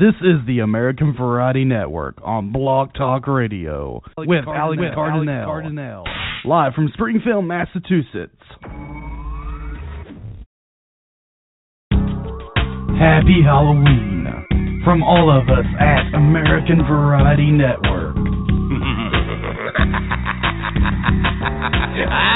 This 0.00 0.14
is 0.22 0.40
the 0.46 0.60
American 0.60 1.14
Variety 1.14 1.66
Network 1.66 2.16
on 2.24 2.52
Blog 2.52 2.94
Talk 2.94 3.26
Radio 3.26 4.00
with 4.16 4.48
Alex 4.48 4.80
Cardinale, 4.94 6.04
live 6.46 6.72
from 6.72 6.88
Springfield, 6.94 7.44
Massachusetts. 7.44 8.32
Happy 12.98 13.42
Halloween 13.44 14.80
from 14.86 15.02
all 15.02 15.30
of 15.30 15.50
us 15.50 15.66
at 15.78 16.14
American 16.14 16.78
Variety 16.88 17.50
Network. 17.50 18.16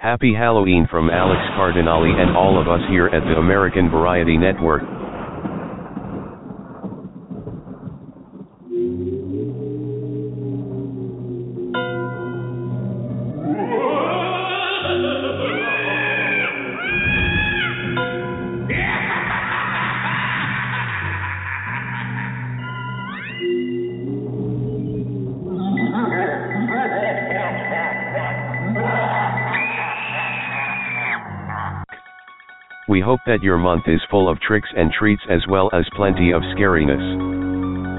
Happy 0.00 0.32
Halloween 0.32 0.88
from 0.90 1.10
Alex 1.10 1.42
Cardinale 1.56 2.16
and 2.16 2.34
all 2.34 2.58
of 2.58 2.68
us 2.68 2.80
here 2.88 3.08
at 3.08 3.20
the 3.20 3.36
American 3.36 3.90
Variety 3.90 4.38
Network. 4.38 4.80
Hope 33.10 33.26
that 33.26 33.42
your 33.42 33.58
month 33.58 33.82
is 33.88 33.98
full 34.08 34.30
of 34.30 34.38
tricks 34.38 34.68
and 34.76 34.92
treats 34.94 35.22
as 35.28 35.42
well 35.50 35.68
as 35.72 35.82
plenty 35.98 36.30
of 36.30 36.46
scariness. 36.54 37.02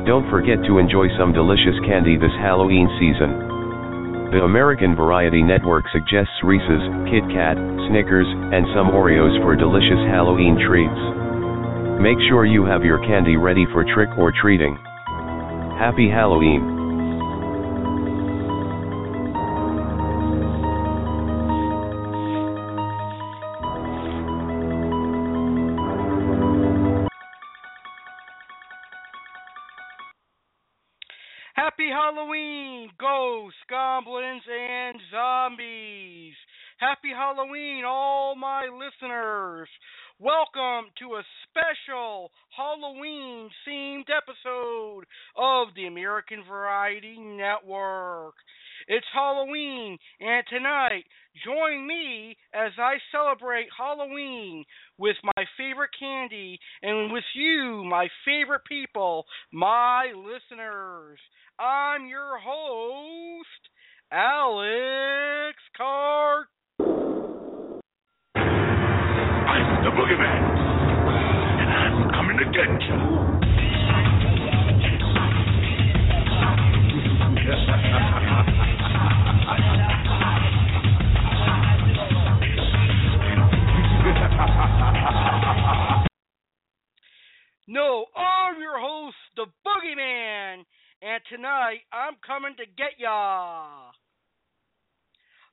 Don't 0.07 0.23
forget 0.31 0.55
to 0.63 0.79
enjoy 0.79 1.11
some 1.19 1.35
delicious 1.35 1.75
candy 1.83 2.15
this 2.15 2.31
Halloween 2.39 2.87
season. 2.95 4.31
The 4.31 4.47
American 4.47 4.95
Variety 4.95 5.43
Network 5.43 5.83
suggests 5.91 6.31
Reese's, 6.47 6.87
Kit 7.11 7.27
Kat, 7.27 7.59
Snickers, 7.91 8.29
and 8.55 8.63
some 8.71 8.95
Oreos 8.95 9.35
for 9.43 9.51
delicious 9.59 9.99
Halloween 10.07 10.55
treats. 10.55 11.03
Make 11.99 12.15
sure 12.31 12.47
you 12.47 12.63
have 12.63 12.87
your 12.87 13.03
candy 13.03 13.35
ready 13.35 13.67
for 13.75 13.83
trick 13.83 14.15
or 14.15 14.31
treating. 14.31 14.79
Happy 15.75 16.07
Halloween! 16.07 16.80
My 59.51 60.11
listeners. 60.15 61.19
I'm 61.59 62.07
your 62.07 62.39
host, 62.39 63.69
Alex 64.11 65.57
Cart. 65.77 66.47
I'm 69.51 69.83
the 69.83 69.91
boogeyman, 69.91 70.41
and 71.61 71.69
I'm 71.71 72.09
coming 72.11 72.37
to 72.37 72.45
get 72.45 72.81
you. 72.87 72.97
No, 87.71 88.03
I'm 88.17 88.59
your 88.59 88.77
host, 88.77 89.15
the 89.37 89.45
Boogeyman, 89.65 90.65
and 91.01 91.21
tonight 91.31 91.79
I'm 91.93 92.15
coming 92.27 92.53
to 92.57 92.65
get 92.65 92.99
ya. 92.99 93.63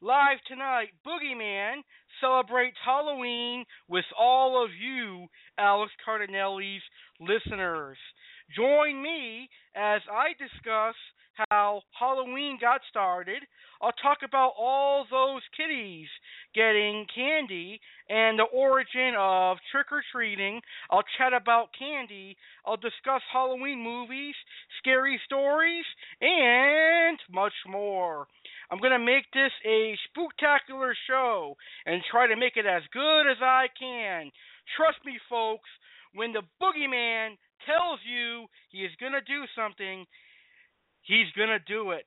Live 0.02 0.38
tonight, 0.48 0.88
Boogeyman 1.06 1.76
celebrates 2.20 2.76
Halloween 2.84 3.64
with 3.86 4.04
all 4.18 4.64
of 4.64 4.70
you, 4.74 5.28
Alex 5.60 5.92
Cardinale's 6.04 6.82
listeners. 7.20 7.98
Join 8.56 9.00
me 9.00 9.48
as 9.76 10.00
I 10.10 10.34
discuss 10.42 10.96
how 11.50 11.82
Halloween 11.98 12.58
got 12.60 12.80
started. 12.90 13.42
I'll 13.80 13.92
talk 14.02 14.18
about 14.24 14.54
all 14.58 15.06
those 15.10 15.42
kitties 15.56 16.08
getting 16.54 17.06
candy 17.14 17.80
and 18.08 18.38
the 18.38 18.44
origin 18.44 19.14
of 19.18 19.58
trick 19.70 19.86
or 19.92 20.02
treating. 20.12 20.60
I'll 20.90 21.04
chat 21.16 21.32
about 21.32 21.68
candy. 21.78 22.36
I'll 22.66 22.76
discuss 22.76 23.22
Halloween 23.32 23.82
movies, 23.82 24.34
scary 24.78 25.20
stories, 25.26 25.84
and 26.20 27.18
much 27.32 27.54
more. 27.68 28.26
I'm 28.70 28.80
going 28.80 28.92
to 28.92 28.98
make 28.98 29.24
this 29.32 29.52
a 29.64 29.96
spooktacular 30.10 30.92
show 31.08 31.56
and 31.86 32.02
try 32.10 32.26
to 32.26 32.36
make 32.36 32.56
it 32.56 32.66
as 32.66 32.82
good 32.92 33.30
as 33.30 33.38
I 33.40 33.66
can. 33.78 34.30
Trust 34.76 34.98
me, 35.06 35.18
folks, 35.30 35.68
when 36.14 36.32
the 36.32 36.42
boogeyman 36.60 37.36
tells 37.64 38.00
you 38.04 38.46
he 38.70 38.78
is 38.78 38.92
going 39.00 39.12
to 39.12 39.20
do 39.20 39.44
something, 39.56 40.04
he's 41.08 41.32
to 41.48 41.58
do 41.66 41.90
it. 41.90 42.06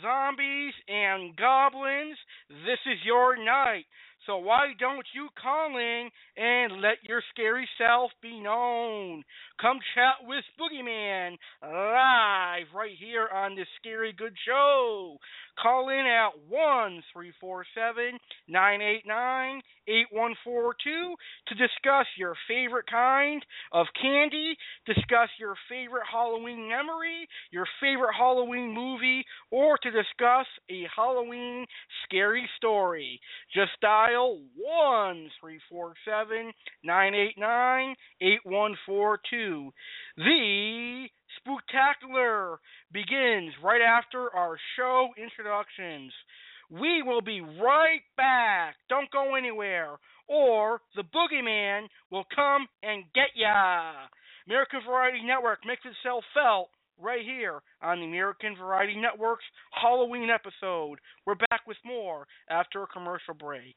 Zombies 0.00 0.74
and 0.86 1.36
goblins, 1.36 2.16
this 2.64 2.78
is 2.86 2.98
your 3.04 3.36
night. 3.36 3.84
So 4.26 4.38
why 4.38 4.68
don't 4.78 5.06
you 5.14 5.28
call 5.34 5.76
in 5.76 6.08
and 6.36 6.80
let 6.80 7.02
your 7.02 7.22
scary 7.34 7.68
self 7.76 8.12
be 8.22 8.38
known? 8.40 9.24
Come 9.60 9.80
chat 9.96 10.22
with 10.22 10.44
Boogeyman 10.54 11.36
live 11.60 12.66
right 12.72 12.96
here 12.96 13.28
on 13.34 13.56
this 13.56 13.66
Scary 13.80 14.12
Good 14.12 14.34
Show. 14.46 15.18
Call 15.60 15.90
in 15.90 16.06
at 16.06 16.30
one 16.48 17.02
three 17.12 17.32
four 17.40 17.64
seven 17.74 18.18
nine 18.48 18.80
eight 18.80 19.02
nine 19.06 19.60
eight 19.86 20.06
one 20.10 20.34
four 20.42 20.74
two 20.82 21.14
to 21.48 21.54
discuss 21.54 22.06
your 22.16 22.34
favorite 22.48 22.86
kind 22.90 23.44
of 23.72 23.86
candy, 24.00 24.56
discuss 24.86 25.28
your 25.38 25.54
favorite 25.68 26.04
Halloween 26.10 26.68
memory, 26.68 27.28
your 27.50 27.66
favorite 27.80 28.14
Halloween 28.16 28.74
movie, 28.74 29.24
or 29.50 29.78
to 29.78 29.90
discuss 29.90 30.46
a 30.70 30.84
Halloween 30.94 31.66
scary 32.04 32.48
story. 32.56 33.20
Just 33.54 33.72
dial 33.80 34.40
one 34.56 35.28
three 35.40 35.60
four 35.70 35.94
seven 36.04 36.52
nine 36.82 37.14
eight 37.14 37.36
nine 37.38 37.94
eight 38.20 38.40
one 38.44 38.74
four 38.86 39.20
two. 39.28 39.70
The 40.16 41.06
Spooktacular 41.40 42.56
begins 42.92 43.52
right 43.62 43.80
after 43.80 44.34
our 44.34 44.58
show 44.76 45.10
introductions. 45.16 46.12
We 46.70 47.02
will 47.02 47.20
be 47.20 47.40
right 47.40 48.02
back. 48.16 48.76
Don't 48.88 49.10
go 49.10 49.34
anywhere, 49.34 49.96
or 50.28 50.80
the 50.96 51.02
boogeyman 51.02 51.86
will 52.10 52.24
come 52.34 52.66
and 52.82 53.04
get 53.14 53.28
ya. 53.34 53.92
American 54.46 54.80
Variety 54.86 55.22
Network 55.24 55.60
makes 55.66 55.82
itself 55.84 56.24
felt 56.34 56.68
right 57.00 57.24
here 57.24 57.60
on 57.82 58.00
the 58.00 58.06
American 58.06 58.56
Variety 58.56 58.96
Network's 58.96 59.44
Halloween 59.72 60.30
episode. 60.30 60.98
We're 61.26 61.34
back 61.34 61.66
with 61.66 61.76
more 61.84 62.26
after 62.48 62.82
a 62.82 62.86
commercial 62.86 63.34
break. 63.34 63.76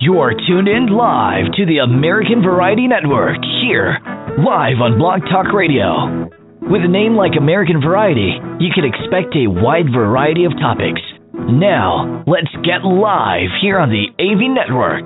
You 0.00 0.16
are 0.20 0.32
tuned 0.32 0.66
in 0.66 0.86
live 0.96 1.52
to 1.60 1.66
the 1.66 1.84
American 1.84 2.40
Variety 2.40 2.88
Network 2.88 3.36
here, 3.60 4.00
live 4.40 4.80
on 4.80 4.96
Blog 4.96 5.20
Talk 5.28 5.52
Radio. 5.52 6.24
With 6.72 6.80
a 6.80 6.88
name 6.88 7.20
like 7.20 7.36
American 7.36 7.84
Variety, 7.84 8.32
you 8.64 8.72
can 8.72 8.88
expect 8.88 9.36
a 9.36 9.44
wide 9.44 9.92
variety 9.92 10.48
of 10.48 10.56
topics. 10.56 11.04
Now, 11.36 12.24
let's 12.24 12.48
get 12.64 12.80
live 12.80 13.52
here 13.60 13.76
on 13.76 13.92
the 13.92 14.08
AV 14.16 14.48
Network. 14.48 15.04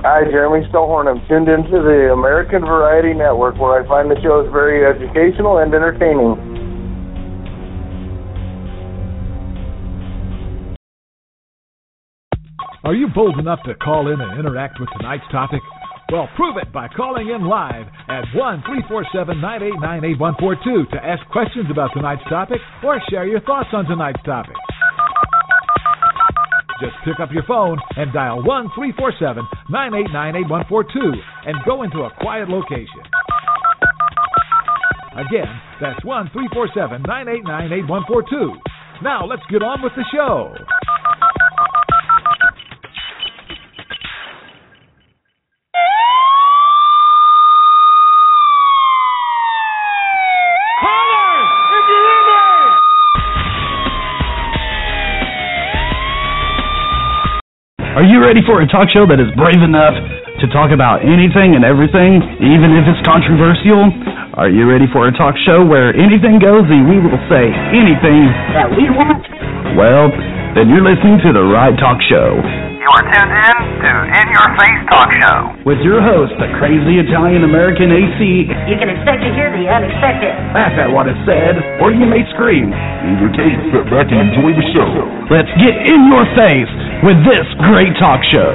Hi, 0.00 0.24
Jeremy 0.32 0.64
Stillhorn. 0.72 1.04
I'm 1.04 1.20
tuned 1.28 1.52
into 1.52 1.84
the 1.84 2.16
American 2.16 2.64
Variety 2.64 3.12
Network 3.12 3.60
where 3.60 3.76
I 3.76 3.86
find 3.86 4.10
the 4.10 4.16
shows 4.24 4.48
very 4.48 4.88
educational 4.88 5.58
and 5.58 5.68
entertaining. 5.74 6.53
Are 12.84 12.94
you 12.94 13.08
bold 13.08 13.38
enough 13.38 13.60
to 13.64 13.74
call 13.76 14.12
in 14.12 14.20
and 14.20 14.38
interact 14.38 14.78
with 14.78 14.90
tonight's 15.00 15.24
topic? 15.32 15.60
Well, 16.12 16.28
prove 16.36 16.58
it 16.60 16.70
by 16.70 16.88
calling 16.88 17.32
in 17.32 17.48
live 17.48 17.88
at 18.12 18.28
1 18.36 18.60
347 18.60 19.40
989 19.40 20.04
8142 20.20 20.92
to 20.92 20.98
ask 21.00 21.24
questions 21.32 21.64
about 21.72 21.96
tonight's 21.96 22.20
topic 22.28 22.60
or 22.84 23.00
share 23.08 23.24
your 23.24 23.40
thoughts 23.40 23.72
on 23.72 23.88
tonight's 23.88 24.20
topic. 24.28 24.52
Just 26.76 26.92
pick 27.08 27.16
up 27.24 27.32
your 27.32 27.48
phone 27.48 27.80
and 27.96 28.12
dial 28.12 28.44
1 28.44 28.76
347 28.76 29.40
989 29.72 30.44
8142 30.44 31.48
and 31.48 31.56
go 31.64 31.88
into 31.88 32.04
a 32.04 32.12
quiet 32.20 32.52
location. 32.52 33.00
Again, 35.16 35.48
that's 35.80 36.04
1 36.04 36.36
347 36.36 37.00
989 37.00 37.48
8142. 37.88 38.60
Now 39.00 39.24
let's 39.24 39.42
get 39.48 39.64
on 39.64 39.80
with 39.80 39.96
the 39.96 40.04
show. 40.12 40.52
Are 57.94 58.02
you 58.02 58.18
ready 58.18 58.42
for 58.42 58.58
a 58.58 58.66
talk 58.66 58.90
show 58.90 59.06
that 59.06 59.22
is 59.22 59.30
brave 59.38 59.62
enough 59.62 59.94
to 60.42 60.50
talk 60.50 60.74
about 60.74 61.06
anything 61.06 61.54
and 61.54 61.62
everything, 61.62 62.18
even 62.42 62.74
if 62.74 62.90
it's 62.90 62.98
controversial? 63.06 63.86
Are 64.34 64.50
you 64.50 64.66
ready 64.66 64.90
for 64.90 65.06
a 65.06 65.14
talk 65.14 65.38
show 65.46 65.62
where 65.62 65.94
anything 65.94 66.42
goes 66.42 66.66
and 66.66 66.90
we 66.90 66.98
will 66.98 67.22
say 67.30 67.54
anything 67.70 68.26
that 68.50 68.66
we 68.66 68.90
want? 68.90 69.22
Well, 69.78 70.10
then 70.58 70.74
you're 70.74 70.82
listening 70.82 71.22
to 71.22 71.30
the 71.30 71.46
right 71.46 71.78
talk 71.78 72.02
show. 72.10 72.34
You 72.82 72.90
are 72.98 73.06
tuned 73.14 73.30
in 73.30 73.53
to 73.84 73.94
In 74.16 74.26
Your 74.32 74.48
Face 74.56 74.82
Talk 74.88 75.08
Show. 75.20 75.38
With 75.68 75.80
your 75.84 76.00
host, 76.00 76.32
the 76.40 76.48
crazy 76.56 77.04
Italian 77.04 77.44
American 77.44 77.92
AC. 77.92 78.48
You 78.64 78.76
can 78.80 78.88
expect 78.88 79.20
to 79.20 79.30
hear 79.36 79.52
the 79.52 79.68
unexpected. 79.68 80.32
Laugh 80.56 80.72
at 80.80 80.88
what 80.88 81.04
is 81.04 81.18
said, 81.28 81.60
or 81.84 81.92
you 81.92 82.08
may 82.08 82.24
scream. 82.32 82.72
In 82.72 83.20
your 83.20 83.32
case, 83.36 83.60
sit 83.76 83.84
back 83.92 84.08
and 84.08 84.32
enjoy 84.32 84.56
the 84.56 84.66
show. 84.72 84.88
Let's 85.28 85.52
get 85.60 85.76
in 85.84 86.00
your 86.08 86.24
face 86.32 86.72
with 87.04 87.18
this 87.28 87.44
great 87.68 87.92
talk 88.00 88.24
show. 88.32 88.52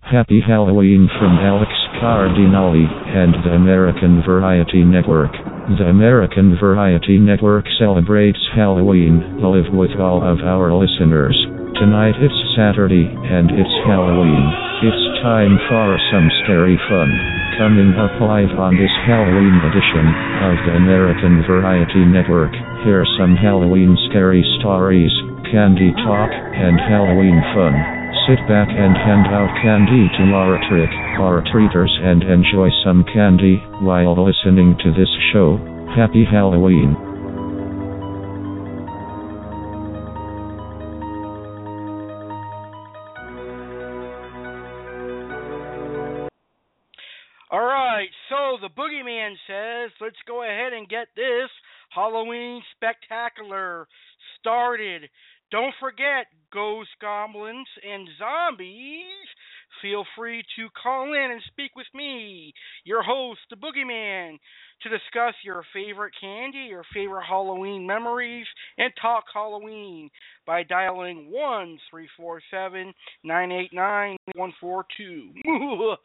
Happy 0.00 0.40
Halloween 0.40 1.12
from 1.20 1.36
Alex 1.44 1.72
Cardinale 2.00 2.88
and 2.88 3.36
the 3.44 3.52
American 3.52 4.24
Variety 4.24 4.84
Network. 4.84 5.32
The 5.64 5.88
American 5.88 6.52
Variety 6.60 7.16
Network 7.16 7.64
celebrates 7.80 8.38
Halloween 8.52 9.40
live 9.40 9.72
with 9.72 9.96
all 9.96 10.20
of 10.20 10.44
our 10.44 10.68
listeners. 10.76 11.32
Tonight 11.80 12.20
it's 12.20 12.36
Saturday 12.52 13.08
and 13.08 13.48
it's 13.48 13.76
Halloween. 13.88 14.44
It's 14.84 15.04
time 15.24 15.56
for 15.64 15.96
some 16.12 16.28
scary 16.44 16.76
fun. 16.84 17.08
Coming 17.56 17.96
up 17.96 18.12
live 18.20 18.52
on 18.60 18.76
this 18.76 18.92
Halloween 19.08 19.56
edition 19.64 20.04
of 20.44 20.54
the 20.68 20.76
American 20.84 21.40
Variety 21.48 22.04
Network, 22.12 22.52
here's 22.84 23.08
some 23.16 23.32
Halloween 23.32 23.96
scary 24.12 24.44
stories, 24.60 25.16
candy 25.48 25.96
talk, 26.04 26.28
and 26.28 26.76
Halloween 26.76 27.40
fun. 27.56 28.03
Sit 28.26 28.40
back 28.48 28.68
and 28.70 28.96
hand 28.96 29.28
out 29.28 29.52
candy 29.60 30.08
to 30.16 30.32
our 30.32 30.56
trick 30.70 30.88
or 31.20 31.44
treaters 31.52 31.92
and 32.00 32.22
enjoy 32.22 32.70
some 32.82 33.04
candy 33.12 33.62
while 33.84 34.16
listening 34.16 34.78
to 34.82 34.92
this 34.92 35.10
show. 35.30 35.58
Happy 35.94 36.24
Halloween. 36.24 36.96
All 47.50 47.60
right, 47.60 48.08
so 48.30 48.56
the 48.62 48.70
boogeyman 48.74 49.34
says, 49.46 49.92
let's 50.00 50.16
go 50.26 50.42
ahead 50.42 50.72
and 50.72 50.88
get 50.88 51.08
this 51.14 51.50
Halloween 51.90 52.62
spectacular 52.74 53.86
started. 54.40 55.10
Don't 55.50 55.74
forget, 55.78 56.26
ghosts, 56.54 56.94
goblins, 57.00 57.66
and 57.86 58.08
zombies. 58.18 59.04
Feel 59.82 60.04
free 60.16 60.42
to 60.56 60.68
call 60.80 61.12
in 61.12 61.30
and 61.32 61.42
speak 61.48 61.72
with 61.76 61.88
me, 61.92 62.54
your 62.84 63.02
host, 63.02 63.40
the 63.50 63.56
Boogeyman, 63.56 64.38
to 64.82 64.88
discuss 64.88 65.34
your 65.44 65.64
favorite 65.74 66.14
candy, 66.20 66.68
your 66.70 66.84
favorite 66.94 67.24
Halloween 67.28 67.86
memories, 67.86 68.46
and 68.78 68.92
talk 69.02 69.24
Halloween 69.34 70.10
by 70.46 70.62
dialing 70.62 71.30
1 71.30 71.78
347 71.90 72.94
989 73.24 74.16
142. 74.34 75.96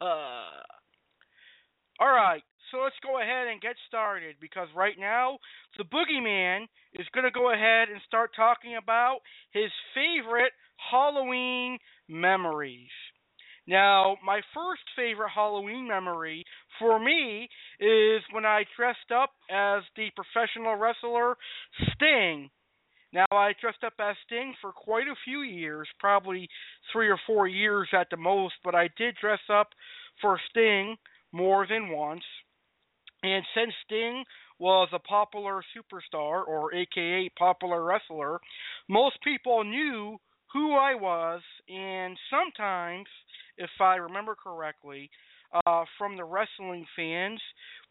All 2.00 2.08
right, 2.08 2.42
so 2.70 2.78
let's 2.78 2.96
go 3.02 3.20
ahead 3.20 3.48
and 3.48 3.60
get 3.60 3.76
started 3.88 4.36
because 4.40 4.68
right 4.74 4.96
now 4.98 5.38
the 5.78 5.84
boogeyman 5.84 6.64
is 6.94 7.06
going 7.14 7.24
to 7.24 7.30
go 7.30 7.52
ahead 7.52 7.88
and 7.88 8.00
start 8.06 8.30
talking 8.34 8.76
about 8.76 9.18
his 9.52 9.70
favorite 9.94 10.52
Halloween 10.90 11.78
memories. 12.08 12.90
Now, 13.66 14.16
my 14.24 14.40
first 14.54 14.82
favorite 14.96 15.30
Halloween 15.34 15.86
memory 15.86 16.44
for 16.78 16.98
me 16.98 17.48
is 17.78 18.22
when 18.32 18.44
I 18.44 18.64
dressed 18.76 19.12
up 19.14 19.30
as 19.50 19.82
the 19.96 20.08
professional 20.16 20.76
wrestler 20.76 21.36
Sting. 21.94 22.50
Now, 23.12 23.26
I 23.30 23.52
dressed 23.60 23.84
up 23.84 23.94
as 24.00 24.16
Sting 24.26 24.54
for 24.60 24.72
quite 24.72 25.08
a 25.08 25.18
few 25.24 25.42
years, 25.42 25.88
probably 25.98 26.48
three 26.92 27.08
or 27.08 27.18
four 27.26 27.48
years 27.48 27.88
at 27.92 28.08
the 28.10 28.16
most, 28.16 28.54
but 28.64 28.74
I 28.74 28.88
did 28.96 29.16
dress 29.20 29.40
up 29.52 29.68
for 30.20 30.40
Sting 30.50 30.96
more 31.32 31.66
than 31.66 31.90
once. 31.90 32.24
And 33.22 33.44
since 33.54 33.72
Sting 33.84 34.24
was 34.58 34.88
a 34.92 34.98
popular 34.98 35.62
superstar, 35.76 36.46
or 36.46 36.74
AKA 36.74 37.30
popular 37.38 37.84
wrestler, 37.84 38.40
most 38.88 39.16
people 39.22 39.64
knew 39.64 40.18
who 40.52 40.74
I 40.74 40.94
was, 40.94 41.42
and 41.68 42.16
sometimes, 42.30 43.06
if 43.56 43.70
I 43.80 43.96
remember 43.96 44.34
correctly, 44.34 45.10
uh, 45.66 45.84
from 45.98 46.16
the 46.16 46.24
wrestling 46.24 46.86
fans, 46.96 47.40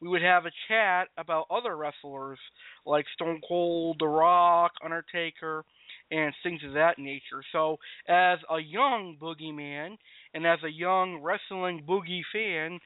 we 0.01 0.07
would 0.07 0.21
have 0.21 0.45
a 0.45 0.51
chat 0.67 1.09
about 1.17 1.47
other 1.51 1.75
wrestlers 1.75 2.39
like 2.85 3.05
Stone 3.13 3.41
Cold, 3.47 3.97
The 3.99 4.07
Rock, 4.07 4.71
Undertaker, 4.83 5.65
and 6.11 6.33
things 6.43 6.61
of 6.65 6.73
that 6.73 6.97
nature. 6.97 7.43
So, 7.51 7.77
as 8.07 8.39
a 8.49 8.59
young 8.59 9.17
boogeyman 9.21 9.97
and 10.33 10.47
as 10.47 10.59
a 10.63 10.71
young 10.71 11.21
wrestling 11.21 11.83
boogie 11.87 12.23
fan, 12.33 12.79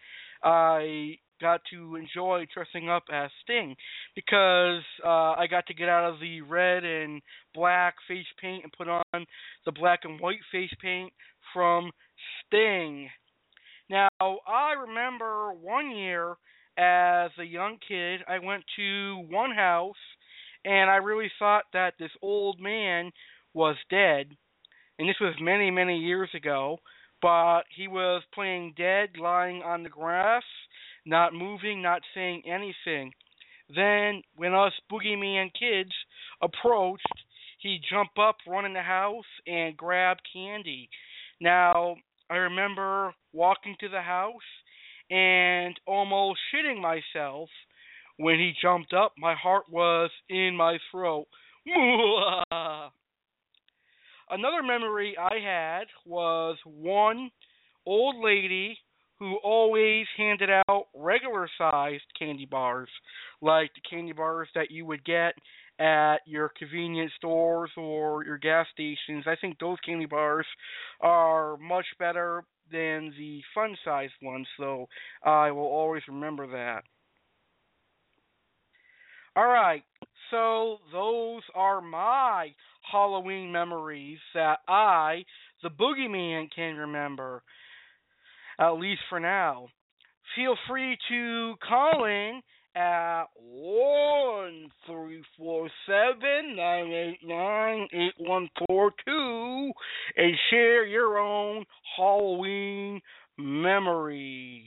I 0.44 1.18
got 1.44 1.62
to 1.72 1.96
enjoy 1.96 2.46
dressing 2.54 2.90
up 2.90 3.04
as 3.12 3.30
Sting 3.44 3.76
because 4.16 4.82
uh, 5.06 5.34
I 5.34 5.46
got 5.50 5.68
to 5.68 5.74
get 5.74 5.90
out 5.90 6.12
of 6.12 6.20
the 6.20 6.42
red 6.42 6.84
and 6.84 7.22
black 7.54 7.96
face 8.08 8.26
paint 8.42 8.64
and 8.64 8.74
put 8.74 8.88
on 8.88 9.26
the 9.66 9.72
black 9.72 10.00
and 10.06 10.20
white 10.20 10.40
face 10.52 10.74
paint 10.82 11.12
from 11.54 11.92
Sting. 12.48 13.10
Now, 13.90 14.08
I 14.20 14.74
remember 14.88 15.52
one 15.54 15.92
year 15.92 16.36
as 16.78 17.32
a 17.38 17.44
young 17.44 17.78
kid, 17.86 18.22
I 18.28 18.40
went 18.40 18.64
to 18.78 19.26
one 19.30 19.52
house 19.52 19.96
and 20.66 20.90
I 20.90 20.96
really 20.96 21.30
thought 21.38 21.66
that 21.74 21.96
this 22.00 22.12
old 22.22 22.60
man 22.60 23.12
was 23.54 23.76
dead. 23.90 24.36
And 24.98 25.10
this 25.10 25.18
was 25.20 25.36
many, 25.42 25.70
many 25.70 26.00
years 26.00 26.30
ago 26.34 26.80
but 27.24 27.62
he 27.74 27.88
was 27.88 28.22
playing 28.34 28.74
dead, 28.78 29.12
lying 29.18 29.64
on 29.64 29.82
the 29.82 29.90
grass, 29.90 30.44
not 31.06 31.34
moving, 31.34 31.82
not 31.82 32.02
saying 32.14 32.44
anything. 32.46 33.12
Then, 33.74 34.22
when 34.36 34.54
us 34.54 34.74
boogeyman 34.92 35.52
kids 35.54 35.92
approached, 36.42 37.06
he 37.60 37.80
jumped 37.90 38.20
up, 38.20 38.38
run 38.48 38.66
in 38.66 38.74
the 38.74 38.82
house, 38.82 39.26
and 39.48 39.78
grab 39.78 40.18
candy. 40.34 40.90
Now, 41.40 41.96
I 42.30 42.36
remember 42.36 43.14
walking 43.32 43.76
to 43.80 43.90
the 43.90 44.02
house 44.02 44.34
and 45.10 45.80
almost 45.86 46.40
shitting 46.54 46.82
myself 46.82 47.50
When 48.18 48.38
he 48.38 48.54
jumped 48.62 48.94
up, 48.94 49.14
my 49.18 49.34
heart 49.34 49.66
was 49.70 50.12
in 50.30 50.56
my 50.56 50.78
throat. 50.92 51.28
Another 54.30 54.64
memory 54.64 55.16
I 55.18 55.40
had 55.40 55.88
was 56.06 56.58
one 56.66 57.32
old 57.86 58.24
lady 58.24 58.78
who 59.24 59.38
always 59.38 60.06
handed 60.18 60.50
out 60.50 60.88
regular 60.94 61.48
sized 61.58 62.04
candy 62.20 62.46
bars, 62.46 62.90
like 63.42 63.72
the 63.74 63.80
candy 63.90 64.12
bars 64.12 64.50
that 64.54 64.70
you 64.70 64.86
would 64.86 65.06
get 65.06 65.34
at 65.80 66.18
your 66.26 66.52
convenience 66.60 67.14
stores 67.16 67.72
or 67.78 68.26
your 68.26 68.38
gas 68.38 68.68
stations. 68.74 69.24
I 69.26 69.38
think 69.40 69.60
those 69.60 69.78
candy 69.86 70.08
bars 70.08 70.46
are 71.00 71.56
much 71.56 71.86
better 72.00 72.44
than 72.70 73.14
the 73.18 73.42
fun 73.56 73.78
sized 73.86 74.12
ones, 74.22 74.46
so 74.58 74.88
I 75.24 75.52
will 75.52 75.62
always 75.62 76.04
remember 76.10 76.46
that. 76.48 76.84
All 79.38 79.48
right, 79.48 79.84
so 80.32 80.80
those 80.92 81.44
are 81.56 81.80
my 81.80 82.50
Halloween 82.92 83.54
memories 83.54 84.20
that 84.34 84.60
I, 84.68 85.24
the 85.64 85.70
boogeyman, 85.70 86.50
can 86.54 86.76
remember, 86.76 87.42
at 88.60 88.72
least 88.72 89.02
for 89.10 89.20
now. 89.20 89.68
Feel 90.36 90.56
free 90.68 90.98
to 91.10 91.56
call 91.68 92.06
in 92.06 92.42
at 92.76 93.26
one 93.38 94.68
three 94.88 95.24
four 95.38 95.70
seven 95.86 96.56
nine 96.56 96.92
eight 96.92 97.20
nine 97.24 97.88
eight 97.94 98.14
one 98.18 98.50
four 98.68 98.92
two 99.06 99.72
and 100.18 100.34
share 100.50 100.86
your 100.86 101.20
own 101.20 101.64
Halloween 101.96 103.00
memories. 103.38 104.64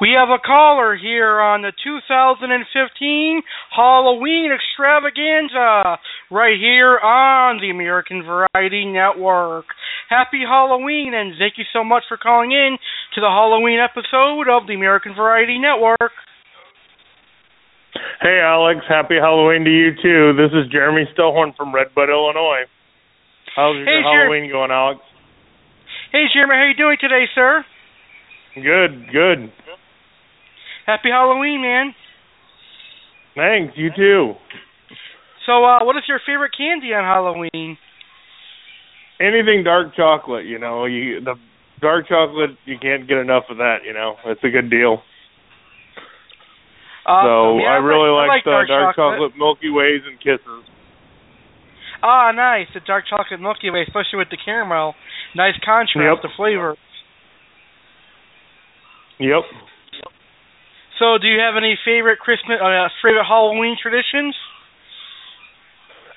We 0.00 0.14
have 0.14 0.28
a 0.30 0.38
caller 0.38 0.94
here 0.96 1.40
on 1.40 1.62
the 1.62 1.72
2015 1.82 3.42
Halloween 3.74 4.50
extravaganza 4.54 5.98
right 6.30 6.54
here 6.58 6.98
on 7.02 7.58
the 7.60 7.70
American 7.70 8.22
Variety 8.22 8.84
Network. 8.86 9.66
Happy 10.08 10.42
Halloween 10.46 11.14
and 11.14 11.34
thank 11.38 11.58
you 11.58 11.64
so 11.72 11.82
much 11.82 12.04
for 12.06 12.16
calling 12.16 12.52
in 12.52 12.78
to 13.14 13.20
the 13.20 13.26
Halloween 13.26 13.80
episode 13.82 14.46
of 14.46 14.66
the 14.68 14.74
American 14.74 15.14
Variety 15.16 15.58
Network. 15.58 16.12
Hey 18.22 18.38
Alex, 18.38 18.86
happy 18.88 19.16
Halloween 19.18 19.64
to 19.64 19.70
you 19.70 19.90
too. 20.00 20.32
This 20.38 20.52
is 20.54 20.70
Jeremy 20.70 21.10
Stillhorn 21.16 21.56
from 21.56 21.74
Red 21.74 21.94
Bud, 21.94 22.08
Illinois. 22.08 22.70
How's 23.56 23.74
your 23.76 23.84
Hey, 23.84 24.02
Jer- 24.02 24.30
Halloween 24.30 24.50
going, 24.50 24.70
Alex? 24.70 25.00
Hey 26.12 26.26
Jeremy, 26.32 26.54
how 26.54 26.66
you 26.70 26.74
doing 26.78 26.98
today, 27.00 27.24
sir? 27.34 27.64
Good, 28.54 29.10
good. 29.12 29.50
Happy 30.88 31.10
Halloween, 31.12 31.60
man. 31.60 31.94
Thanks, 33.36 33.76
you 33.76 33.90
too. 33.94 34.32
So, 35.44 35.62
uh, 35.62 35.84
what 35.84 35.96
is 35.96 36.02
your 36.08 36.18
favorite 36.24 36.52
candy 36.56 36.96
on 36.96 37.04
Halloween? 37.04 37.76
Anything 39.20 39.64
dark 39.64 39.94
chocolate, 39.94 40.46
you 40.46 40.58
know, 40.58 40.86
you 40.86 41.20
the 41.20 41.34
dark 41.82 42.08
chocolate 42.08 42.56
you 42.64 42.76
can't 42.80 43.06
get 43.06 43.18
enough 43.18 43.44
of 43.50 43.58
that, 43.58 43.84
you 43.84 43.92
know. 43.92 44.16
It's 44.24 44.40
a 44.42 44.48
good 44.48 44.70
deal. 44.70 45.02
Uh, 47.04 47.20
so 47.20 47.58
yeah, 47.60 47.76
I 47.76 47.84
really 47.84 48.08
like, 48.08 48.30
I 48.30 48.34
like 48.40 48.44
the 48.44 48.50
dark, 48.50 48.68
dark 48.68 48.96
chocolate. 48.96 49.32
chocolate 49.32 49.32
Milky 49.36 49.68
Ways 49.68 50.00
and 50.08 50.16
Kisses. 50.16 50.64
Ah, 52.02 52.32
nice. 52.32 52.66
The 52.72 52.80
dark 52.80 53.04
chocolate 53.10 53.40
Milky 53.40 53.68
Way, 53.68 53.84
especially 53.86 54.24
with 54.24 54.30
the 54.30 54.38
caramel. 54.42 54.94
Nice 55.36 55.54
contrast 55.64 56.00
Yep. 56.00 56.22
to 56.22 56.28
flavor. 56.36 56.76
Yep. 59.18 59.44
So, 60.98 61.18
do 61.18 61.28
you 61.28 61.38
have 61.38 61.54
any 61.56 61.78
favorite 61.84 62.18
Christmas, 62.18 62.58
uh, 62.60 62.88
favorite 63.02 63.24
Halloween 63.26 63.76
traditions? 63.80 64.34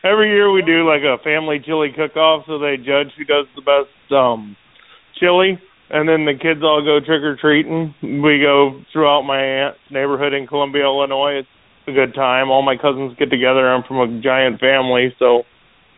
Every 0.04 0.30
year 0.30 0.52
we 0.52 0.64
do 0.64 0.88
like 0.88 1.06
a 1.06 1.22
family 1.24 1.62
chili 1.64 1.94
cook 1.96 2.18
off 2.18 2.46
so 2.48 2.58
they 2.58 2.78
judge 2.78 3.14
who 3.16 3.24
does 3.24 3.46
the 3.56 3.62
best 3.62 3.94
um 4.12 4.58
chili 5.20 5.62
and 5.92 6.08
then 6.08 6.24
the 6.24 6.34
kids 6.34 6.64
all 6.64 6.82
go 6.82 7.04
trick 7.04 7.22
or 7.22 7.36
treating. 7.36 7.94
We 8.02 8.40
go 8.40 8.82
throughout 8.92 9.24
my 9.24 9.38
aunt's 9.38 9.80
neighborhood 9.92 10.34
in 10.34 10.48
Columbia, 10.48 10.84
Illinois. 10.84 11.44
It's 11.44 11.50
a 11.88 11.92
good 11.92 12.16
time. 12.16 12.50
All 12.50 12.64
my 12.64 12.78
cousins 12.80 13.14
get 13.20 13.30
together. 13.30 13.68
I'm 13.68 13.84
from 13.84 14.00
a 14.00 14.22
giant 14.24 14.60
family, 14.60 15.14
so 15.20 15.44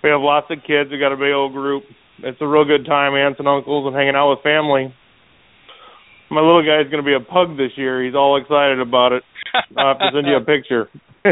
we 0.04 0.10
have 0.10 0.20
lots 0.20 0.48
of 0.50 0.66
kids. 0.66 0.90
We 0.90 0.98
got 0.98 1.14
a 1.14 1.16
big 1.16 1.32
old 1.32 1.54
group. 1.54 1.84
It's 2.26 2.42
a 2.42 2.48
real 2.48 2.66
good 2.66 2.86
time, 2.86 3.14
aunts 3.14 3.38
and 3.38 3.48
uncles 3.48 3.86
and 3.86 3.96
hanging 3.96 4.16
out 4.18 4.34
with 4.34 4.42
family. 4.42 4.94
My 6.34 6.42
little 6.42 6.66
guy's 6.66 6.90
going 6.90 7.04
to 7.04 7.08
be 7.08 7.14
a 7.14 7.22
pug 7.22 7.58
this 7.58 7.72
year. 7.78 8.04
He's 8.04 8.16
all 8.16 8.42
excited 8.42 8.80
about 8.80 9.14
it. 9.14 9.24
I'll 9.78 9.94
have 9.94 10.00
to 10.00 10.10
send 10.14 10.28
you 10.28 10.38
a 10.38 10.42
picture. 10.42 10.90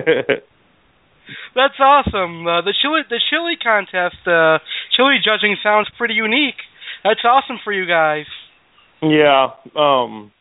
That's 1.55 1.79
awesome. 1.79 2.45
Uh, 2.45 2.61
the 2.61 2.73
chili, 2.81 3.01
the 3.09 3.19
chili 3.29 3.57
contest, 3.61 4.21
uh, 4.27 4.59
chili 4.95 5.17
judging 5.23 5.57
sounds 5.63 5.89
pretty 5.97 6.13
unique. 6.13 6.61
That's 7.03 7.21
awesome 7.25 7.57
for 7.63 7.73
you 7.73 7.87
guys. 7.87 8.25
Yeah. 9.01 9.57
Um 9.75 10.31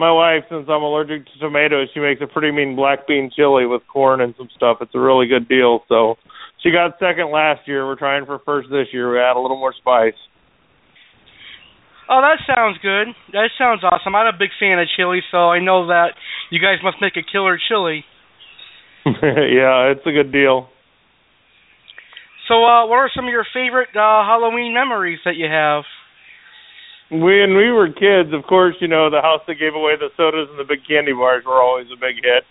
my 0.00 0.10
wife, 0.10 0.44
since 0.48 0.64
I'm 0.66 0.82
allergic 0.82 1.26
to 1.26 1.38
tomatoes, 1.38 1.88
she 1.92 2.00
makes 2.00 2.22
a 2.22 2.26
pretty 2.26 2.50
mean 2.50 2.74
black 2.74 3.06
bean 3.06 3.30
chili 3.36 3.66
with 3.66 3.82
corn 3.86 4.22
and 4.22 4.34
some 4.38 4.48
stuff. 4.56 4.78
It's 4.80 4.94
a 4.94 4.98
really 4.98 5.26
good 5.26 5.46
deal. 5.46 5.80
So 5.88 6.16
she 6.62 6.70
got 6.72 6.98
second 6.98 7.30
last 7.30 7.68
year. 7.68 7.86
We're 7.86 7.98
trying 8.00 8.24
for 8.24 8.38
first 8.46 8.68
this 8.70 8.86
year. 8.94 9.12
We 9.12 9.18
add 9.18 9.36
a 9.36 9.40
little 9.40 9.58
more 9.58 9.74
spice. 9.76 10.16
Oh, 12.10 12.18
that 12.26 12.42
sounds 12.42 12.76
good. 12.82 13.14
That 13.30 13.54
sounds 13.56 13.86
awesome. 13.86 14.16
I'm 14.16 14.26
a 14.26 14.36
big 14.36 14.50
fan 14.58 14.80
of 14.80 14.88
chili, 14.96 15.22
so 15.30 15.54
I 15.54 15.60
know 15.62 15.86
that 15.86 16.18
you 16.50 16.58
guys 16.58 16.82
must 16.82 16.98
make 17.00 17.14
a 17.14 17.22
killer 17.22 17.56
chili. 17.56 18.04
yeah, 19.06 19.94
it's 19.94 20.02
a 20.04 20.10
good 20.10 20.32
deal. 20.32 20.66
So, 22.48 22.66
uh, 22.66 22.90
what 22.90 22.98
are 22.98 23.10
some 23.14 23.26
of 23.26 23.30
your 23.30 23.46
favorite 23.54 23.94
uh, 23.94 24.26
Halloween 24.26 24.74
memories 24.74 25.20
that 25.24 25.36
you 25.36 25.46
have? 25.46 25.84
When 27.14 27.54
we 27.54 27.70
were 27.70 27.86
kids, 27.86 28.34
of 28.34 28.42
course, 28.42 28.74
you 28.80 28.88
know, 28.88 29.08
the 29.08 29.22
house 29.22 29.46
that 29.46 29.54
gave 29.54 29.78
away 29.78 29.94
the 29.94 30.10
sodas 30.16 30.50
and 30.50 30.58
the 30.58 30.66
big 30.66 30.82
candy 30.82 31.14
bars 31.14 31.44
were 31.46 31.62
always 31.62 31.86
a 31.94 31.98
big 31.98 32.18
hit. 32.18 32.42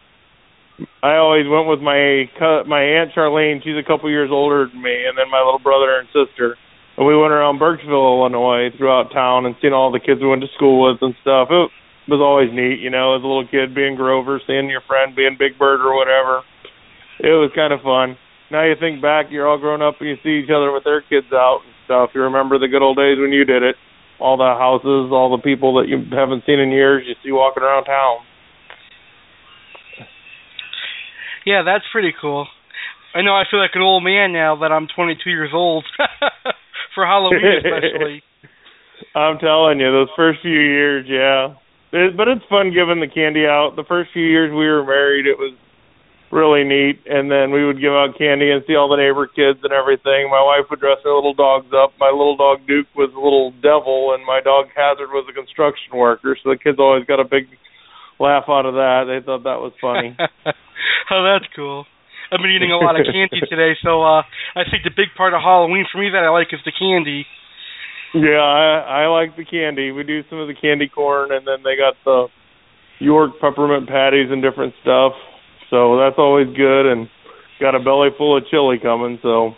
I 1.04 1.20
always 1.20 1.44
went 1.52 1.68
with 1.68 1.84
my 1.84 2.32
my 2.64 2.80
aunt 2.80 3.12
Charlene. 3.12 3.60
She's 3.60 3.76
a 3.76 3.84
couple 3.84 4.10
years 4.10 4.32
older 4.32 4.72
than 4.72 4.82
me, 4.82 5.04
and 5.04 5.20
then 5.20 5.28
my 5.28 5.44
little 5.44 5.60
brother 5.60 6.00
and 6.00 6.08
sister. 6.16 6.56
And 7.00 7.08
we 7.08 7.16
went 7.16 7.32
around 7.32 7.64
Burksville, 7.64 8.20
Illinois, 8.20 8.76
throughout 8.76 9.16
town, 9.16 9.48
and 9.48 9.56
seen 9.64 9.72
all 9.72 9.88
the 9.88 10.04
kids 10.04 10.20
we 10.20 10.28
went 10.28 10.44
to 10.44 10.52
school 10.60 10.84
with 10.84 11.00
and 11.00 11.16
stuff. 11.24 11.48
It 11.48 11.72
was 12.12 12.20
always 12.20 12.52
neat, 12.52 12.84
you 12.84 12.92
know, 12.92 13.16
as 13.16 13.24
a 13.24 13.26
little 13.26 13.48
kid 13.48 13.72
being 13.72 13.96
Grover, 13.96 14.44
seeing 14.44 14.68
your 14.68 14.84
friend 14.84 15.16
being 15.16 15.40
Big 15.40 15.56
Bird 15.56 15.80
or 15.80 15.96
whatever. 15.96 16.44
It 17.24 17.32
was 17.40 17.56
kind 17.56 17.72
of 17.72 17.80
fun. 17.88 18.20
Now 18.52 18.68
you 18.68 18.76
think 18.76 19.00
back, 19.00 19.32
you're 19.32 19.48
all 19.48 19.58
grown 19.58 19.80
up 19.80 20.04
and 20.04 20.12
you 20.12 20.20
see 20.28 20.44
each 20.44 20.52
other 20.52 20.76
with 20.76 20.84
their 20.84 21.00
kids 21.00 21.32
out 21.32 21.64
and 21.64 21.72
stuff. 21.88 22.12
You 22.12 22.28
remember 22.28 22.60
the 22.60 22.68
good 22.68 22.84
old 22.84 23.00
days 23.00 23.16
when 23.16 23.32
you 23.32 23.48
did 23.48 23.64
it. 23.64 23.80
All 24.20 24.36
the 24.36 24.52
houses, 24.60 25.08
all 25.16 25.32
the 25.32 25.40
people 25.40 25.80
that 25.80 25.88
you 25.88 26.04
haven't 26.12 26.44
seen 26.44 26.60
in 26.60 26.68
years, 26.68 27.08
you 27.08 27.16
see 27.24 27.32
walking 27.32 27.64
around 27.64 27.86
town. 27.88 28.28
Yeah, 31.48 31.64
that's 31.64 31.88
pretty 31.94 32.12
cool. 32.20 32.44
I 33.16 33.22
know 33.22 33.32
I 33.32 33.48
feel 33.50 33.64
like 33.64 33.72
an 33.80 33.88
old 33.88 34.04
man 34.04 34.34
now 34.34 34.60
that 34.60 34.76
I'm 34.76 34.92
22 34.94 35.30
years 35.30 35.52
old 35.54 35.86
for 36.96 37.06
Halloween 37.06 37.62
especially. 37.64 38.24
I'm 39.16 39.40
telling 39.40 39.80
you, 39.80 39.92
those 39.92 40.12
first 40.16 40.40
few 40.42 40.60
years, 40.60 41.06
yeah. 41.08 41.56
It, 41.92 42.16
but 42.16 42.28
it's 42.28 42.46
fun 42.50 42.72
giving 42.74 43.00
the 43.00 43.10
candy 43.10 43.46
out. 43.46 43.74
The 43.76 43.88
first 43.88 44.12
few 44.14 44.26
years 44.26 44.52
we 44.52 44.68
were 44.68 44.86
married, 44.86 45.26
it 45.26 45.38
was 45.40 45.56
really 46.32 46.64
neat. 46.64 47.02
And 47.10 47.32
then 47.32 47.52
we 47.52 47.66
would 47.66 47.82
give 47.82 47.94
out 47.94 48.18
candy 48.18 48.52
and 48.52 48.62
see 48.68 48.76
all 48.76 48.90
the 48.90 49.02
neighbor 49.02 49.26
kids 49.26 49.60
and 49.64 49.74
everything. 49.74 50.30
My 50.30 50.44
wife 50.44 50.70
would 50.70 50.80
dress 50.80 51.02
her 51.04 51.14
little 51.14 51.34
dogs 51.34 51.74
up. 51.74 51.94
My 52.00 52.14
little 52.14 52.38
dog 52.38 52.66
Duke 52.68 52.88
was 52.96 53.10
a 53.14 53.22
little 53.22 53.52
devil, 53.62 54.14
and 54.14 54.26
my 54.26 54.42
dog 54.42 54.70
Hazard 54.76 55.10
was 55.10 55.26
a 55.30 55.34
construction 55.34 55.98
worker. 55.98 56.38
So 56.42 56.52
the 56.52 56.58
kids 56.58 56.78
always 56.78 57.06
got 57.06 57.20
a 57.20 57.26
big 57.26 57.50
laugh 58.20 58.46
out 58.48 58.66
of 58.66 58.76
that. 58.76 59.10
They 59.10 59.26
thought 59.26 59.44
that 59.44 59.64
was 59.64 59.74
funny. 59.82 60.16
oh, 61.12 61.22
that's 61.26 61.50
cool. 61.56 61.86
I've 62.32 62.42
been 62.42 62.54
eating 62.54 62.72
a 62.72 62.78
lot 62.78 63.00
of 63.00 63.06
candy 63.06 63.42
today, 63.50 63.74
so 63.82 64.04
uh 64.04 64.22
I 64.56 64.64
think 64.70 64.84
the 64.84 64.94
big 64.96 65.14
part 65.18 65.34
of 65.34 65.42
Halloween 65.42 65.86
for 65.92 65.98
me 65.98 66.10
that 66.14 66.24
I 66.24 66.30
like 66.30 66.54
is 66.54 66.62
the 66.66 66.74
candy. 66.74 67.26
Yeah, 68.14 68.42
I 68.42 69.06
I 69.06 69.08
like 69.08 69.36
the 69.38 69.46
candy. 69.46 69.92
We 69.92 70.04
do 70.04 70.22
some 70.30 70.40
of 70.40 70.48
the 70.48 70.58
candy 70.58 70.88
corn, 70.90 71.32
and 71.32 71.46
then 71.46 71.62
they 71.64 71.78
got 71.78 71.94
the 72.06 72.28
York 73.00 73.40
peppermint 73.40 73.88
patties 73.88 74.30
and 74.30 74.42
different 74.42 74.74
stuff. 74.82 75.14
So 75.70 75.98
that's 75.98 76.18
always 76.18 76.48
good, 76.56 76.90
and 76.90 77.10
got 77.60 77.76
a 77.76 77.80
belly 77.80 78.10
full 78.18 78.38
of 78.38 78.44
chili 78.50 78.78
coming. 78.82 79.20
So 79.22 79.54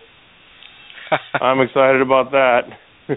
I'm 1.39 1.62
excited 1.62 2.01
about 2.01 2.31
that. 2.31 2.62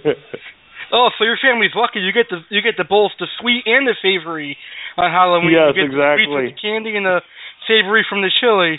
oh, 0.92 1.08
so 1.18 1.24
your 1.24 1.38
family's 1.40 1.74
lucky. 1.74 2.00
You 2.00 2.12
get 2.12 2.26
the 2.30 2.42
you 2.50 2.62
get 2.62 2.76
the 2.76 2.84
both 2.84 3.12
the 3.18 3.26
sweet 3.40 3.62
and 3.66 3.86
the 3.86 3.94
savory 4.02 4.56
on 4.96 5.10
Halloween. 5.10 5.52
Yes, 5.52 5.74
you 5.74 5.86
get 5.86 5.90
the 5.90 6.14
sweet 6.14 6.30
exactly. 6.30 6.34
from 6.34 6.46
the 6.46 6.58
candy 6.60 6.92
and 6.96 7.06
the 7.06 7.20
savory 7.66 8.06
from 8.08 8.22
the 8.22 8.30
chili. 8.30 8.78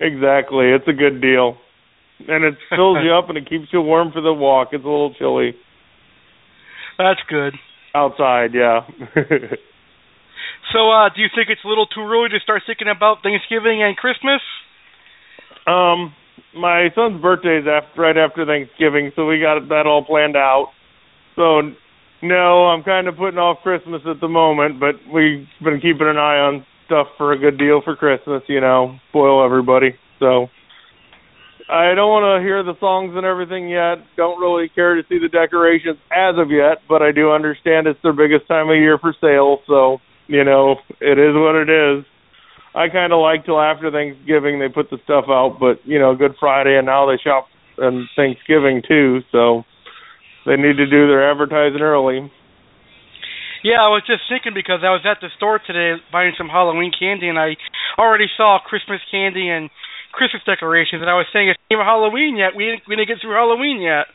Exactly, 0.00 0.66
it's 0.70 0.88
a 0.88 0.92
good 0.92 1.20
deal, 1.20 1.56
and 2.28 2.44
it 2.44 2.54
fills 2.70 2.98
you 3.04 3.12
up 3.12 3.28
and 3.28 3.38
it 3.38 3.48
keeps 3.48 3.66
you 3.72 3.80
warm 3.80 4.12
for 4.12 4.20
the 4.20 4.32
walk. 4.32 4.68
It's 4.72 4.84
a 4.84 4.88
little 4.88 5.14
chilly 5.14 5.54
That's 6.98 7.20
good. 7.28 7.54
outside. 7.94 8.50
Yeah. 8.54 8.80
So, 10.72 10.90
uh, 10.90 11.08
do 11.14 11.20
you 11.20 11.28
think 11.34 11.50
it's 11.50 11.60
a 11.64 11.68
little 11.68 11.86
too 11.86 12.00
early 12.00 12.30
to 12.30 12.40
start 12.42 12.62
thinking 12.66 12.88
about 12.88 13.18
Thanksgiving 13.22 13.82
and 13.82 13.96
Christmas? 13.96 14.40
Um, 15.66 16.14
my 16.56 16.88
son's 16.94 17.20
birthday 17.20 17.58
is 17.58 17.66
after, 17.68 18.00
right 18.00 18.16
after 18.16 18.44
Thanksgiving, 18.46 19.12
so 19.14 19.26
we 19.26 19.38
got 19.38 19.60
that 19.68 19.86
all 19.86 20.04
planned 20.04 20.36
out. 20.36 20.72
So, 21.36 21.60
no, 22.22 22.66
I'm 22.66 22.82
kind 22.82 23.08
of 23.08 23.16
putting 23.16 23.38
off 23.38 23.58
Christmas 23.62 24.02
at 24.08 24.20
the 24.20 24.28
moment, 24.28 24.80
but 24.80 24.96
we've 25.12 25.46
been 25.62 25.80
keeping 25.80 26.08
an 26.08 26.16
eye 26.16 26.40
on 26.40 26.66
stuff 26.86 27.08
for 27.16 27.32
a 27.32 27.38
good 27.38 27.58
deal 27.58 27.80
for 27.82 27.96
Christmas, 27.96 28.42
you 28.48 28.60
know, 28.60 28.98
spoil 29.10 29.44
everybody. 29.44 29.94
So, 30.18 30.48
I 31.68 31.94
don't 31.94 32.12
want 32.12 32.28
to 32.28 32.44
hear 32.44 32.62
the 32.62 32.78
songs 32.78 33.16
and 33.16 33.24
everything 33.24 33.68
yet. 33.68 34.04
Don't 34.16 34.38
really 34.38 34.68
care 34.68 34.94
to 34.96 35.02
see 35.08 35.18
the 35.18 35.28
decorations 35.28 35.96
as 36.12 36.36
of 36.36 36.50
yet, 36.50 36.84
but 36.88 37.00
I 37.00 37.10
do 37.10 37.32
understand 37.32 37.86
it's 37.86 38.00
their 38.02 38.12
biggest 38.12 38.46
time 38.46 38.68
of 38.68 38.76
year 38.76 38.98
for 38.98 39.14
sale, 39.20 39.60
so, 39.66 39.98
you 40.26 40.44
know, 40.44 40.76
it 41.00 41.18
is 41.18 41.32
what 41.32 41.56
it 41.56 41.70
is. 41.70 42.04
I 42.74 42.88
kind 42.88 43.12
of 43.12 43.20
like 43.20 43.46
till 43.46 43.60
after 43.60 43.90
Thanksgiving 43.90 44.58
they 44.58 44.68
put 44.68 44.90
the 44.90 44.98
stuff 45.04 45.26
out, 45.28 45.58
but 45.60 45.78
you 45.86 45.98
know, 45.98 46.14
Good 46.14 46.34
Friday 46.40 46.76
and 46.76 46.86
now 46.86 47.06
they 47.06 47.16
shop 47.22 47.46
and 47.78 48.08
Thanksgiving 48.16 48.82
too, 48.86 49.20
so 49.30 49.62
they 50.44 50.56
need 50.56 50.76
to 50.76 50.86
do 50.86 51.06
their 51.06 51.30
advertising 51.30 51.80
early. 51.80 52.30
Yeah, 53.64 53.80
I 53.80 53.88
was 53.88 54.04
just 54.04 54.28
thinking 54.28 54.52
because 54.52 54.84
I 54.84 54.92
was 54.92 55.08
at 55.08 55.24
the 55.24 55.32
store 55.40 55.56
today 55.56 55.96
buying 56.12 56.36
some 56.36 56.52
Halloween 56.52 56.92
candy 56.92 57.32
and 57.32 57.40
I 57.40 57.56
already 57.96 58.28
saw 58.36 58.60
Christmas 58.60 59.00
candy 59.08 59.48
and 59.48 59.72
Christmas 60.12 60.44
decorations 60.44 61.00
and 61.00 61.08
I 61.08 61.16
was 61.16 61.24
saying 61.32 61.48
it's 61.48 61.58
not 61.72 61.80
even 61.80 61.88
Halloween 61.88 62.36
yet. 62.36 62.52
We 62.52 62.68
didn't, 62.68 62.84
we 62.84 62.92
didn't 62.94 63.08
get 63.08 63.24
through 63.24 63.32
Halloween 63.32 63.80
yet. 63.80 64.12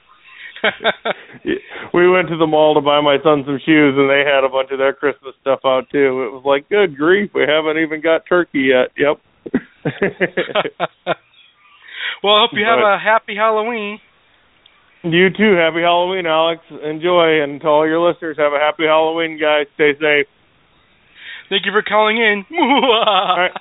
we 1.97 2.05
went 2.05 2.29
to 2.29 2.37
the 2.37 2.45
mall 2.45 2.75
to 2.75 2.81
buy 2.81 3.01
my 3.01 3.17
son 3.23 3.43
some 3.47 3.59
shoes, 3.65 3.95
and 3.95 4.09
they 4.09 4.27
had 4.27 4.43
a 4.43 4.51
bunch 4.51 4.69
of 4.71 4.77
their 4.77 4.91
Christmas 4.91 5.33
stuff 5.39 5.61
out 5.63 5.89
too. 5.89 6.27
It 6.27 6.35
was 6.35 6.43
like, 6.43 6.67
good 6.67 6.97
grief, 6.97 7.31
we 7.33 7.47
haven't 7.47 7.79
even 7.81 8.01
got 8.01 8.27
turkey 8.27 8.69
yet. 8.75 8.91
Yep. 8.99 9.23
well, 12.21 12.35
I 12.35 12.41
hope 12.43 12.51
you 12.53 12.67
have 12.67 12.83
a 12.83 12.99
happy 12.99 13.35
Halloween. 13.35 13.99
You 15.03 15.29
too. 15.29 15.55
Happy 15.55 15.79
Halloween, 15.81 16.25
Alex. 16.25 16.61
Enjoy, 16.69 17.41
and 17.41 17.61
to 17.61 17.67
all 17.67 17.87
your 17.87 17.99
listeners, 18.05 18.37
have 18.37 18.51
a 18.51 18.59
happy 18.59 18.83
Halloween, 18.83 19.39
guys. 19.39 19.67
Stay 19.75 19.93
safe. 19.93 20.27
Thank 21.49 21.65
you 21.65 21.71
for 21.71 21.81
calling 21.81 22.17
in. 22.17 22.43
all 22.59 23.39
right. 23.39 23.51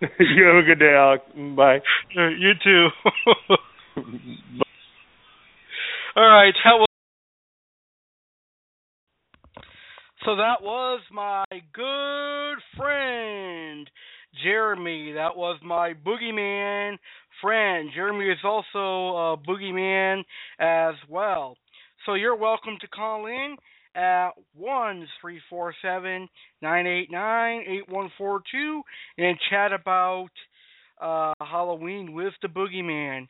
you 0.00 0.44
have 0.44 0.56
a 0.56 0.66
good 0.66 0.78
day, 0.78 0.94
Alex. 0.96 1.22
Bye. 1.56 1.80
You 2.14 2.52
too. 2.62 2.88
All 6.16 6.28
right. 6.28 6.54
So 10.24 10.36
that 10.36 10.62
was 10.62 11.00
my 11.12 11.44
good 11.72 12.58
friend 12.76 13.88
Jeremy. 14.42 15.12
That 15.12 15.36
was 15.36 15.58
my 15.64 15.94
boogeyman 15.94 16.96
friend. 17.40 17.90
Jeremy 17.94 18.26
is 18.26 18.38
also 18.44 19.16
a 19.16 19.36
boogeyman 19.36 20.24
as 20.58 20.94
well. 21.08 21.56
So 22.04 22.14
you're 22.14 22.36
welcome 22.36 22.76
to 22.80 22.88
call 22.88 23.26
in 23.26 23.56
at 23.94 24.30
one 24.54 25.06
three 25.20 25.40
four 25.48 25.74
seven 25.82 26.28
nine 26.60 26.86
eight 26.86 27.10
nine 27.10 27.64
eight 27.66 27.88
one 27.88 28.10
four 28.18 28.42
two 28.52 28.82
and 29.18 29.36
chat 29.50 29.72
about 29.72 30.28
uh, 31.00 31.32
Halloween 31.40 32.12
with 32.12 32.34
the 32.42 32.48
boogeyman. 32.48 33.26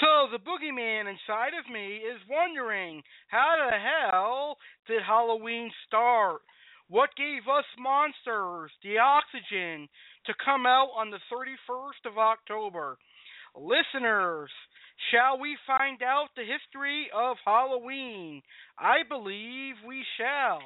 So 0.00 0.28
the 0.30 0.38
boogeyman 0.38 1.02
inside 1.02 1.54
of 1.58 1.72
me 1.72 1.96
is 1.96 2.20
wondering 2.28 3.02
how 3.28 3.54
the 3.70 3.76
hell 3.76 4.56
did 4.86 5.02
Halloween 5.06 5.70
start? 5.86 6.40
What 6.88 7.10
gave 7.16 7.48
us 7.48 7.64
monsters 7.78 8.70
the 8.82 8.98
oxygen 8.98 9.88
to 10.26 10.34
come 10.44 10.66
out 10.66 10.90
on 10.96 11.10
the 11.10 11.20
31st 11.32 12.10
of 12.10 12.18
October? 12.18 12.98
Listeners, 13.54 14.50
shall 15.10 15.40
we 15.40 15.56
find 15.66 16.02
out 16.02 16.28
the 16.36 16.42
history 16.42 17.08
of 17.14 17.36
Halloween? 17.44 18.42
I 18.78 18.98
believe 19.08 19.76
we 19.86 20.04
shall. 20.18 20.60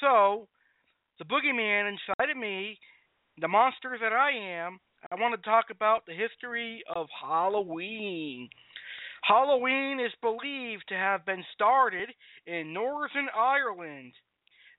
So, 0.00 0.48
the 1.18 1.24
boogeyman 1.24 1.90
inside 1.92 2.30
of 2.30 2.36
me, 2.36 2.78
the 3.40 3.48
monster 3.48 3.96
that 4.00 4.12
I 4.12 4.30
am, 4.62 4.78
I 5.10 5.16
want 5.16 5.34
to 5.34 5.48
talk 5.48 5.66
about 5.70 6.06
the 6.06 6.14
history 6.14 6.82
of 6.94 7.06
Halloween. 7.22 8.48
Halloween 9.22 10.00
is 10.00 10.12
believed 10.20 10.84
to 10.88 10.94
have 10.94 11.24
been 11.26 11.44
started 11.54 12.10
in 12.46 12.72
Northern 12.72 13.28
Ireland. 13.36 14.12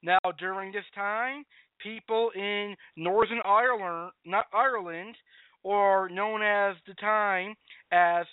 Now, 0.03 0.19
during 0.37 0.71
this 0.71 0.85
time, 0.93 1.45
people 1.81 2.31
in 2.35 2.75
Northern 2.95 3.41
Ireland, 3.45 4.11
not 4.25 4.45
Ireland, 4.53 5.15
or 5.63 6.09
known 6.09 6.41
as 6.41 6.75
the 6.87 6.93
time 6.95 7.55
as 7.91 8.25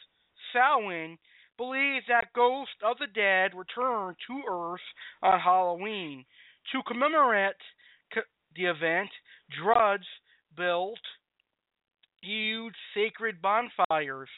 Samhain, 0.52 1.18
believed 1.56 2.06
that 2.08 2.32
ghosts 2.34 2.74
of 2.84 2.98
the 2.98 3.06
dead 3.06 3.52
returned 3.56 4.16
to 4.26 4.42
Earth 4.50 4.80
on 5.22 5.40
Halloween. 5.40 6.24
To 6.72 6.82
commemorate 6.86 7.56
the 8.54 8.64
event, 8.64 9.10
Druids 9.50 10.06
built 10.56 10.98
huge 12.20 12.74
sacred 12.94 13.42
bonfires 13.42 14.28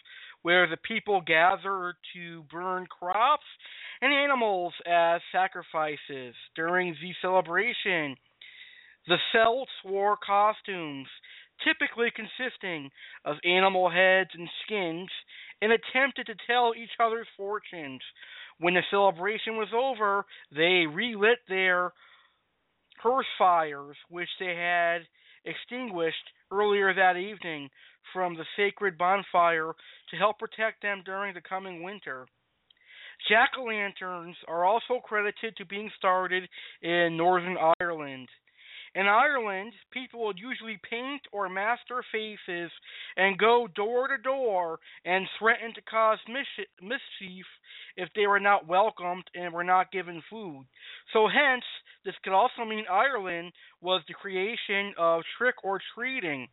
where 0.42 0.68
the 0.68 0.76
people 0.76 1.22
gather 1.26 1.94
to 2.14 2.44
burn 2.52 2.86
crops 2.86 3.44
and 4.00 4.12
animals 4.12 4.74
as 4.86 5.20
sacrifices. 5.32 6.34
During 6.54 6.94
the 7.00 7.12
celebration, 7.22 8.16
the 9.06 9.18
Celts 9.32 9.70
wore 9.84 10.16
costumes, 10.16 11.08
typically 11.62 12.08
consisting 12.14 12.90
of 13.24 13.36
animal 13.44 13.90
heads 13.90 14.30
and 14.34 14.48
skins, 14.64 15.08
and 15.62 15.72
attempted 15.72 16.26
to 16.26 16.34
tell 16.46 16.72
each 16.76 16.90
other's 17.00 17.28
fortunes. 17.36 18.00
When 18.58 18.74
the 18.74 18.82
celebration 18.90 19.56
was 19.56 19.68
over, 19.74 20.24
they 20.54 20.86
relit 20.86 21.38
their 21.48 21.92
hearth 22.98 23.26
fires, 23.38 23.96
which 24.08 24.28
they 24.40 24.54
had 24.54 25.02
extinguished 25.44 26.16
earlier 26.50 26.94
that 26.94 27.16
evening 27.16 27.68
from 28.12 28.34
the 28.34 28.44
sacred 28.56 28.96
bonfire 28.96 29.72
to 30.10 30.16
help 30.16 30.38
protect 30.38 30.82
them 30.82 31.02
during 31.04 31.34
the 31.34 31.40
coming 31.40 31.82
winter. 31.82 32.26
Jack 33.28 33.50
o' 33.58 33.64
lanterns 33.64 34.36
are 34.48 34.64
also 34.64 35.00
credited 35.02 35.56
to 35.56 35.64
being 35.64 35.90
started 35.96 36.48
in 36.82 37.16
Northern 37.16 37.56
Ireland. 37.80 38.28
In 38.94 39.08
Ireland, 39.08 39.72
people 39.90 40.24
would 40.24 40.38
usually 40.38 40.78
paint 40.88 41.22
or 41.32 41.48
mask 41.48 41.82
their 41.88 42.04
faces 42.12 42.70
and 43.16 43.36
go 43.36 43.66
door 43.74 44.06
to 44.06 44.18
door 44.18 44.78
and 45.04 45.26
threaten 45.38 45.74
to 45.74 45.82
cause 45.82 46.18
mischief 46.28 47.46
if 47.96 48.08
they 48.14 48.28
were 48.28 48.38
not 48.40 48.68
welcomed 48.68 49.24
and 49.34 49.52
were 49.52 49.64
not 49.64 49.90
given 49.90 50.22
food. 50.30 50.66
So, 51.12 51.26
hence, 51.26 51.64
this 52.04 52.14
could 52.22 52.32
also 52.32 52.64
mean 52.64 52.84
Ireland 52.90 53.52
was 53.80 54.02
the 54.06 54.14
creation 54.14 54.94
of 54.96 55.22
trick 55.38 55.56
or 55.64 55.80
treating. 55.94 56.48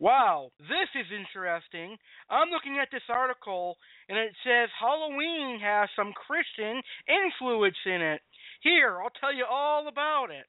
Wow, 0.00 0.50
this 0.58 0.88
is 0.96 1.06
interesting. 1.12 1.98
I'm 2.30 2.48
looking 2.48 2.78
at 2.80 2.88
this 2.90 3.02
article 3.08 3.76
and 4.08 4.18
it 4.18 4.32
says 4.42 4.70
Halloween 4.80 5.60
has 5.62 5.88
some 5.94 6.14
Christian 6.14 6.80
influence 7.06 7.76
in 7.84 8.00
it. 8.00 8.22
Here, 8.62 8.98
I'll 9.00 9.12
tell 9.20 9.34
you 9.34 9.44
all 9.48 9.86
about 9.86 10.30
it. 10.30 10.46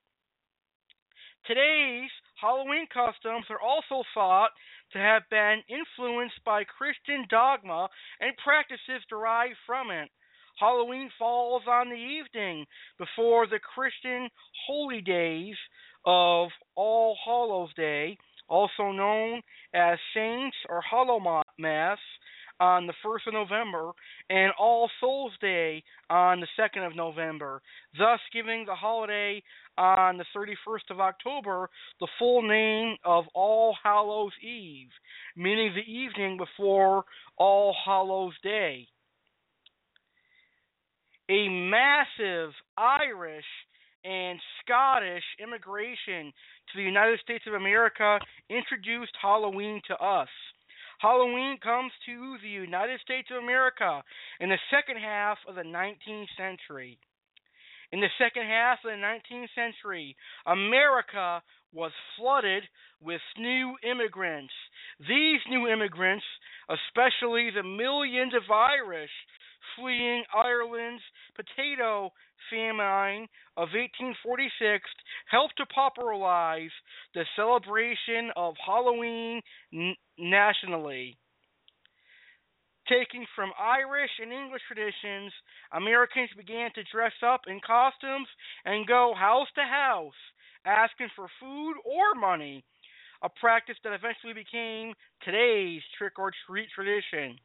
Today's 1.47 2.11
Halloween 2.39 2.85
customs 2.93 3.45
are 3.49 3.59
also 3.59 4.03
thought 4.13 4.51
to 4.93 4.99
have 4.99 5.23
been 5.31 5.63
influenced 5.67 6.43
by 6.45 6.63
Christian 6.63 7.25
dogma 7.29 7.89
and 8.19 8.37
practices 8.43 9.01
derived 9.09 9.57
from 9.65 9.89
it. 9.89 10.09
Halloween 10.59 11.09
falls 11.17 11.63
on 11.67 11.89
the 11.89 11.95
evening 11.95 12.65
before 12.99 13.47
the 13.47 13.59
Christian 13.59 14.29
holy 14.67 15.01
days 15.01 15.55
of 16.05 16.49
All 16.75 17.17
Hallows 17.25 17.73
Day, 17.75 18.17
also 18.47 18.91
known 18.91 19.41
as 19.73 19.97
Saints 20.13 20.57
or 20.69 20.81
Hallow 20.81 21.41
Mass, 21.57 21.99
on 22.61 22.85
the 22.85 22.93
1st 23.03 23.27
of 23.27 23.33
November 23.33 23.91
and 24.29 24.53
All 24.57 24.89
Souls 24.99 25.33
Day 25.41 25.83
on 26.09 26.39
the 26.39 26.47
2nd 26.57 26.85
of 26.85 26.95
November, 26.95 27.61
thus 27.97 28.19
giving 28.31 28.65
the 28.65 28.75
holiday 28.75 29.41
on 29.77 30.17
the 30.17 30.25
31st 30.35 30.91
of 30.91 30.99
October 30.99 31.69
the 31.99 32.07
full 32.19 32.43
name 32.47 32.97
of 33.03 33.25
All 33.33 33.75
Hallows 33.83 34.33
Eve, 34.43 34.91
meaning 35.35 35.73
the 35.73 35.91
evening 35.91 36.37
before 36.37 37.03
All 37.35 37.75
Hallows 37.83 38.35
Day. 38.43 38.87
A 41.29 41.49
massive 41.49 42.51
Irish 42.77 43.45
and 44.03 44.39
Scottish 44.61 45.23
immigration 45.41 46.31
to 46.71 46.77
the 46.77 46.83
United 46.83 47.19
States 47.21 47.45
of 47.47 47.53
America 47.53 48.19
introduced 48.49 49.13
Halloween 49.19 49.81
to 49.87 49.95
us. 49.95 50.29
Halloween 51.01 51.57
comes 51.63 51.91
to 52.05 52.37
the 52.43 52.49
United 52.49 53.01
States 53.01 53.27
of 53.31 53.41
America 53.41 54.03
in 54.39 54.49
the 54.49 54.59
second 54.69 54.97
half 55.01 55.39
of 55.47 55.55
the 55.55 55.63
19th 55.63 56.27
century. 56.37 56.99
In 57.91 57.99
the 57.99 58.13
second 58.19 58.43
half 58.43 58.77
of 58.85 58.91
the 58.91 59.01
19th 59.01 59.49
century, 59.55 60.15
America 60.45 61.41
was 61.73 61.91
flooded 62.15 62.63
with 63.01 63.21
new 63.37 63.75
immigrants. 63.83 64.53
These 64.99 65.41
new 65.49 65.67
immigrants, 65.67 66.23
especially 66.69 67.49
the 67.49 67.63
millions 67.63 68.33
of 68.35 68.49
Irish 68.51 69.11
fleeing 69.75 70.23
Ireland's 70.33 71.03
potato 71.35 72.11
famine 72.49 73.27
of 73.57 73.69
1846, 73.73 74.83
helped 75.29 75.57
to 75.57 75.65
popularize 75.67 76.71
the 77.13 77.25
celebration 77.35 78.31
of 78.35 78.55
Halloween 78.65 79.41
n- 79.73 79.95
nationally. 80.17 81.17
Taking 82.89 83.25
from 83.35 83.51
Irish 83.59 84.11
and 84.21 84.33
English 84.33 84.63
traditions, 84.67 85.31
Americans 85.71 86.29
began 86.35 86.71
to 86.75 86.83
dress 86.91 87.13
up 87.25 87.41
in 87.47 87.61
costumes 87.65 88.27
and 88.65 88.87
go 88.87 89.13
house 89.15 89.47
to 89.55 89.61
house 89.61 90.17
asking 90.65 91.09
for 91.15 91.27
food 91.39 91.75
or 91.85 92.19
money, 92.19 92.63
a 93.23 93.29
practice 93.29 93.77
that 93.83 93.93
eventually 93.93 94.33
became 94.33 94.93
today's 95.23 95.81
trick 95.97 96.17
or 96.17 96.31
treat 96.47 96.69
tradition. 96.73 97.37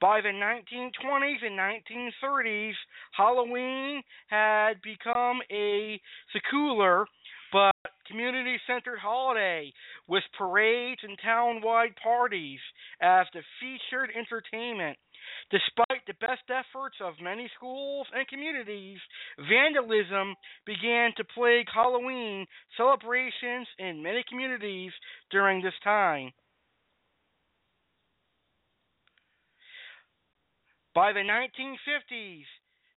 By 0.00 0.20
the 0.20 0.28
1920s 0.28 1.44
and 1.44 1.58
1930s, 1.58 2.74
Halloween 3.16 4.02
had 4.28 4.74
become 4.82 5.40
a 5.50 6.00
secular 6.32 7.06
but 7.52 7.72
community 8.06 8.58
centered 8.66 8.98
holiday 8.98 9.72
with 10.06 10.22
parades 10.36 11.00
and 11.02 11.18
town 11.22 11.60
wide 11.62 11.96
parties 12.02 12.60
as 13.00 13.26
the 13.32 13.40
featured 13.60 14.10
entertainment. 14.16 14.96
Despite 15.50 16.06
the 16.06 16.14
best 16.20 16.44
efforts 16.48 16.96
of 17.02 17.14
many 17.20 17.50
schools 17.56 18.06
and 18.14 18.26
communities, 18.28 18.98
vandalism 19.48 20.34
began 20.64 21.10
to 21.16 21.24
plague 21.34 21.66
Halloween 21.74 22.46
celebrations 22.76 23.66
in 23.78 24.02
many 24.02 24.22
communities 24.28 24.92
during 25.30 25.62
this 25.62 25.74
time. 25.82 26.32
By 30.98 31.12
the 31.12 31.20
1950s, 31.20 32.42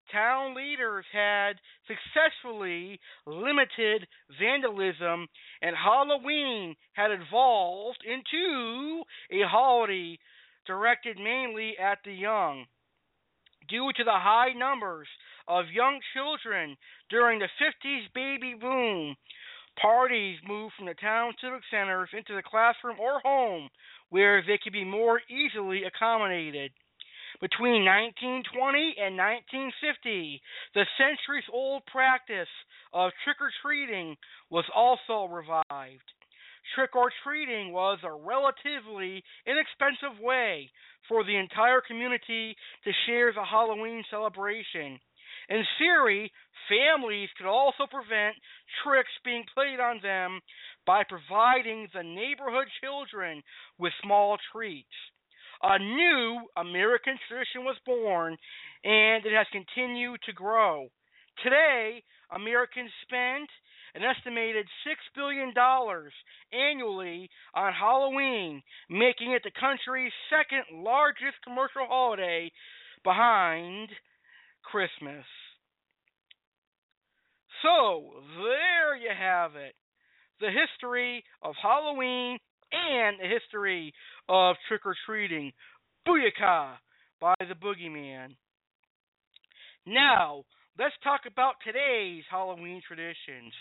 town 0.09 0.55
leaders 0.55 1.03
had 1.12 1.59
successfully 1.85 2.97
limited 3.25 4.07
vandalism, 4.39 5.27
and 5.62 5.75
Halloween 5.75 6.77
had 6.93 7.12
evolved 7.12 8.01
into 8.05 9.03
a 9.31 9.41
holiday 9.45 10.17
directed 10.65 11.17
mainly 11.17 11.77
at 11.77 11.97
the 12.05 12.13
young. 12.13 12.67
Due 13.67 13.91
to 13.97 14.03
the 14.05 14.12
high 14.12 14.53
numbers 14.55 15.09
of 15.49 15.65
young 15.69 15.99
children 16.13 16.77
during 17.09 17.39
the 17.39 17.49
50s 17.59 18.05
baby 18.15 18.55
boom, 18.57 19.17
parties 19.81 20.39
moved 20.47 20.73
from 20.77 20.85
the 20.85 20.93
town 20.93 21.33
civic 21.41 21.63
centers 21.69 22.07
into 22.13 22.33
the 22.33 22.49
classroom 22.49 22.97
or 22.97 23.19
home 23.25 23.67
where 24.07 24.41
they 24.41 24.57
could 24.63 24.71
be 24.71 24.85
more 24.85 25.19
easily 25.29 25.83
accommodated. 25.83 26.71
Between 27.39 27.88
1920 27.88 28.99
and 28.99 29.15
1950, 29.15 30.41
the 30.75 30.86
centuries 30.99 31.47
old 31.52 31.86
practice 31.86 32.52
of 32.91 33.12
trick 33.23 33.39
or 33.39 33.52
treating 33.63 34.17
was 34.49 34.65
also 34.75 35.23
revived. 35.32 36.10
Trick 36.75 36.95
or 36.95 37.10
treating 37.23 37.71
was 37.71 37.99
a 38.04 38.12
relatively 38.12 39.23
inexpensive 39.47 40.19
way 40.19 40.69
for 41.08 41.23
the 41.23 41.38
entire 41.38 41.80
community 41.80 42.58
to 42.84 42.91
share 43.06 43.32
the 43.32 43.45
Halloween 43.45 44.04
celebration. 44.12 44.99
In 45.47 45.63
theory, 45.80 46.32
families 46.67 47.30
could 47.38 47.47
also 47.47 47.88
prevent 47.89 48.36
tricks 48.84 49.15
being 49.23 49.45
played 49.56 49.80
on 49.80 50.02
them 50.04 50.41
by 50.86 51.04
providing 51.08 51.88
the 51.93 52.04
neighborhood 52.04 52.67
children 52.82 53.41
with 53.78 53.93
small 54.04 54.38
treats. 54.52 54.93
A 55.62 55.78
new 55.78 56.48
American 56.56 57.17
tradition 57.28 57.65
was 57.65 57.76
born, 57.86 58.38
and 58.84 59.26
it 59.26 59.34
has 59.34 59.48
continued 59.52 60.22
to 60.26 60.34
grow. 60.34 60.88
Today, 61.43 62.04
Americans 62.32 62.91
spend 63.04 63.48
an 63.95 64.04
estimated 64.04 64.65
$6 64.88 64.93
billion 65.15 65.52
annually 66.54 67.30
on 67.54 67.74
Halloween, 67.74 68.62
making 68.89 69.32
it 69.32 69.41
the 69.43 69.52
country's 69.60 70.13
second 70.30 70.84
largest 70.84 71.36
commercial 71.43 71.86
holiday 71.88 72.52
behind 73.04 73.89
Christmas. 74.63 75.26
So, 77.63 78.24
there 78.38 78.95
you 78.95 79.12
have 79.17 79.56
it. 79.56 79.76
The 80.39 80.52
history 80.52 81.24
of 81.41 81.56
Halloween 81.62 82.39
and 82.71 83.17
the 83.19 83.27
history 83.27 83.93
of 84.27 84.55
trick 84.67 84.86
or 84.86 84.95
treating. 85.05 85.51
Booyakah 86.08 86.75
by 87.19 87.36
the 87.39 87.55
Boogeyman. 87.55 88.36
Now, 89.86 90.43
let's 90.77 90.95
talk 91.03 91.21
about 91.27 91.55
today's 91.65 92.23
Halloween 92.29 92.82
traditions. 92.88 93.53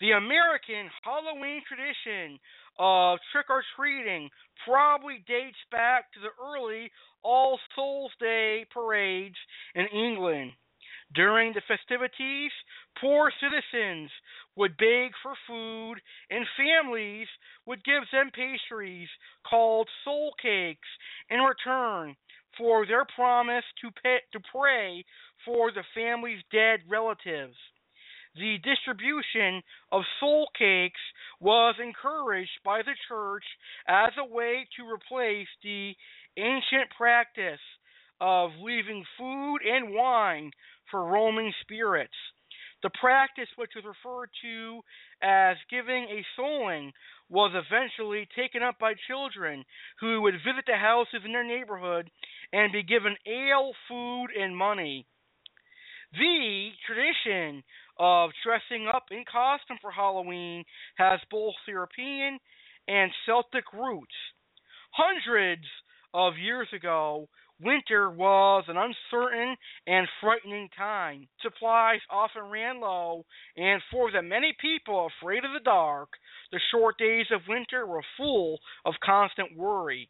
The 0.00 0.12
American 0.12 0.90
Halloween 1.02 1.62
tradition 1.66 2.38
of 2.78 3.18
trick 3.32 3.46
or 3.48 3.62
treating 3.76 4.28
probably 4.66 5.24
dates 5.26 5.58
back 5.70 6.12
to 6.12 6.20
the 6.20 6.34
early 6.42 6.90
All 7.22 7.58
Souls 7.74 8.10
Day 8.20 8.66
parades 8.72 9.36
in 9.74 9.86
England. 9.86 10.52
During 11.12 11.52
the 11.52 11.62
festivities, 11.68 12.50
poor 13.00 13.32
citizens 13.40 14.10
would 14.56 14.76
beg 14.76 15.12
for 15.22 15.34
food, 15.46 15.96
and 16.30 16.46
families 16.56 17.28
would 17.66 17.84
give 17.84 18.04
them 18.10 18.30
pastries 18.32 19.08
called 19.48 19.88
soul 20.04 20.34
cakes 20.40 20.88
in 21.28 21.40
return 21.40 22.16
for 22.56 22.86
their 22.86 23.04
promise 23.04 23.64
to 23.80 23.90
pay, 24.02 24.18
to 24.32 24.40
pray 24.52 25.04
for 25.44 25.70
the 25.72 25.84
family's 25.94 26.42
dead 26.50 26.80
relatives. 26.88 27.56
The 28.36 28.58
distribution 28.64 29.62
of 29.92 30.02
soul 30.18 30.48
cakes 30.58 31.00
was 31.38 31.76
encouraged 31.80 32.58
by 32.64 32.82
the 32.82 32.96
church 33.08 33.44
as 33.86 34.12
a 34.18 34.24
way 34.24 34.66
to 34.76 34.90
replace 34.90 35.48
the 35.62 35.94
ancient 36.36 36.90
practice 36.96 37.60
of 38.20 38.50
leaving 38.60 39.04
food 39.18 39.58
and 39.64 39.94
wine 39.94 40.50
for 40.90 41.04
roaming 41.04 41.52
spirits. 41.62 42.14
The 42.82 42.90
practice, 43.00 43.48
which 43.56 43.70
was 43.74 43.84
referred 43.84 44.28
to 44.42 44.80
as 45.22 45.56
giving 45.70 46.04
a 46.04 46.24
souling, 46.38 46.92
was 47.30 47.52
eventually 47.54 48.28
taken 48.36 48.62
up 48.62 48.78
by 48.78 48.92
children 49.08 49.64
who 50.00 50.20
would 50.20 50.34
visit 50.34 50.64
the 50.66 50.76
houses 50.76 51.22
in 51.24 51.32
their 51.32 51.46
neighborhood 51.46 52.10
and 52.52 52.72
be 52.72 52.82
given 52.82 53.16
ale, 53.26 53.72
food, 53.88 54.26
and 54.38 54.54
money. 54.54 55.06
The 56.12 56.68
tradition 56.86 57.64
of 57.98 58.30
dressing 58.44 58.86
up 58.86 59.04
in 59.10 59.24
costume 59.30 59.78
for 59.80 59.90
Halloween 59.90 60.64
has 60.96 61.20
both 61.30 61.54
European 61.66 62.38
and 62.86 63.10
Celtic 63.24 63.72
roots. 63.72 64.14
Hundreds 64.92 65.64
of 66.12 66.34
years 66.38 66.68
ago, 66.72 67.28
winter 67.64 68.10
was 68.10 68.64
an 68.68 68.76
uncertain 68.76 69.56
and 69.86 70.06
frightening 70.20 70.68
time. 70.76 71.26
Supplies 71.40 72.00
often 72.10 72.50
ran 72.50 72.80
low, 72.80 73.24
and 73.56 73.80
for 73.90 74.10
the 74.10 74.22
many 74.22 74.54
people 74.60 75.08
afraid 75.20 75.44
of 75.44 75.52
the 75.52 75.64
dark, 75.64 76.10
the 76.52 76.60
short 76.70 76.98
days 76.98 77.26
of 77.32 77.48
winter 77.48 77.86
were 77.86 78.04
full 78.16 78.58
of 78.84 78.94
constant 79.02 79.56
worry. 79.56 80.08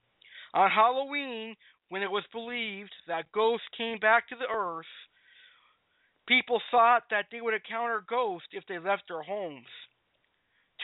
On 0.53 0.71
Halloween, 0.71 1.55
when 1.89 2.03
it 2.03 2.11
was 2.11 2.25
believed 2.33 2.93
that 3.07 3.33
ghosts 3.33 3.67
came 3.77 3.99
back 3.99 4.29
to 4.29 4.37
the 4.37 4.53
earth, 4.53 4.87
People 6.27 6.61
thought 6.71 7.03
that 7.11 7.27
they 7.31 7.41
would 7.41 7.55
encounter 7.55 8.03
ghosts 8.09 8.49
if 8.53 8.65
they 8.67 8.79
left 8.79 9.05
their 9.09 9.23
homes. 9.23 9.67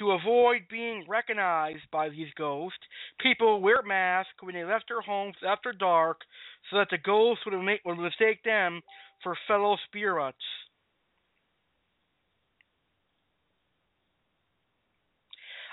To 0.01 0.13
avoid 0.13 0.63
being 0.71 1.05
recognized 1.07 1.83
by 1.93 2.09
these 2.09 2.33
ghosts, 2.35 2.79
people 3.21 3.61
wear 3.61 3.83
masks 3.83 4.33
when 4.41 4.55
they 4.55 4.65
left 4.65 4.87
their 4.89 5.03
homes 5.03 5.37
after 5.47 5.75
dark 5.75 6.23
so 6.71 6.79
that 6.79 6.89
the 6.91 6.97
ghosts 6.97 7.45
would, 7.45 7.61
make, 7.63 7.85
would 7.85 7.99
mistake 7.99 8.43
them 8.43 8.81
for 9.23 9.37
fellow 9.47 9.77
spirits. 9.87 10.39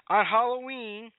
On 0.10 0.26
Halloween, 0.26 1.10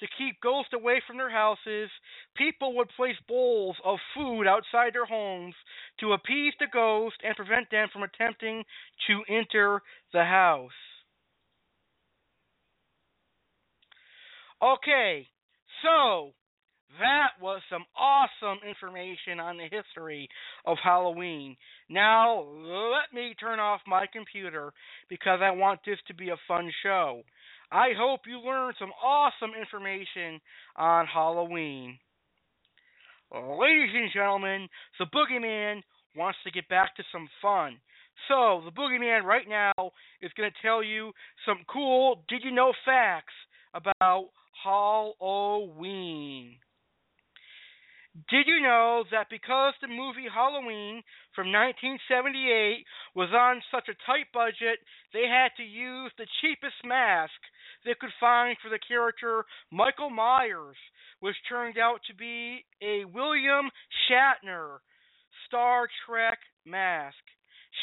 to 0.00 0.06
keep 0.18 0.40
ghosts 0.40 0.72
away 0.72 1.00
from 1.06 1.18
their 1.18 1.30
houses, 1.30 1.88
people 2.36 2.76
would 2.76 2.88
place 2.96 3.16
bowls 3.28 3.76
of 3.84 4.00
food 4.12 4.48
outside 4.48 4.92
their 4.92 5.06
homes 5.06 5.54
to 6.00 6.14
appease 6.14 6.54
the 6.58 6.66
ghosts 6.72 7.18
and 7.24 7.36
prevent 7.36 7.70
them 7.70 7.86
from 7.92 8.02
attempting 8.02 8.64
to 9.06 9.22
enter 9.32 9.82
the 10.12 10.24
house. 10.24 10.72
Okay, 14.62 15.26
so 15.82 16.32
that 17.00 17.30
was 17.40 17.60
some 17.70 17.84
awesome 17.98 18.58
information 18.66 19.40
on 19.40 19.56
the 19.56 19.64
history 19.64 20.28
of 20.64 20.76
Halloween. 20.82 21.56
Now, 21.88 22.40
let 22.40 23.12
me 23.12 23.34
turn 23.38 23.58
off 23.58 23.80
my 23.86 24.06
computer 24.12 24.72
because 25.08 25.40
I 25.42 25.50
want 25.50 25.80
this 25.84 25.98
to 26.08 26.14
be 26.14 26.30
a 26.30 26.36
fun 26.46 26.70
show. 26.82 27.22
I 27.72 27.88
hope 27.98 28.20
you 28.26 28.38
learned 28.38 28.76
some 28.78 28.92
awesome 29.02 29.50
information 29.58 30.40
on 30.76 31.06
Halloween. 31.06 31.98
Ladies 33.32 33.90
and 33.94 34.10
gentlemen, 34.12 34.68
the 35.00 35.06
Boogeyman 35.06 35.80
wants 36.16 36.38
to 36.44 36.52
get 36.52 36.68
back 36.68 36.94
to 36.96 37.02
some 37.10 37.28
fun. 37.42 37.78
So, 38.28 38.62
the 38.64 38.70
Boogeyman 38.70 39.24
right 39.24 39.48
now 39.48 39.72
is 40.22 40.30
going 40.36 40.48
to 40.48 40.66
tell 40.66 40.84
you 40.84 41.10
some 41.44 41.58
cool 41.66 42.22
did 42.28 42.42
you 42.44 42.52
know 42.52 42.72
facts 42.84 43.34
about 43.74 44.28
Halloween. 44.64 46.56
Did 48.30 48.46
you 48.46 48.62
know 48.62 49.02
that 49.10 49.26
because 49.28 49.74
the 49.82 49.88
movie 49.88 50.30
Halloween 50.32 51.02
from 51.34 51.50
1978 51.50 52.86
was 53.14 53.28
on 53.34 53.60
such 53.74 53.88
a 53.88 53.98
tight 54.06 54.30
budget, 54.32 54.78
they 55.12 55.26
had 55.26 55.50
to 55.56 55.64
use 55.64 56.12
the 56.16 56.30
cheapest 56.40 56.78
mask 56.84 57.34
they 57.84 57.94
could 57.98 58.14
find 58.20 58.56
for 58.62 58.70
the 58.70 58.78
character 58.86 59.44
Michael 59.70 60.10
Myers, 60.10 60.76
which 61.20 61.36
turned 61.48 61.76
out 61.76 62.00
to 62.06 62.14
be 62.14 62.64
a 62.80 63.04
William 63.04 63.68
Shatner 64.06 64.78
Star 65.46 65.88
Trek 66.06 66.38
mask. 66.64 67.18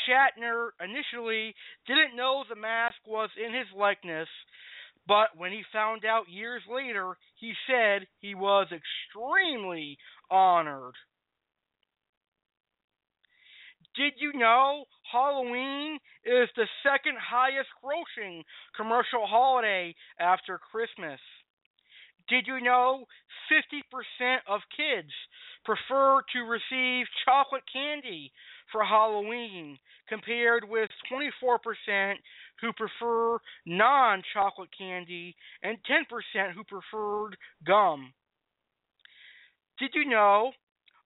Shatner 0.08 0.70
initially 0.80 1.54
didn't 1.86 2.16
know 2.16 2.46
the 2.48 2.56
mask 2.56 2.96
was 3.06 3.30
in 3.36 3.54
his 3.54 3.68
likeness, 3.76 4.30
but 5.08 5.30
when 5.36 5.52
he 5.52 5.64
found 5.74 6.06
out 6.06 6.30
years 6.30 6.62
later, 6.72 7.18
he 7.40 7.54
said 7.68 8.08
he 8.20 8.36
was 8.36 8.68
extremely 8.72 9.98
honored. 10.30 10.94
Did 13.96 14.14
you 14.18 14.32
know 14.34 14.86
Halloween 15.12 16.00
is 16.24 16.48
the 16.56 16.68
second 16.84 17.18
highest 17.20 17.68
grossing 17.84 18.44
commercial 18.78 19.28
holiday 19.28 19.94
after 20.20 20.60
Christmas? 20.72 21.20
Did 22.30 22.48
you 22.48 22.62
know 22.62 23.06
50% 23.52 24.38
of 24.48 24.62
kids 24.78 25.12
prefer 25.66 26.22
to 26.34 26.40
receive 26.40 27.06
chocolate 27.26 27.64
candy 27.72 28.32
for 28.72 28.86
Halloween 28.86 29.78
compared 30.08 30.64
with 30.68 30.90
24% 31.12 32.16
who 32.62 32.72
prefer 32.74 33.38
non 33.66 34.22
chocolate 34.34 34.70
candy 34.78 35.36
and 35.64 35.78
10% 35.90 36.54
who 36.54 36.64
preferred 36.64 37.36
gum? 37.66 38.14
Did 39.80 39.92
you 39.96 40.06
know 40.06 40.52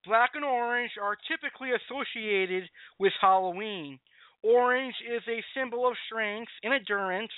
black 0.05 0.31
and 0.35 0.45
orange 0.45 0.91
are 1.01 1.17
typically 1.29 1.71
associated 1.71 2.65
with 2.99 3.13
Halloween? 3.21 3.99
Orange 4.43 4.97
is 5.11 5.23
a 5.29 5.43
symbol 5.59 5.89
of 5.89 5.95
strength 6.07 6.53
and 6.63 6.75
endurance, 6.75 7.33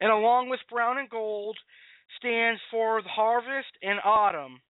and 0.00 0.10
along 0.10 0.48
with 0.48 0.60
brown 0.70 0.96
and 0.96 1.10
gold, 1.10 1.58
stands 2.18 2.60
for 2.70 3.02
the 3.02 3.08
harvest 3.08 3.68
and 3.82 3.98
autumn. 4.04 4.60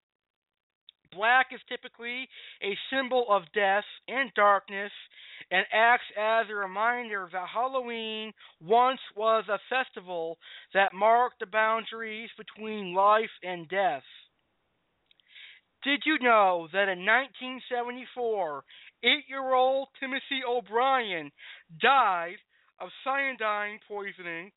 Black 1.12 1.46
is 1.52 1.60
typically 1.68 2.28
a 2.62 2.76
symbol 2.90 3.26
of 3.30 3.42
death 3.54 3.84
and 4.08 4.32
darkness 4.34 4.90
and 5.50 5.64
acts 5.72 6.04
as 6.18 6.46
a 6.50 6.54
reminder 6.54 7.28
that 7.32 7.48
Halloween 7.52 8.32
once 8.60 9.00
was 9.14 9.44
a 9.48 9.58
festival 9.68 10.38
that 10.74 10.92
marked 10.92 11.40
the 11.40 11.46
boundaries 11.46 12.30
between 12.36 12.94
life 12.94 13.30
and 13.42 13.68
death. 13.68 14.02
Did 15.84 16.02
you 16.04 16.18
know 16.20 16.66
that 16.72 16.88
in 16.88 17.06
1974, 17.06 18.64
eight 19.04 19.24
year 19.28 19.54
old 19.54 19.88
Timothy 20.00 20.42
O'Brien 20.46 21.30
died 21.80 22.38
of 22.80 22.88
cyanide 23.04 23.78
poisoning 23.86 24.50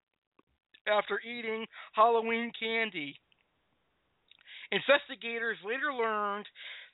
after 0.87 1.19
eating 1.19 1.67
Halloween 1.93 2.51
candy? 2.59 3.15
Investigators 4.71 5.57
later 5.65 5.93
learned 5.93 6.45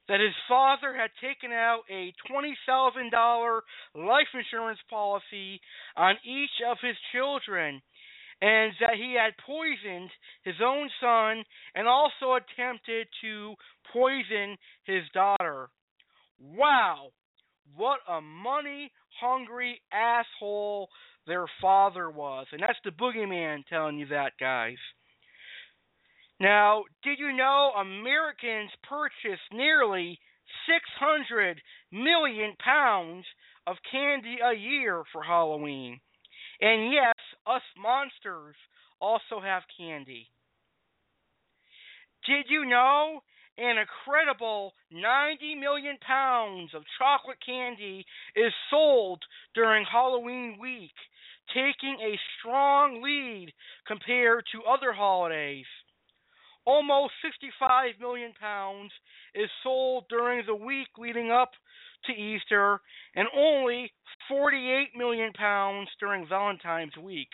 that 0.08 0.20
his 0.20 0.36
father 0.48 0.94
had 0.96 1.10
taken 1.22 1.52
out 1.52 1.82
a 1.90 2.14
$20,000 2.32 3.60
life 3.96 4.28
insurance 4.34 4.80
policy 4.90 5.60
on 5.96 6.16
each 6.26 6.62
of 6.70 6.78
his 6.82 6.96
children 7.12 7.82
and 8.42 8.74
that 8.82 8.96
he 8.96 9.16
had 9.16 9.34
poisoned 9.46 10.10
his 10.44 10.56
own 10.64 10.90
son 11.02 11.44
and 11.74 11.88
also 11.88 12.36
attempted 12.36 13.08
to 13.22 13.56
poison 13.94 14.58
his 14.84 15.04
daughter. 15.14 15.70
Wow, 16.40 17.12
what 17.76 18.00
a 18.10 18.22
money 18.22 18.92
hungry 19.20 19.82
asshole 19.92 20.90
their 21.28 21.46
father 21.62 22.10
was. 22.10 22.46
And 22.52 22.62
that's 22.62 22.80
the 22.84 22.92
boogeyman 22.92 23.66
telling 23.68 23.98
you 23.98 24.08
that, 24.08 24.34
guys. 24.40 24.78
Now, 26.40 26.84
did 27.04 27.18
you 27.20 27.32
know 27.32 27.72
Americans 27.78 28.72
purchase 28.84 29.40
nearly 29.54 30.20
600 30.68 31.62
million 31.92 32.56
pounds 32.60 33.26
of 33.66 33.78
candy 33.90 34.38
a 34.44 34.54
year 34.54 35.04
for 35.14 35.24
Halloween? 35.24 36.00
And 36.60 36.92
yes, 36.92 37.16
us 37.48 37.62
monsters 37.78 38.56
also 39.00 39.40
have 39.42 39.64
candy. 39.78 40.28
Did 42.28 42.48
you 42.50 42.66
know 42.66 43.22
an 43.58 43.78
incredible 43.78 44.74
90 44.92 45.56
million 45.56 45.98
pounds 46.06 46.74
of 46.74 46.84
chocolate 47.00 47.38
candy 47.46 48.06
is 48.36 48.52
sold 48.70 49.24
during 49.54 49.86
Halloween 49.86 50.58
week, 50.60 50.96
taking 51.54 51.98
a 52.02 52.20
strong 52.40 53.02
lead 53.02 53.54
compared 53.88 54.44
to 54.52 54.64
other 54.64 54.92
holidays? 54.92 55.66
Almost 56.66 57.14
65 57.24 58.00
million 58.00 58.34
pounds 58.40 58.92
is 59.34 59.50
sold 59.64 60.06
during 60.10 60.46
the 60.46 60.56
week 60.56 60.88
leading 60.98 61.32
up 61.32 61.52
to 62.06 62.14
Easter, 62.14 62.82
and 63.16 63.28
only 63.36 63.92
48 64.30 64.90
million 64.96 65.32
pounds 65.34 65.90
during 66.00 66.28
Valentine's 66.28 66.96
week. 67.02 67.30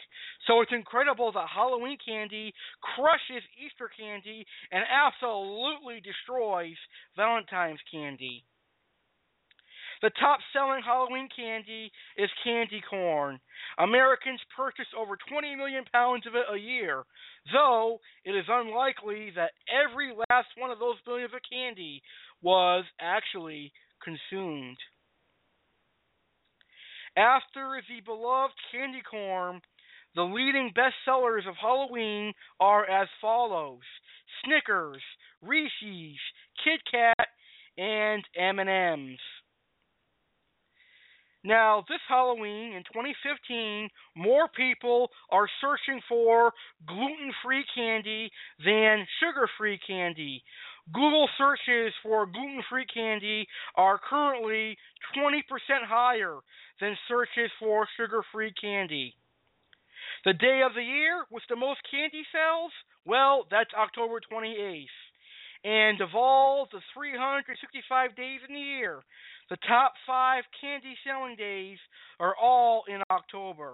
So 0.47 0.61
it's 0.61 0.71
incredible 0.73 1.31
that 1.33 1.47
Halloween 1.53 1.97
candy 2.05 2.53
crushes 2.95 3.43
Easter 3.63 3.89
candy 3.97 4.45
and 4.71 4.83
absolutely 4.89 6.01
destroys 6.01 6.77
Valentine's 7.15 7.79
candy. 7.91 8.43
The 10.01 10.09
top 10.19 10.39
selling 10.51 10.81
Halloween 10.83 11.29
candy 11.35 11.91
is 12.17 12.29
candy 12.43 12.81
corn. 12.89 13.39
Americans 13.77 14.39
purchase 14.55 14.87
over 14.97 15.15
20 15.29 15.55
million 15.55 15.83
pounds 15.93 16.25
of 16.25 16.33
it 16.35 16.45
a 16.51 16.57
year, 16.57 17.03
though 17.53 17.99
it 18.25 18.31
is 18.31 18.45
unlikely 18.49 19.31
that 19.35 19.51
every 19.69 20.11
last 20.29 20.47
one 20.57 20.71
of 20.71 20.79
those 20.79 20.95
billions 21.05 21.33
of 21.33 21.41
candy 21.47 22.01
was 22.41 22.83
actually 22.99 23.71
consumed. 24.03 24.77
After 27.15 27.81
the 27.87 28.01
beloved 28.03 28.55
candy 28.71 29.01
corn, 29.09 29.61
the 30.15 30.23
leading 30.23 30.71
bestsellers 30.75 31.47
of 31.47 31.55
Halloween 31.61 32.33
are 32.59 32.89
as 32.89 33.07
follows: 33.21 33.83
Snickers, 34.43 35.01
Reese's, 35.43 36.19
Kit 36.63 36.81
Kat, 36.89 37.27
and 37.77 38.23
M&Ms. 38.35 39.19
Now, 41.43 41.83
this 41.89 41.99
Halloween 42.07 42.73
in 42.73 42.83
2015, 42.93 43.89
more 44.15 44.47
people 44.55 45.09
are 45.31 45.49
searching 45.59 45.99
for 46.07 46.53
gluten 46.85 47.33
free 47.43 47.65
candy 47.73 48.29
than 48.63 49.07
sugar 49.19 49.49
free 49.57 49.79
candy. 49.87 50.43
Google 50.93 51.27
searches 51.37 51.93
for 52.03 52.27
gluten 52.27 52.61
free 52.69 52.85
candy 52.85 53.47
are 53.75 53.99
currently 54.07 54.77
20% 55.17 55.41
higher 55.83 56.37
than 56.79 56.95
searches 57.07 57.51
for 57.59 57.87
sugar 57.97 58.21
free 58.31 58.53
candy. 58.61 59.15
The 60.25 60.33
day 60.33 60.61
of 60.63 60.75
the 60.75 60.83
year 60.83 61.25
with 61.31 61.43
the 61.49 61.55
most 61.55 61.79
candy 61.89 62.23
sales? 62.31 62.71
Well, 63.05 63.47
that's 63.49 63.73
October 63.73 64.19
28th. 64.31 64.85
And 65.63 66.01
of 66.01 66.09
all 66.15 66.67
the 66.71 66.81
365 66.95 68.15
days 68.15 68.39
in 68.47 68.55
the 68.55 68.59
year, 68.59 69.01
the 69.49 69.57
top 69.67 69.93
five 70.07 70.43
candy 70.59 70.95
selling 71.05 71.35
days 71.35 71.77
are 72.19 72.35
all 72.35 72.83
in 72.87 73.01
October. 73.11 73.73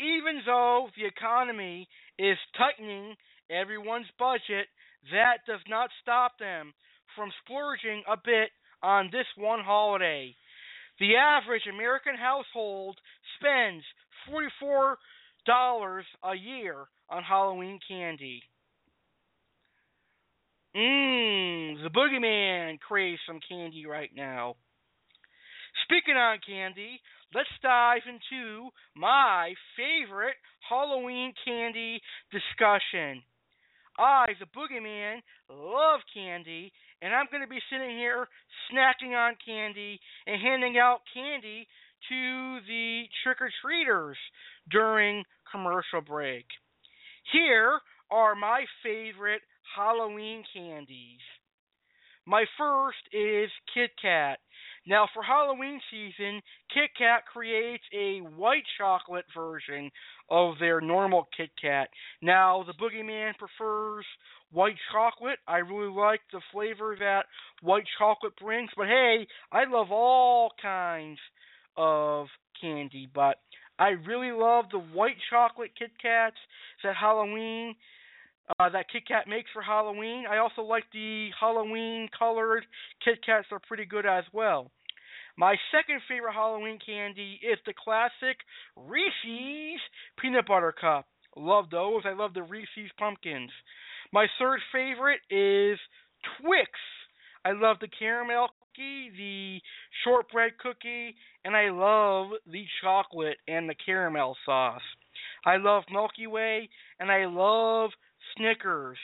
Even 0.00 0.40
though 0.46 0.88
the 0.96 1.06
economy 1.06 1.88
is 2.18 2.38
tightening 2.56 3.14
everyone's 3.50 4.06
budget, 4.18 4.68
that 5.12 5.38
does 5.46 5.60
not 5.68 5.90
stop 6.02 6.38
them 6.38 6.72
from 7.14 7.30
splurging 7.44 8.02
a 8.08 8.16
bit 8.16 8.50
on 8.82 9.08
this 9.12 9.26
one 9.36 9.60
holiday. 9.60 10.34
The 10.98 11.16
average 11.16 11.66
American 11.72 12.14
household 12.16 12.98
spends 13.38 13.84
$44 14.30 14.96
a 16.24 16.34
year 16.34 16.86
on 17.10 17.22
Halloween 17.22 17.78
candy. 17.86 18.42
Mmm, 20.76 21.82
the 21.82 21.88
boogeyman 21.88 22.78
craves 22.80 23.20
some 23.26 23.40
candy 23.48 23.86
right 23.86 24.10
now. 24.14 24.56
Speaking 25.84 26.16
on 26.16 26.38
candy, 26.46 27.00
let's 27.34 27.48
dive 27.62 28.02
into 28.06 28.68
my 28.94 29.54
favorite 29.74 30.36
Halloween 30.68 31.32
candy 31.46 32.02
discussion. 32.30 33.22
I, 33.98 34.26
the 34.38 34.44
boogeyman, 34.52 35.20
love 35.48 36.00
candy, 36.12 36.70
and 37.00 37.14
I'm 37.14 37.26
going 37.30 37.42
to 37.42 37.48
be 37.48 37.60
sitting 37.72 37.96
here 37.96 38.28
snacking 38.68 39.16
on 39.16 39.34
candy 39.46 39.98
and 40.26 40.42
handing 40.42 40.76
out 40.76 41.00
candy 41.14 41.66
to 42.10 42.58
the 42.68 43.04
trick 43.24 43.40
or 43.40 43.50
treaters 43.64 44.18
during 44.70 45.24
commercial 45.50 46.02
break. 46.06 46.44
Here 47.32 47.80
are 48.10 48.34
my 48.34 48.66
favorite 48.82 49.40
Halloween 49.76 50.42
candies. 50.54 51.20
My 52.24 52.44
first 52.58 52.98
is 53.12 53.50
Kit 53.74 53.90
Kat. 54.00 54.38
Now, 54.86 55.08
for 55.12 55.22
Halloween 55.22 55.80
season, 55.90 56.40
Kit 56.72 56.90
Kat 56.96 57.22
creates 57.30 57.84
a 57.92 58.20
white 58.36 58.64
chocolate 58.78 59.26
version 59.34 59.90
of 60.30 60.54
their 60.58 60.80
normal 60.80 61.28
Kit 61.36 61.50
Kat. 61.60 61.88
Now, 62.22 62.64
the 62.66 62.72
Boogeyman 62.72 63.32
prefers 63.36 64.06
white 64.50 64.76
chocolate. 64.92 65.38
I 65.46 65.58
really 65.58 65.92
like 65.92 66.20
the 66.32 66.40
flavor 66.52 66.96
that 66.98 67.26
white 67.60 67.86
chocolate 67.98 68.34
brings, 68.40 68.70
but 68.76 68.86
hey, 68.86 69.26
I 69.52 69.64
love 69.68 69.90
all 69.90 70.52
kinds 70.62 71.18
of 71.76 72.28
candy, 72.60 73.08
but 73.14 73.36
I 73.78 73.88
really 73.88 74.32
love 74.32 74.66
the 74.72 74.78
white 74.78 75.16
chocolate 75.30 75.72
Kit 75.78 75.90
Kats 76.00 76.36
that 76.82 76.96
Halloween 76.96 77.74
uh, 78.58 78.68
that 78.70 78.86
Kit 78.92 79.06
Kat 79.06 79.28
makes 79.28 79.50
for 79.52 79.62
Halloween. 79.62 80.24
I 80.30 80.38
also 80.38 80.62
like 80.62 80.84
the 80.92 81.28
Halloween 81.38 82.08
colored 82.16 82.64
Kit 83.04 83.18
Kats; 83.24 83.46
they're 83.50 83.58
pretty 83.58 83.84
good 83.84 84.06
as 84.06 84.24
well. 84.32 84.70
My 85.38 85.56
second 85.70 86.00
favorite 86.08 86.32
Halloween 86.32 86.78
candy 86.84 87.38
is 87.42 87.58
the 87.66 87.74
classic 87.74 88.38
Reese's 88.74 89.80
Peanut 90.18 90.46
Butter 90.46 90.72
Cup. 90.72 91.06
Love 91.36 91.66
those. 91.70 92.02
I 92.06 92.14
love 92.14 92.32
the 92.32 92.42
Reese's 92.42 92.90
Pumpkins. 92.98 93.50
My 94.12 94.26
third 94.38 94.60
favorite 94.72 95.20
is 95.28 95.78
Twix. 96.40 96.70
I 97.44 97.52
love 97.52 97.76
the 97.80 97.88
caramel 97.98 98.48
cookie, 98.76 99.10
the 99.16 99.60
shortbread 100.04 100.52
cookie, 100.58 101.14
and 101.44 101.54
I 101.54 101.68
love 101.70 102.30
the 102.50 102.64
chocolate 102.82 103.36
and 103.46 103.68
the 103.68 103.74
caramel 103.84 104.36
sauce. 104.46 104.82
I 105.44 105.58
love 105.58 105.84
Milky 105.92 106.26
Way, 106.26 106.68
and 106.98 107.10
I 107.10 107.26
love 107.26 107.90
Snickers. 108.36 108.98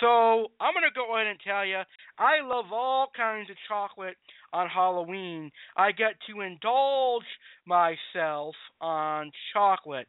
So 0.00 0.46
I'm 0.60 0.72
going 0.72 0.88
to 0.88 0.94
go 0.94 1.14
ahead 1.14 1.26
and 1.26 1.38
tell 1.44 1.64
you, 1.64 1.80
I 2.18 2.40
love 2.42 2.66
all 2.72 3.08
kinds 3.16 3.50
of 3.50 3.56
chocolate 3.68 4.16
on 4.52 4.68
Halloween. 4.68 5.50
I 5.76 5.92
get 5.92 6.14
to 6.28 6.40
indulge 6.40 7.24
myself 7.66 8.54
on 8.80 9.30
chocolate. 9.52 10.06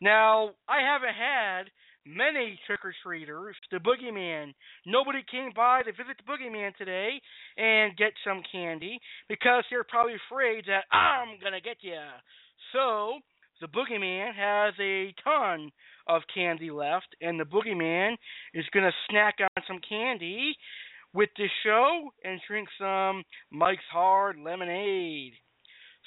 Now, 0.00 0.50
I 0.68 0.80
haven't 0.80 1.14
had 1.14 1.70
many 2.06 2.58
trick 2.66 2.80
or 2.84 2.94
treaters, 3.02 3.56
the 3.70 3.78
boogeyman. 3.78 4.52
Nobody 4.86 5.24
came 5.30 5.50
by 5.56 5.82
to 5.82 5.92
visit 5.92 6.16
the 6.18 6.30
boogeyman 6.30 6.76
today 6.76 7.20
and 7.56 7.96
get 7.96 8.12
some 8.24 8.42
candy 8.52 9.00
because 9.28 9.64
they're 9.70 9.84
probably 9.84 10.14
afraid 10.28 10.64
that 10.66 10.84
I'm 10.92 11.40
going 11.40 11.54
to 11.54 11.60
get 11.60 11.78
you. 11.80 11.96
So, 12.72 13.20
the 13.60 13.68
boogeyman 13.68 14.34
has 14.34 14.74
a 14.80 15.14
ton 15.24 15.70
of 16.06 16.22
candy 16.32 16.70
left, 16.70 17.14
and 17.20 17.38
the 17.38 17.44
boogeyman 17.44 18.16
is 18.52 18.64
going 18.72 18.84
to 18.84 18.92
snack 19.10 19.36
on 19.40 19.62
some 19.66 19.80
candy 19.86 20.56
with 21.12 21.30
this 21.36 21.50
show 21.64 22.10
and 22.24 22.40
drink 22.46 22.68
some 22.78 23.22
Mike's 23.50 23.82
Hard 23.92 24.36
Lemonade. 24.38 25.32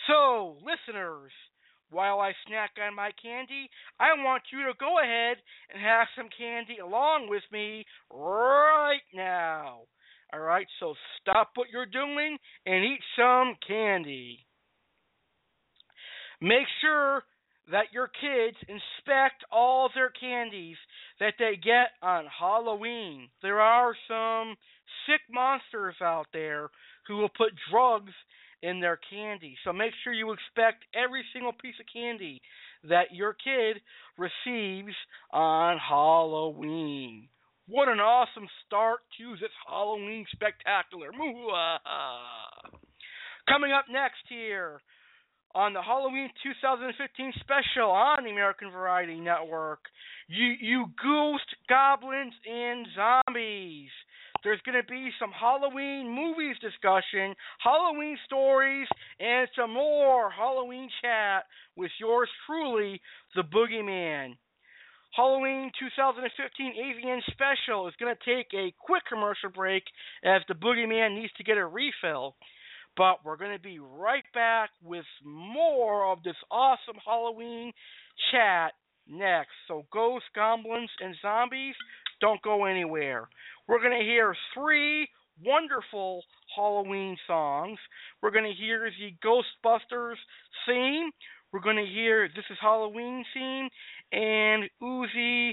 So, 0.08 0.58
listeners, 0.62 1.32
while 1.90 2.20
I 2.20 2.34
snack 2.46 2.72
on 2.86 2.96
my 2.96 3.12
candy, 3.22 3.70
I 4.00 4.14
want 4.18 4.44
you 4.52 4.66
to 4.66 4.74
go 4.80 5.00
ahead 5.00 5.38
and 5.74 5.82
have 5.82 6.08
some 6.16 6.28
candy 6.38 6.78
along 6.84 7.28
with 7.30 7.44
me 7.52 7.86
right 8.12 9.02
now. 9.14 9.82
All 10.34 10.42
right, 10.42 10.68
so 10.80 10.94
stop 11.22 11.52
what 11.56 11.70
you're 11.72 11.86
doing 11.86 12.38
and 12.66 12.84
eat 12.84 13.00
some 13.18 13.56
candy. 13.66 14.46
Make 16.42 16.68
sure 16.82 17.24
that 17.72 17.92
your 17.92 18.08
kids 18.08 18.58
inspect 18.68 19.44
all 19.52 19.90
their 19.94 20.10
candies 20.10 20.78
that 21.20 21.34
they 21.38 21.60
get 21.62 21.92
on 22.02 22.26
Halloween. 22.28 23.30
There 23.42 23.60
are 23.60 23.94
some 24.08 24.56
sick 25.06 25.22
monsters 25.32 25.96
out 26.02 26.28
there 26.32 26.70
who 27.08 27.18
will 27.18 27.30
put 27.30 27.54
drugs 27.72 28.14
in 28.62 28.80
their 28.80 29.00
candy. 29.10 29.56
So 29.64 29.74
make 29.74 29.92
sure 30.04 30.14
you 30.14 30.32
inspect 30.32 30.86
every 30.96 31.24
single 31.34 31.54
piece 31.54 31.76
of 31.80 31.86
candy 31.92 32.42
that 32.90 33.14
your 33.14 33.34
kid 33.34 33.82
receives 34.18 34.96
on 35.32 35.78
Halloween. 35.78 37.28
What 37.68 37.90
an 37.90 38.00
awesome 38.00 38.48
start 38.66 39.00
to 39.18 39.32
this 39.42 39.52
Halloween 39.68 40.26
spectacular. 40.32 41.10
Coming 43.48 43.72
up 43.74 43.86
next 43.92 44.24
here 44.30 44.80
on 45.58 45.74
the 45.74 45.82
Halloween 45.82 46.30
2015 46.44 47.34
special 47.42 47.90
on 47.90 48.24
the 48.24 48.30
American 48.30 48.70
Variety 48.70 49.20
Network, 49.20 49.80
you 50.28 50.54
you 50.62 50.86
ghost 51.02 51.50
goblins 51.68 52.34
and 52.46 52.86
zombies. 52.94 53.90
There's 54.44 54.62
going 54.62 54.78
to 54.78 54.88
be 54.88 55.10
some 55.20 55.32
Halloween 55.34 56.14
movies 56.14 56.58
discussion, 56.62 57.34
Halloween 57.58 58.18
stories, 58.28 58.88
and 59.20 59.48
some 59.58 59.74
more 59.74 60.30
Halloween 60.30 60.90
chat 61.02 61.46
with 61.76 61.90
yours 62.00 62.30
truly, 62.46 63.02
the 63.36 63.42
Boogeyman. 63.42 64.38
Halloween 65.16 65.72
2015 65.80 66.74
AVN 66.78 67.22
special 67.32 67.88
is 67.88 67.96
going 68.00 68.14
to 68.14 68.36
take 68.36 68.54
a 68.54 68.72
quick 68.78 69.02
commercial 69.10 69.50
break 69.50 69.82
as 70.24 70.44
the 70.48 70.54
Boogeyman 70.54 71.16
needs 71.16 71.34
to 71.38 71.44
get 71.44 71.58
a 71.58 71.66
refill. 71.66 72.36
But 72.98 73.24
we're 73.24 73.38
going 73.38 73.56
to 73.56 73.62
be 73.62 73.80
right 73.80 74.24
back 74.34 74.72
with 74.84 75.06
more 75.24 76.12
of 76.12 76.24
this 76.24 76.36
awesome 76.50 76.98
Halloween 77.06 77.72
chat 78.32 78.72
next. 79.08 79.52
So, 79.68 79.86
ghosts, 79.94 80.28
goblins, 80.34 80.90
and 81.00 81.16
zombies, 81.22 81.76
don't 82.20 82.42
go 82.42 82.66
anywhere. 82.66 83.30
We're 83.68 83.82
going 83.82 83.98
to 83.98 84.06
hear 84.06 84.36
three 84.56 85.08
wonderful 85.46 86.24
Halloween 86.56 87.16
songs. 87.28 87.78
We're 88.22 88.32
going 88.32 88.52
to 88.52 88.60
hear 88.60 88.90
the 88.90 89.14
Ghostbusters 89.24 90.16
theme. 90.68 91.12
We're 91.54 91.62
going 91.62 91.78
to 91.78 91.86
hear 91.86 92.28
This 92.36 92.46
is 92.50 92.58
Halloween 92.60 93.24
theme 93.34 93.70
and 94.12 94.64
Uzi 94.82 95.52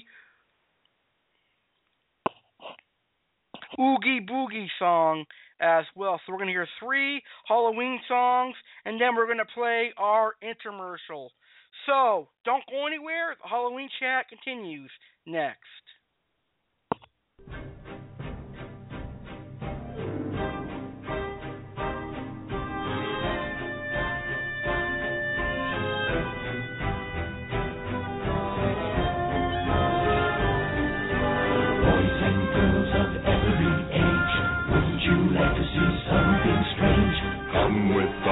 Oogie 3.79 4.21
Boogie 4.21 4.69
song 4.79 5.25
as 5.65 5.85
well. 5.97 6.21
So 6.25 6.33
we're 6.33 6.39
going 6.39 6.49
to 6.49 6.53
hear 6.53 6.69
three 6.79 7.23
Halloween 7.49 7.99
songs 8.07 8.55
and 8.85 9.01
then 9.01 9.17
we're 9.17 9.27
going 9.27 9.39
to 9.39 9.55
play 9.55 9.93
our 9.97 10.35
intermercial. 10.45 11.29
So 11.87 12.29
don't 12.45 12.63
go 12.71 12.87
anywhere. 12.87 13.35
The 13.43 13.49
Halloween 13.49 13.89
chat 13.99 14.29
continues 14.29 14.91
next. 15.27 15.59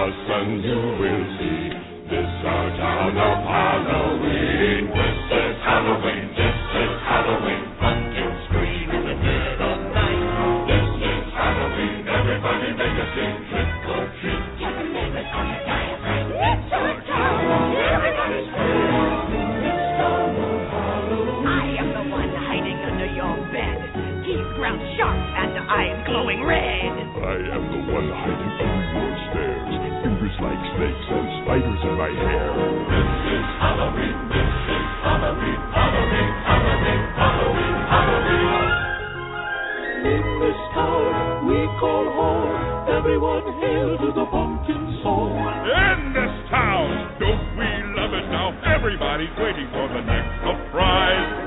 Us 0.02 0.14
and 0.34 0.64
you 0.64 0.80
will 0.98 1.24
see 1.38 1.62
this 2.10 2.30
our 2.44 2.68
town 2.76 3.14
of 3.14 3.38
Halloween. 3.46 4.90
This 4.90 5.18
is 5.30 5.54
Halloween. 5.62 6.26
This 6.34 6.58
is 6.82 6.92
Halloween. 7.06 7.61
right 32.02 32.18
here. 32.18 32.50
This 32.90 33.14
is 33.30 33.46
Halloween. 33.62 34.18
This 34.26 34.54
is 34.74 34.86
Halloween. 35.06 35.58
Halloween. 35.70 36.30
Halloween. 36.50 37.02
Halloween. 37.14 37.74
Halloween. 37.94 38.66
In 40.10 40.24
this 40.42 40.60
town 40.74 41.46
we 41.46 41.58
call 41.78 42.04
home. 42.10 42.90
Everyone 42.90 43.46
hail 43.62 43.90
to 44.02 44.08
the 44.18 44.26
pumpkin 44.34 44.98
soul. 45.06 45.30
In 45.30 46.10
this 46.10 46.34
town, 46.50 46.90
don't 47.22 47.46
we 47.54 47.70
love 47.94 48.10
it 48.18 48.26
now? 48.34 48.50
Everybody's 48.66 49.34
waiting 49.38 49.70
for 49.70 49.86
the 49.86 50.02
next 50.02 50.42
surprise. 50.42 51.41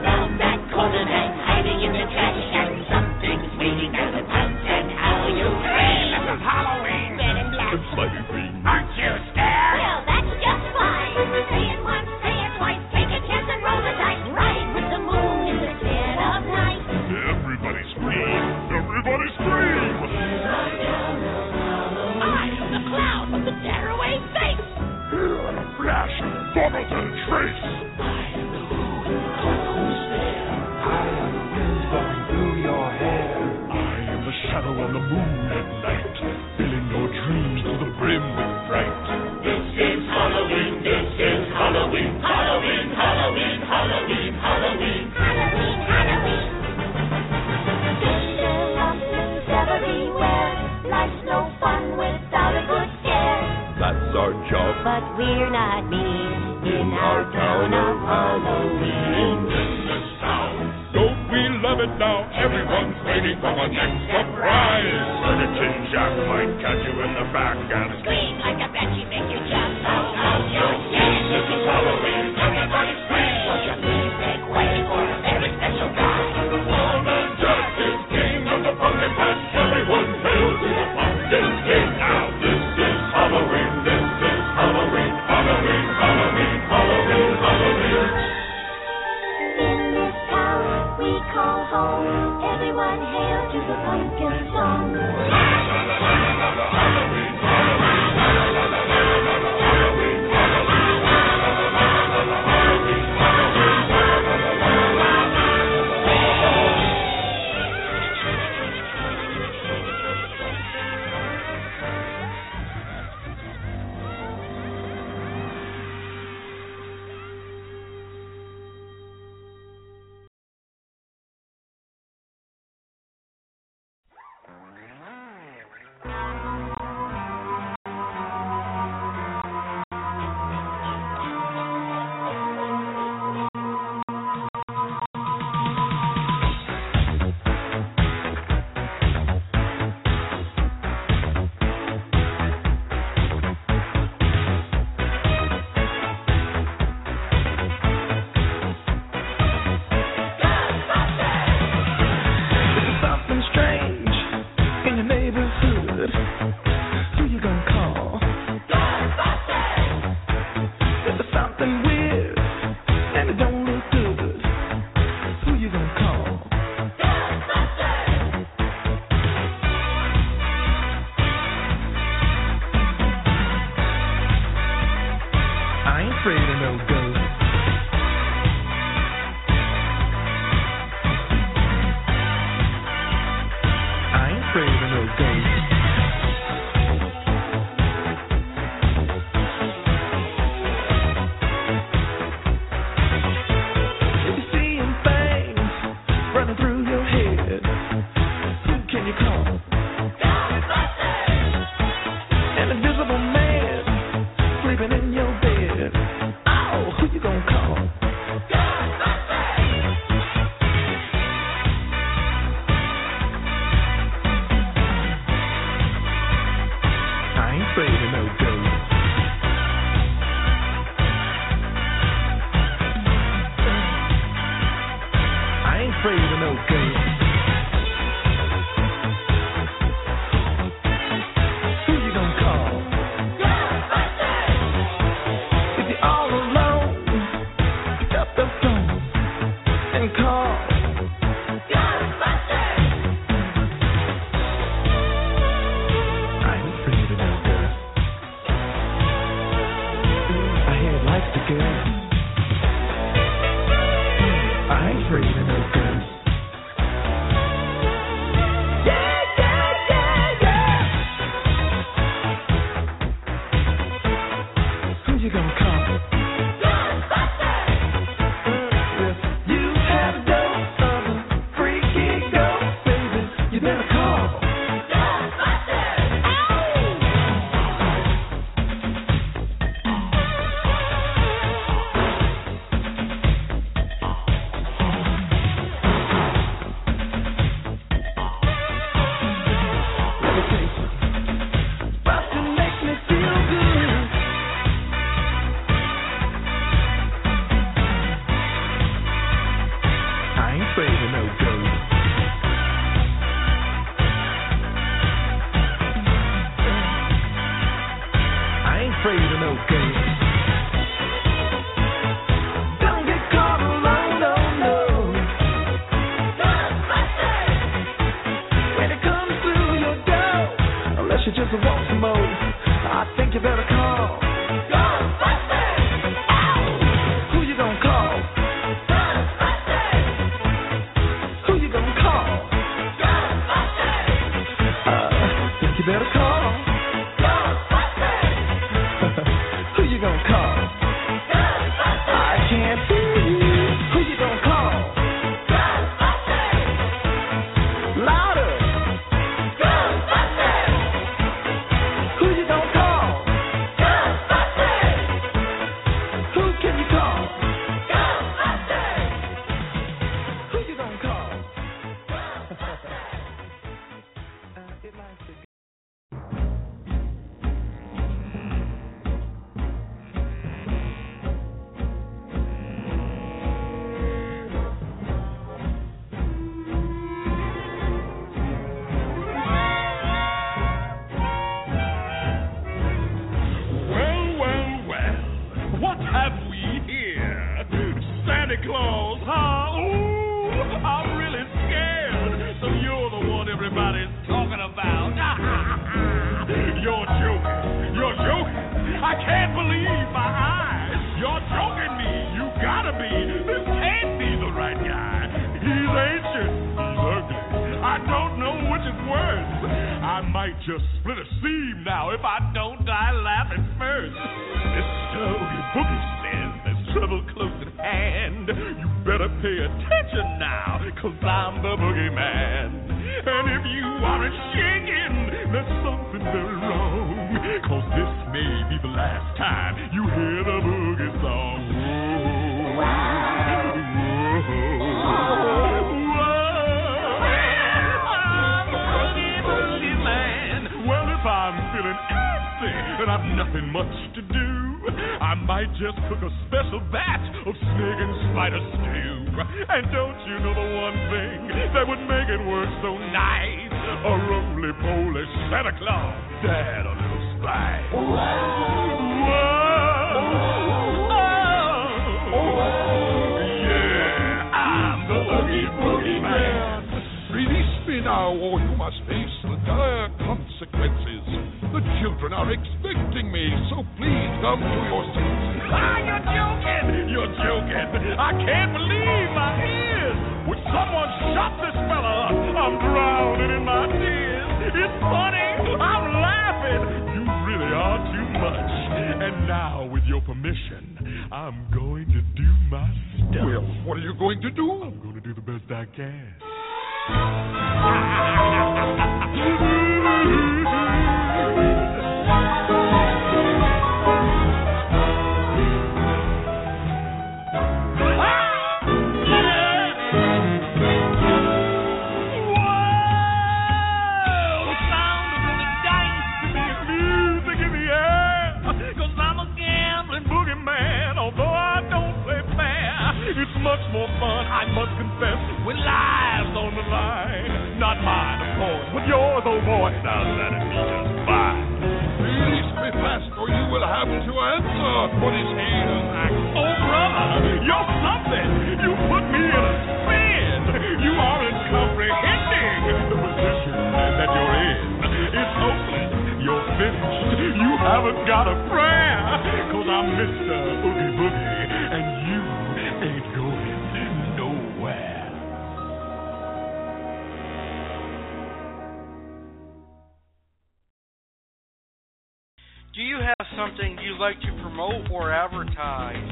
Do 562.95 563.03
you 563.03 563.19
have 563.19 563.47
something 563.59 563.99
you'd 563.99 564.23
like 564.23 564.39
to 564.39 564.51
promote 564.63 565.11
or 565.11 565.27
advertise? 565.27 566.31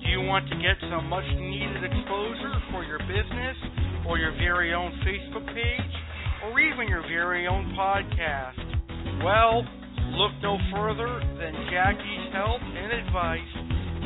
Do 0.00 0.08
you 0.08 0.24
want 0.24 0.48
to 0.48 0.56
get 0.56 0.80
some 0.88 1.04
much 1.04 1.28
needed 1.36 1.84
exposure 1.84 2.56
for 2.72 2.80
your 2.80 2.96
business 3.04 3.56
or 4.08 4.16
your 4.16 4.32
very 4.40 4.72
own 4.72 4.88
Facebook 5.04 5.44
page 5.52 5.94
or 6.48 6.58
even 6.60 6.88
your 6.88 7.02
very 7.02 7.46
own 7.46 7.76
podcast? 7.76 8.56
Well, 9.20 9.68
look 10.16 10.32
no 10.40 10.56
further 10.72 11.20
than 11.36 11.52
Jackie's 11.68 12.32
help 12.32 12.64
and 12.64 13.04
advice 13.04 13.52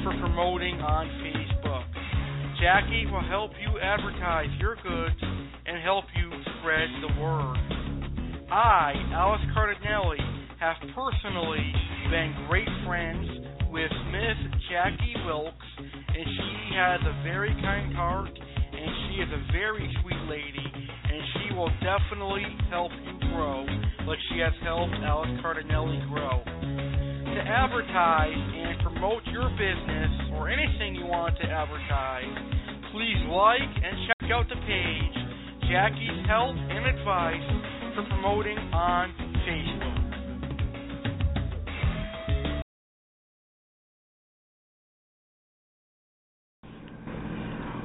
for 0.03 0.11
promoting 0.19 0.83
on 0.83 1.07
Facebook. 1.23 1.87
Jackie 2.59 3.07
will 3.07 3.23
help 3.31 3.53
you 3.63 3.79
advertise 3.79 4.51
your 4.59 4.75
goods 4.83 5.23
and 5.23 5.79
help 5.85 6.07
you 6.19 6.35
spread 6.59 6.91
the 6.99 7.15
word. 7.23 7.63
I, 8.51 8.91
Alex 9.15 9.45
Cardinale, 9.55 10.32
have 10.63 10.79
personally 10.95 11.75
been 12.07 12.31
great 12.47 12.71
friends 12.87 13.27
with 13.75 13.91
Miss 14.15 14.39
Jackie 14.71 15.19
Wilkes, 15.27 15.71
and 15.83 16.23
she 16.23 16.55
has 16.79 17.01
a 17.03 17.19
very 17.27 17.51
kind 17.59 17.93
heart, 17.97 18.31
and 18.31 18.91
she 19.03 19.27
is 19.27 19.31
a 19.35 19.43
very 19.51 19.91
sweet 19.99 20.23
lady, 20.31 20.63
and 20.63 21.21
she 21.35 21.55
will 21.59 21.71
definitely 21.83 22.47
help 22.71 22.93
you 23.03 23.11
grow, 23.35 23.67
like 24.07 24.23
she 24.31 24.39
has 24.39 24.55
helped 24.63 24.95
Alex 25.03 25.35
Cardinale 25.43 25.99
grow. 26.07 26.39
To 26.47 27.41
advertise 27.43 28.39
and 28.55 28.79
promote 28.87 29.27
your 29.35 29.51
business 29.59 30.15
or 30.39 30.47
anything 30.47 30.95
you 30.95 31.11
want 31.11 31.35
to 31.43 31.47
advertise, 31.51 32.39
please 32.95 33.19
like 33.35 33.67
and 33.83 33.95
check 34.07 34.31
out 34.31 34.47
the 34.47 34.63
page 34.63 35.17
Jackie's 35.67 36.23
Help 36.31 36.55
and 36.55 36.87
Advice 36.87 37.51
for 37.99 38.07
Promoting 38.15 38.59
on 38.71 39.11
Facebook. 39.43 39.82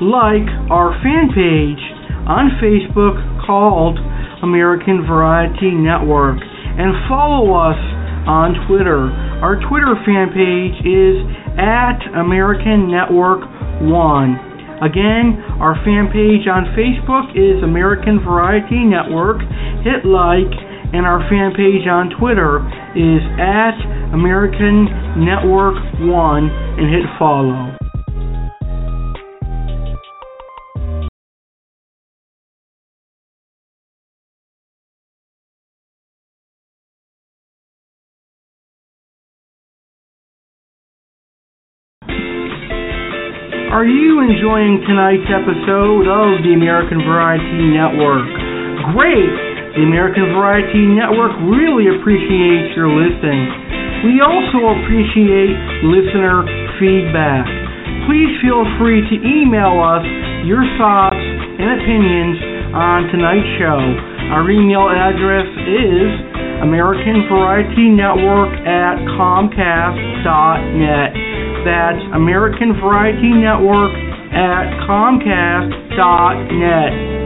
like 0.00 0.48
our 0.72 0.96
fan 1.04 1.28
page 1.30 1.80
on 2.24 2.56
Facebook 2.56 3.16
called 3.44 4.00
American 4.42 5.04
Variety 5.06 5.70
Network 5.76 6.40
and 6.40 6.96
follow 7.08 7.52
us 7.52 7.78
on 8.24 8.56
Twitter. 8.68 9.12
Our 9.44 9.60
Twitter 9.68 9.96
fan 10.04 10.32
page 10.32 10.76
is 10.84 11.20
at 11.60 12.00
American 12.16 12.88
Network 12.88 13.44
1. 13.84 14.50
Again, 14.80 15.36
our 15.60 15.76
fan 15.84 16.08
page 16.08 16.48
on 16.48 16.72
Facebook 16.72 17.36
is 17.36 17.62
American 17.62 18.24
Variety 18.24 18.80
Network. 18.84 19.44
Hit 19.84 20.08
like, 20.08 20.48
and 20.92 21.04
our 21.04 21.20
fan 21.28 21.52
page 21.52 21.84
on 21.84 22.08
Twitter 22.16 22.64
is 22.96 23.20
at 23.36 23.76
American 24.16 24.88
Network 25.20 25.76
1 26.00 26.48
and 26.80 26.88
hit 26.88 27.04
follow. 27.18 27.79
Enjoying 44.30 44.78
tonight's 44.86 45.26
episode 45.26 46.06
of 46.06 46.38
the 46.46 46.54
American 46.54 47.02
Variety 47.02 47.66
Network? 47.74 48.30
Great! 48.94 49.34
The 49.74 49.82
American 49.82 50.30
Variety 50.30 50.86
Network 50.86 51.34
really 51.50 51.90
appreciates 51.90 52.70
your 52.78 52.94
listening. 52.94 53.50
We 54.06 54.22
also 54.22 54.70
appreciate 54.78 55.50
listener 55.82 56.46
feedback. 56.78 57.42
Please 58.06 58.30
feel 58.38 58.62
free 58.78 59.02
to 59.02 59.16
email 59.18 59.82
us 59.82 60.06
your 60.46 60.62
thoughts 60.78 61.18
and 61.18 61.82
opinions 61.82 62.38
on 62.70 63.10
tonight's 63.10 63.50
show. 63.58 63.82
Our 64.30 64.46
email 64.46 64.86
address 64.94 65.50
is 65.66 66.10
American 66.62 67.26
Variety 67.26 67.90
Network 67.90 68.54
at 68.62 68.94
Comcast.net. 69.18 71.10
That's 71.66 72.02
American 72.14 72.78
Variety 72.78 73.34
Network 73.34 74.09
at 74.32 74.70
Comcast.net. 74.86 77.20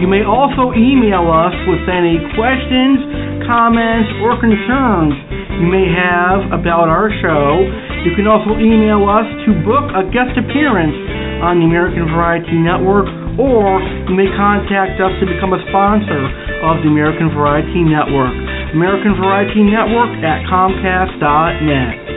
You 0.00 0.08
may 0.08 0.24
also 0.28 0.76
email 0.76 1.32
us 1.32 1.56
with 1.64 1.88
any 1.88 2.20
questions, 2.36 3.00
comments, 3.48 4.12
or 4.20 4.36
concerns 4.36 5.16
you 5.56 5.72
may 5.72 5.88
have 5.88 6.52
about 6.52 6.92
our 6.92 7.08
show. 7.24 7.64
You 8.04 8.12
can 8.12 8.28
also 8.28 8.60
email 8.60 9.08
us 9.08 9.24
to 9.48 9.56
book 9.64 9.88
a 9.96 10.04
guest 10.12 10.36
appearance 10.36 10.92
on 11.40 11.60
the 11.60 11.64
American 11.64 12.04
Variety 12.12 12.60
Network, 12.60 13.08
or 13.40 13.80
you 14.04 14.12
may 14.12 14.28
contact 14.36 15.00
us 15.00 15.16
to 15.20 15.24
become 15.24 15.56
a 15.56 15.60
sponsor 15.72 16.28
of 16.60 16.84
the 16.84 16.92
American 16.92 17.32
Variety 17.32 17.80
Network. 17.88 18.36
American 18.76 19.16
Variety 19.16 19.64
Network 19.64 20.12
at 20.20 20.44
Comcast.net. 20.44 22.15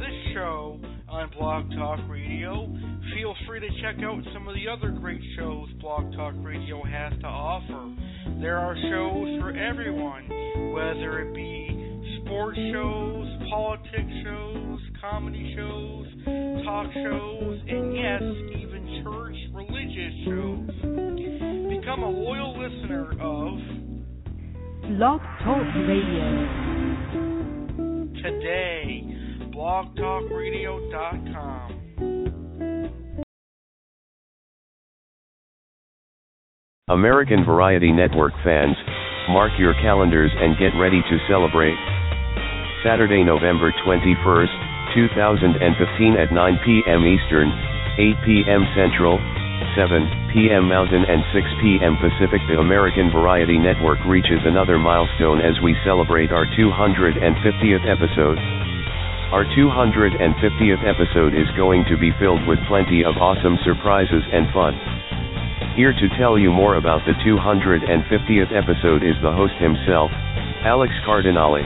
this 0.00 0.32
show 0.32 0.80
on 1.10 1.30
Blog 1.38 1.70
Talk 1.76 2.00
Radio, 2.08 2.66
feel 3.14 3.34
free 3.46 3.60
to 3.60 3.68
check 3.82 4.02
out 4.02 4.22
some 4.32 4.48
of 4.48 4.54
the 4.54 4.66
other 4.66 4.90
great 4.98 5.20
shows 5.36 5.68
Blog 5.78 6.10
Talk 6.14 6.32
Radio 6.38 6.82
has 6.82 7.12
to 7.20 7.26
offer. 7.26 7.94
There 8.40 8.56
are 8.56 8.74
shows 8.74 9.40
for 9.42 9.50
everyone, 9.50 10.24
whether 10.72 11.20
it 11.20 11.34
be 11.34 11.68
sports 12.24 12.56
shows, 12.72 13.26
politics 13.50 14.12
shows, 14.24 14.80
comedy 15.02 15.54
shows, 15.54 16.06
talk 16.64 16.86
shows, 16.94 17.60
and 17.68 17.94
yes, 17.94 18.22
even 18.56 19.04
church 19.04 19.36
religious 19.52 20.14
shows. 20.24 20.70
Become 21.68 22.04
a 22.04 22.10
loyal 22.10 22.56
listener 22.58 23.12
of 23.20 23.58
Blog 24.96 25.20
Talk 25.44 25.66
Radio. 25.86 26.70
today. 28.22 29.19
blogtalkradio.com. 29.60 31.68
American 36.88 37.44
Variety 37.44 37.92
Network 37.92 38.32
fans, 38.42 38.74
mark 39.28 39.52
your 39.60 39.74
calendars 39.74 40.32
and 40.32 40.56
get 40.56 40.72
ready 40.80 41.02
to 41.04 41.18
celebrate. 41.28 41.76
Saturday, 42.82 43.22
November 43.22 43.70
21st, 43.84 44.96
2015 44.96 46.16
at 46.16 46.32
9 46.32 46.58
p.m. 46.64 47.04
Eastern, 47.04 47.52
8 48.00 48.16
p.m. 48.24 48.64
Central, 48.72 49.20
7 49.76 50.08
p.m. 50.32 50.72
Mountain 50.72 51.04
and 51.04 51.20
6 51.36 51.44
p.m. 51.60 52.00
Pacific. 52.00 52.40
The 52.48 52.56
American 52.58 53.12
Variety 53.12 53.58
Network 53.58 53.98
reaches 54.08 54.40
another 54.48 54.78
milestone 54.80 55.44
as 55.44 55.60
we 55.62 55.76
celebrate 55.84 56.32
our 56.32 56.46
250th 56.56 57.84
episode. 57.84 58.40
Our 59.30 59.46
250th 59.54 60.82
episode 60.82 61.38
is 61.38 61.46
going 61.54 61.86
to 61.86 61.94
be 61.94 62.10
filled 62.18 62.42
with 62.50 62.58
plenty 62.66 63.06
of 63.06 63.14
awesome 63.14 63.62
surprises 63.62 64.26
and 64.26 64.50
fun. 64.50 64.74
Here 65.78 65.94
to 65.94 66.06
tell 66.18 66.34
you 66.34 66.50
more 66.50 66.74
about 66.74 67.06
the 67.06 67.14
250th 67.22 68.50
episode 68.50 69.06
is 69.06 69.14
the 69.22 69.30
host 69.30 69.54
himself, 69.62 70.10
Alex 70.66 70.90
Cardinale. 71.06 71.62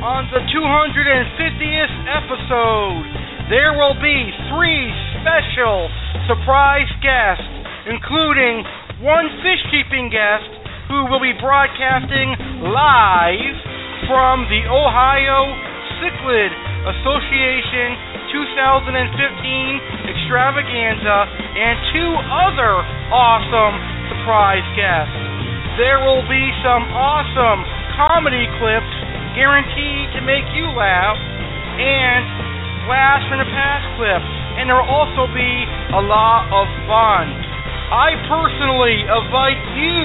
On 0.00 0.24
the 0.32 0.40
250th 0.48 1.94
episode, 2.08 3.04
there 3.52 3.76
will 3.76 4.00
be 4.00 4.32
three 4.48 4.88
special 5.20 5.92
surprise 6.24 6.88
guests, 7.04 7.52
including 7.84 8.64
one 9.04 9.28
fish 9.44 9.60
keeping 9.68 10.08
guest 10.08 10.48
who 10.88 11.04
will 11.12 11.20
be 11.20 11.36
broadcasting 11.36 12.32
live 12.64 13.56
from 14.08 14.48
the 14.48 14.64
Ohio 14.72 15.68
Cichlid 15.98 16.50
Association 16.88 17.88
2015 18.30 18.94
extravaganza 20.08 21.18
and 21.58 21.74
two 21.90 22.12
other 22.30 22.72
awesome 23.10 23.76
surprise 24.12 24.66
guests. 24.78 25.14
There 25.78 26.02
will 26.02 26.22
be 26.26 26.44
some 26.62 26.86
awesome 26.94 27.62
comedy 27.98 28.46
clips 28.62 28.94
guaranteed 29.34 30.06
to 30.14 30.20
make 30.22 30.46
you 30.54 30.70
laugh 30.74 31.18
and 31.78 32.22
blast 32.86 33.26
from 33.30 33.38
the 33.42 33.50
past 33.50 33.86
clips. 33.98 34.32
And 34.58 34.66
there 34.66 34.78
will 34.78 34.90
also 34.90 35.30
be 35.30 35.52
a 35.94 36.02
lot 36.02 36.50
of 36.50 36.66
fun. 36.90 37.26
I 37.88 38.18
personally 38.26 39.06
invite 39.06 39.62
you, 39.78 40.02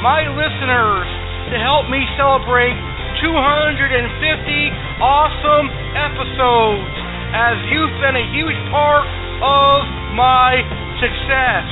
my 0.00 0.24
listeners, 0.30 1.08
to 1.50 1.56
help 1.58 1.90
me 1.90 2.00
celebrate 2.14 2.78
250 3.20 4.00
awesome 5.04 5.68
episodes 5.92 6.88
as 7.36 7.60
you've 7.68 7.92
been 8.00 8.16
a 8.16 8.24
huge 8.32 8.56
part 8.72 9.04
of 9.44 9.84
my 10.16 10.64
success. 10.98 11.68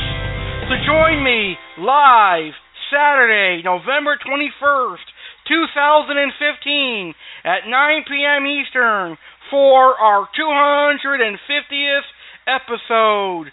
So 0.69 0.77
join 0.85 1.25
me 1.25 1.57
live 1.81 2.53
Saturday, 2.93 3.65
November 3.65 4.21
21st, 4.21 5.09
2015 5.49 7.17
at 7.45 7.67
9 7.67 8.05
p.m. 8.05 8.47
Eastern 8.47 9.17
for 9.51 9.97
our 9.97 10.29
250th 10.37 12.05
episode. 12.47 13.51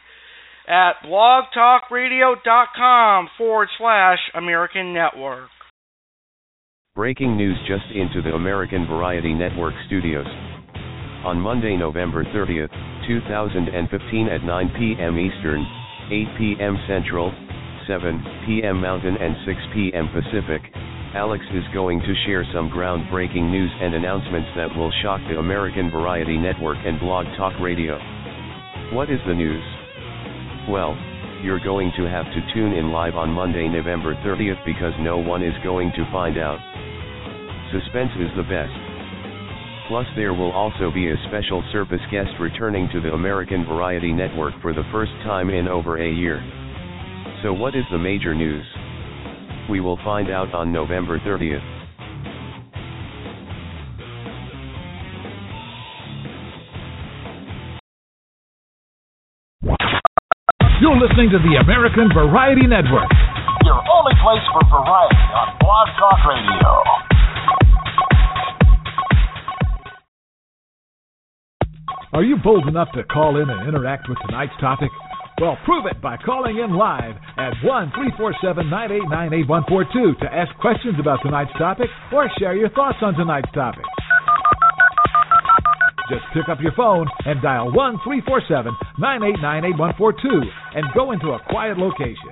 at 0.67 0.93
blogtalkradio.com 1.05 3.29
forward 3.37 3.69
slash 3.77 4.19
American 4.33 4.93
Network. 4.93 5.49
Breaking 6.95 7.35
news 7.35 7.57
just 7.67 7.91
into 7.91 8.21
the 8.21 8.35
American 8.39 8.87
Variety 8.87 9.33
Network 9.33 9.73
studios. 9.85 10.25
On 11.27 11.35
Monday, 11.35 11.75
November 11.75 12.23
30th, 12.31 12.71
2015 13.05 13.67
at 14.29 14.45
9 14.45 14.71
p.m. 14.79 15.19
Eastern, 15.19 15.67
8 16.07 16.39
p.m. 16.39 16.79
Central, 16.87 17.35
7 17.85 18.23
p.m. 18.47 18.79
Mountain 18.79 19.17
and 19.19 19.35
6 19.43 19.59
p.m. 19.75 20.07
Pacific, 20.15 20.71
Alex 21.11 21.43
is 21.51 21.67
going 21.73 21.99
to 21.99 22.15
share 22.25 22.47
some 22.55 22.71
groundbreaking 22.71 23.51
news 23.51 23.71
and 23.81 23.93
announcements 23.93 24.47
that 24.55 24.71
will 24.71 24.93
shock 25.03 25.19
the 25.27 25.35
American 25.35 25.91
Variety 25.91 26.37
Network 26.37 26.77
and 26.85 26.97
Blog 27.01 27.25
Talk 27.35 27.59
Radio. 27.59 27.99
What 28.95 29.11
is 29.11 29.19
the 29.27 29.35
news? 29.35 29.67
Well, 30.71 30.95
you're 31.43 31.59
going 31.59 31.91
to 31.97 32.07
have 32.07 32.31
to 32.31 32.53
tune 32.55 32.71
in 32.71 32.95
live 32.95 33.15
on 33.15 33.35
Monday, 33.35 33.67
November 33.67 34.15
30th 34.23 34.63
because 34.65 34.93
no 35.01 35.17
one 35.17 35.43
is 35.43 35.53
going 35.61 35.91
to 35.97 36.09
find 36.09 36.37
out. 36.37 36.84
Suspense 37.71 38.11
is 38.19 38.29
the 38.37 38.43
best. 38.43 38.73
Plus, 39.87 40.05
there 40.15 40.33
will 40.33 40.51
also 40.51 40.91
be 40.93 41.09
a 41.09 41.15
special 41.29 41.63
service 41.71 42.01
guest 42.11 42.29
returning 42.39 42.89
to 42.93 43.01
the 43.01 43.13
American 43.13 43.65
Variety 43.65 44.13
Network 44.13 44.53
for 44.61 44.73
the 44.73 44.83
first 44.91 45.11
time 45.23 45.49
in 45.49 45.67
over 45.67 45.97
a 45.97 46.11
year. 46.11 46.41
So, 47.43 47.53
what 47.53 47.75
is 47.75 47.83
the 47.91 47.97
major 47.97 48.33
news? 48.33 48.65
We 49.69 49.79
will 49.79 49.97
find 50.03 50.29
out 50.29 50.53
on 50.53 50.71
November 50.71 51.19
30th. 51.19 51.61
You're 60.81 60.97
listening 60.97 61.29
to 61.29 61.39
the 61.39 61.61
American 61.61 62.09
Variety 62.13 62.67
Network. 62.67 63.09
Your 63.65 63.81
only 63.89 64.13
place 64.21 64.45
for 64.53 64.61
variety 64.69 65.25
on 65.33 65.57
Blog 65.61 65.87
Talk 65.97 66.19
Radio. 66.29 67.04
Are 72.13 72.23
you 72.23 72.37
bold 72.37 72.67
enough 72.67 72.89
to 72.93 73.03
call 73.03 73.41
in 73.41 73.49
and 73.49 73.67
interact 73.67 74.07
with 74.07 74.17
tonight's 74.25 74.53
topic? 74.61 74.89
Well, 75.41 75.57
prove 75.65 75.85
it 75.85 76.01
by 76.01 76.15
calling 76.17 76.59
in 76.59 76.77
live 76.77 77.15
at 77.37 77.51
1 77.59 77.91
347 77.91 78.69
989 78.69 79.33
8142 79.51 80.23
to 80.23 80.27
ask 80.31 80.47
questions 80.61 80.95
about 80.99 81.19
tonight's 81.23 81.51
topic 81.57 81.89
or 82.13 82.29
share 82.39 82.55
your 82.55 82.69
thoughts 82.69 82.99
on 83.01 83.15
tonight's 83.15 83.51
topic. 83.51 83.83
Just 86.07 86.23
pick 86.33 86.47
up 86.47 86.61
your 86.61 86.71
phone 86.77 87.07
and 87.25 87.41
dial 87.41 87.73
1 87.73 87.99
347 88.05 88.71
989 89.01 89.65
8142 89.75 90.77
and 90.77 90.85
go 90.93 91.11
into 91.11 91.33
a 91.33 91.41
quiet 91.49 91.75
location. 91.75 92.31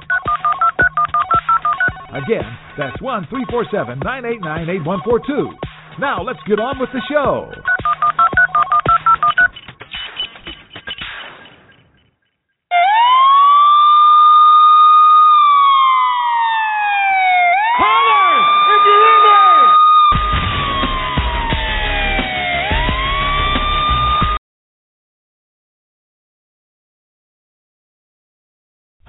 Again, 2.13 2.47
that's 2.77 2.95
1 3.01 3.27
347 3.27 3.99
989 3.99 4.69
8142. 4.85 5.99
Now 5.99 6.21
let's 6.23 6.39
get 6.47 6.61
on 6.61 6.79
with 6.79 6.93
the 6.93 7.01
show. 7.09 7.51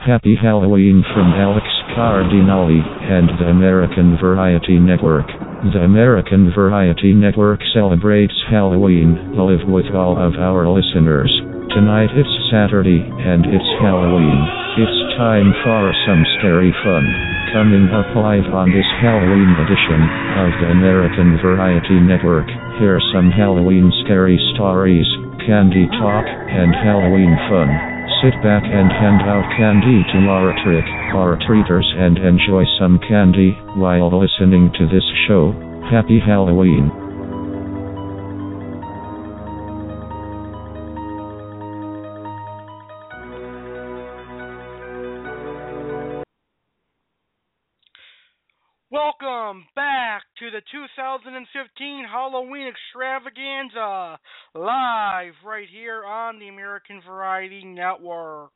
Happy 0.04 0.36
Halloween 0.36 1.00
from 1.16 1.32
Alex 1.32 1.64
Cardinale 1.96 2.76
and 2.76 3.24
the 3.40 3.48
American 3.48 4.20
Variety 4.20 4.76
Network. 4.76 5.24
The 5.72 5.80
American 5.80 6.52
Variety 6.52 7.16
Network 7.16 7.64
celebrates 7.72 8.36
Halloween 8.52 9.32
live 9.32 9.64
with 9.64 9.88
all 9.96 10.20
of 10.20 10.36
our 10.36 10.68
listeners. 10.68 11.32
Tonight 11.72 12.12
it's 12.12 12.36
Saturday 12.52 13.00
and 13.00 13.48
it's 13.48 13.70
Halloween. 13.80 14.44
It's 14.76 15.16
time 15.16 15.48
for 15.64 15.88
some 16.04 16.20
scary 16.36 16.76
fun. 16.84 17.08
Coming 17.56 17.88
up 17.88 18.12
live 18.12 18.44
on 18.52 18.76
this 18.76 18.90
Halloween 19.00 19.56
edition 19.56 20.00
of 20.36 20.50
the 20.60 20.68
American 20.68 21.40
Variety 21.40 21.96
Network, 22.04 22.52
here's 22.76 23.00
some 23.16 23.32
Halloween 23.32 23.88
scary 24.04 24.36
stories, 24.52 25.08
candy 25.48 25.88
talk, 25.96 26.28
and 26.28 26.76
Halloween 26.76 27.32
fun. 27.48 27.93
Sit 28.22 28.34
back 28.42 28.62
and 28.64 28.90
hand 28.90 29.22
out 29.26 29.44
candy 29.56 30.02
to 30.12 30.18
our 30.28 30.54
trick 30.64 30.84
or 31.14 31.38
treaters 31.46 31.86
and 31.96 32.16
enjoy 32.18 32.64
some 32.78 32.98
candy 33.06 33.52
while 33.76 34.08
listening 34.08 34.72
to 34.78 34.86
this 34.86 35.04
show. 35.26 35.52
Happy 35.90 36.20
Halloween. 36.20 37.03
Welcome 49.54 49.70
back 49.76 50.22
to 50.40 50.50
the 50.50 50.62
2015 50.72 52.04
Halloween 52.10 52.66
extravaganza, 52.66 54.18
live 54.52 55.34
right 55.46 55.68
here 55.70 56.04
on 56.04 56.40
the 56.40 56.48
American 56.48 57.00
Variety 57.06 57.64
Network. 57.64 58.50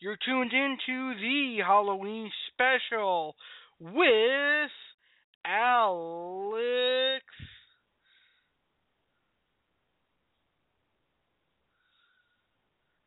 You're 0.00 0.18
tuned 0.26 0.52
into 0.52 1.14
the 1.18 1.60
Halloween 1.66 2.30
special 2.52 3.34
with 3.80 4.70
Alex. 5.46 7.24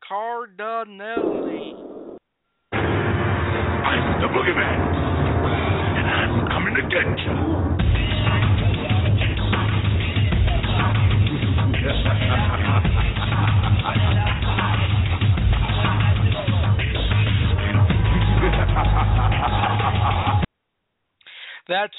Cardinale. 0.08 1.78
I'm 2.72 4.20
the 4.20 4.26
boogeyman, 4.34 4.95
That's 6.96 7.04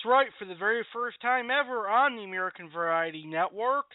right, 0.03 0.29
for 0.39 0.45
the 0.45 0.55
very 0.55 0.83
first 0.91 1.21
time 1.21 1.51
ever 1.51 1.87
on 1.87 2.15
the 2.15 2.23
American 2.23 2.71
Variety 2.71 3.23
Network, 3.27 3.85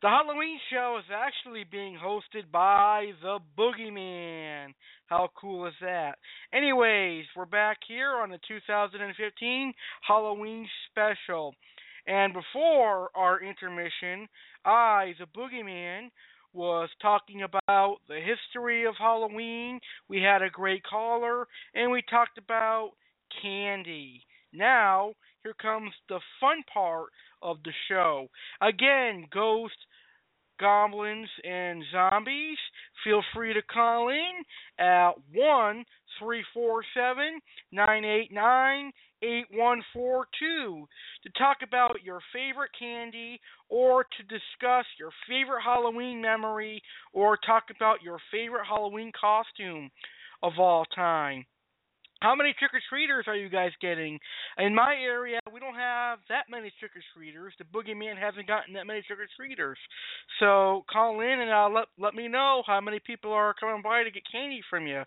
the 0.00 0.08
Halloween 0.08 0.58
show 0.70 0.96
is 1.00 1.10
actually 1.12 1.64
being 1.64 1.98
hosted 2.00 2.50
by 2.52 3.10
the 3.20 3.38
Boogeyman. 3.58 4.68
How 5.06 5.28
cool 5.40 5.66
is 5.66 5.74
that? 5.80 6.18
Anyways, 6.52 7.24
we're 7.36 7.46
back 7.46 7.78
here 7.88 8.12
on 8.12 8.30
the 8.30 8.38
2015 8.46 9.72
Halloween 10.06 10.68
special. 10.90 11.52
And 12.06 12.32
before 12.32 13.10
our 13.16 13.40
intermission, 13.42 14.28
I, 14.64 15.14
the 15.18 15.26
Boogeyman, 15.36 16.10
was 16.52 16.88
talking 17.02 17.42
about 17.42 17.96
the 18.08 18.20
history 18.20 18.86
of 18.86 18.94
Halloween. 18.96 19.80
We 20.08 20.22
had 20.22 20.42
a 20.42 20.50
great 20.50 20.84
caller, 20.84 21.46
and 21.74 21.90
we 21.90 22.02
talked 22.08 22.38
about 22.38 22.92
candy. 23.42 24.22
Now, 24.52 25.12
here 25.42 25.54
comes 25.60 25.92
the 26.08 26.20
fun 26.40 26.62
part 26.72 27.10
of 27.42 27.58
the 27.64 27.72
show. 27.88 28.28
Again, 28.60 29.26
ghosts, 29.32 29.76
goblins, 30.58 31.28
and 31.44 31.82
zombies, 31.92 32.58
feel 33.04 33.22
free 33.34 33.54
to 33.54 33.62
call 33.62 34.08
in 34.08 34.42
at 34.78 35.12
1 35.32 35.84
347 36.18 37.40
989 37.72 38.92
8142 39.22 40.86
to 41.22 41.30
talk 41.38 41.58
about 41.62 42.02
your 42.04 42.20
favorite 42.32 42.70
candy 42.78 43.40
or 43.68 44.04
to 44.04 44.22
discuss 44.24 44.86
your 44.98 45.10
favorite 45.28 45.62
Halloween 45.62 46.20
memory 46.20 46.82
or 47.12 47.36
talk 47.36 47.64
about 47.74 48.02
your 48.02 48.18
favorite 48.30 48.66
Halloween 48.68 49.12
costume 49.18 49.90
of 50.42 50.52
all 50.58 50.84
time. 50.94 51.44
How 52.20 52.34
many 52.34 52.52
trick 52.58 52.74
or 52.74 52.80
treaters 52.88 53.26
are 53.28 53.36
you 53.36 53.48
guys 53.48 53.70
getting? 53.80 54.18
In 54.58 54.74
my 54.74 54.96
area, 55.00 55.38
we 55.52 55.60
don't 55.60 55.76
have 55.76 56.18
that 56.28 56.50
many 56.50 56.72
trick 56.80 56.90
or 56.96 57.02
treaters. 57.14 57.54
The 57.58 57.64
boogeyman 57.64 58.18
hasn't 58.18 58.48
gotten 58.48 58.74
that 58.74 58.88
many 58.88 59.02
trick 59.02 59.20
or 59.20 59.28
treaters. 59.36 59.78
So 60.40 60.84
call 60.90 61.20
in 61.20 61.40
and 61.40 61.50
uh, 61.50 61.68
let 61.68 61.86
let 61.96 62.14
me 62.14 62.26
know 62.26 62.62
how 62.66 62.80
many 62.80 62.98
people 62.98 63.32
are 63.32 63.54
coming 63.54 63.82
by 63.82 64.02
to 64.02 64.10
get 64.10 64.24
candy 64.30 64.62
from 64.68 64.88
you. 64.88 65.02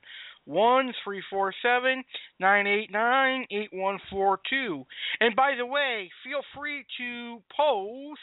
One 0.45 0.93
three 1.03 1.21
four 1.29 1.53
seven 1.61 2.03
nine 2.39 2.65
eight 2.65 2.91
nine 2.91 3.45
eight 3.51 3.69
one 3.73 3.99
four 4.09 4.39
two. 4.49 4.85
And 5.19 5.35
by 5.35 5.55
the 5.57 5.65
way, 5.65 6.09
feel 6.23 6.41
free 6.55 6.85
to 6.97 7.41
post 7.55 8.19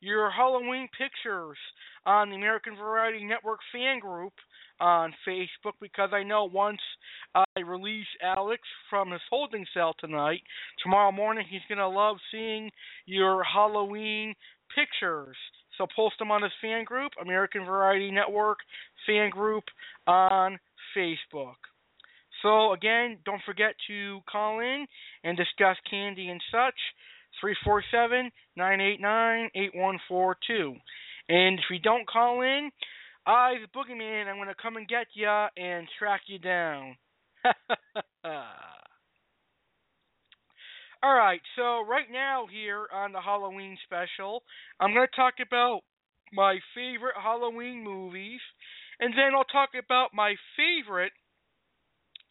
your 0.00 0.30
Halloween 0.30 0.88
pictures 0.96 1.56
on 2.04 2.28
the 2.28 2.36
American 2.36 2.76
Variety 2.76 3.24
Network 3.24 3.60
fan 3.72 3.98
group 3.98 4.34
on 4.80 5.14
Facebook 5.26 5.72
because 5.80 6.10
I 6.12 6.22
know 6.22 6.44
once 6.44 6.80
I 7.34 7.60
release 7.60 8.06
Alex 8.22 8.62
from 8.90 9.12
his 9.12 9.22
holding 9.30 9.64
cell 9.74 9.94
tonight, 9.98 10.42
tomorrow 10.82 11.12
morning 11.12 11.46
he's 11.48 11.62
going 11.68 11.78
to 11.78 11.88
love 11.88 12.16
seeing 12.30 12.70
your 13.06 13.42
Halloween 13.44 14.34
pictures. 14.74 15.36
So 15.78 15.86
post 15.94 16.18
them 16.18 16.30
on 16.30 16.42
his 16.42 16.52
fan 16.60 16.84
group, 16.84 17.12
American 17.20 17.64
Variety 17.64 18.10
Network 18.10 18.58
fan 19.06 19.30
group 19.30 19.64
on 20.06 20.58
Facebook. 20.96 21.56
So 22.42 22.72
again, 22.72 23.18
don't 23.24 23.42
forget 23.44 23.74
to 23.88 24.20
call 24.30 24.60
in 24.60 24.86
and 25.24 25.36
discuss 25.36 25.76
candy 25.90 26.28
and 26.28 26.40
such. 26.50 26.74
347-989-8142. 28.58 30.80
And 31.28 31.58
if 31.58 31.64
you 31.70 31.78
don't 31.82 32.08
call 32.08 32.42
in, 32.42 32.70
I, 33.26 33.54
the 33.60 33.66
boogeyman, 33.78 34.28
I'm 34.28 34.36
going 34.36 34.48
to 34.48 34.54
come 34.54 34.76
and 34.76 34.86
get 34.86 35.08
ya 35.14 35.48
and 35.56 35.88
track 35.98 36.22
you 36.28 36.38
down. 36.38 36.96
All 41.02 41.14
right, 41.14 41.40
so 41.56 41.84
right 41.86 42.06
now 42.10 42.46
here 42.50 42.86
on 42.92 43.12
the 43.12 43.20
Halloween 43.20 43.76
special, 43.84 44.42
I'm 44.80 44.94
going 44.94 45.06
to 45.06 45.16
talk 45.16 45.34
about 45.44 45.80
my 46.32 46.58
favorite 46.74 47.14
Halloween 47.22 47.84
movies, 47.84 48.40
and 49.00 49.12
then 49.12 49.34
I'll 49.36 49.44
talk 49.44 49.70
about 49.78 50.14
my 50.14 50.34
favorite 50.56 51.12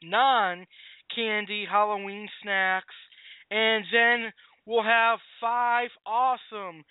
non 0.02 0.66
candy 1.14 1.66
Halloween 1.70 2.28
snacks, 2.42 2.96
and 3.52 3.86
then 3.92 4.34
we'll 4.66 4.84
have 4.84 5.20
five 5.40 5.90
awesome, 6.06 6.84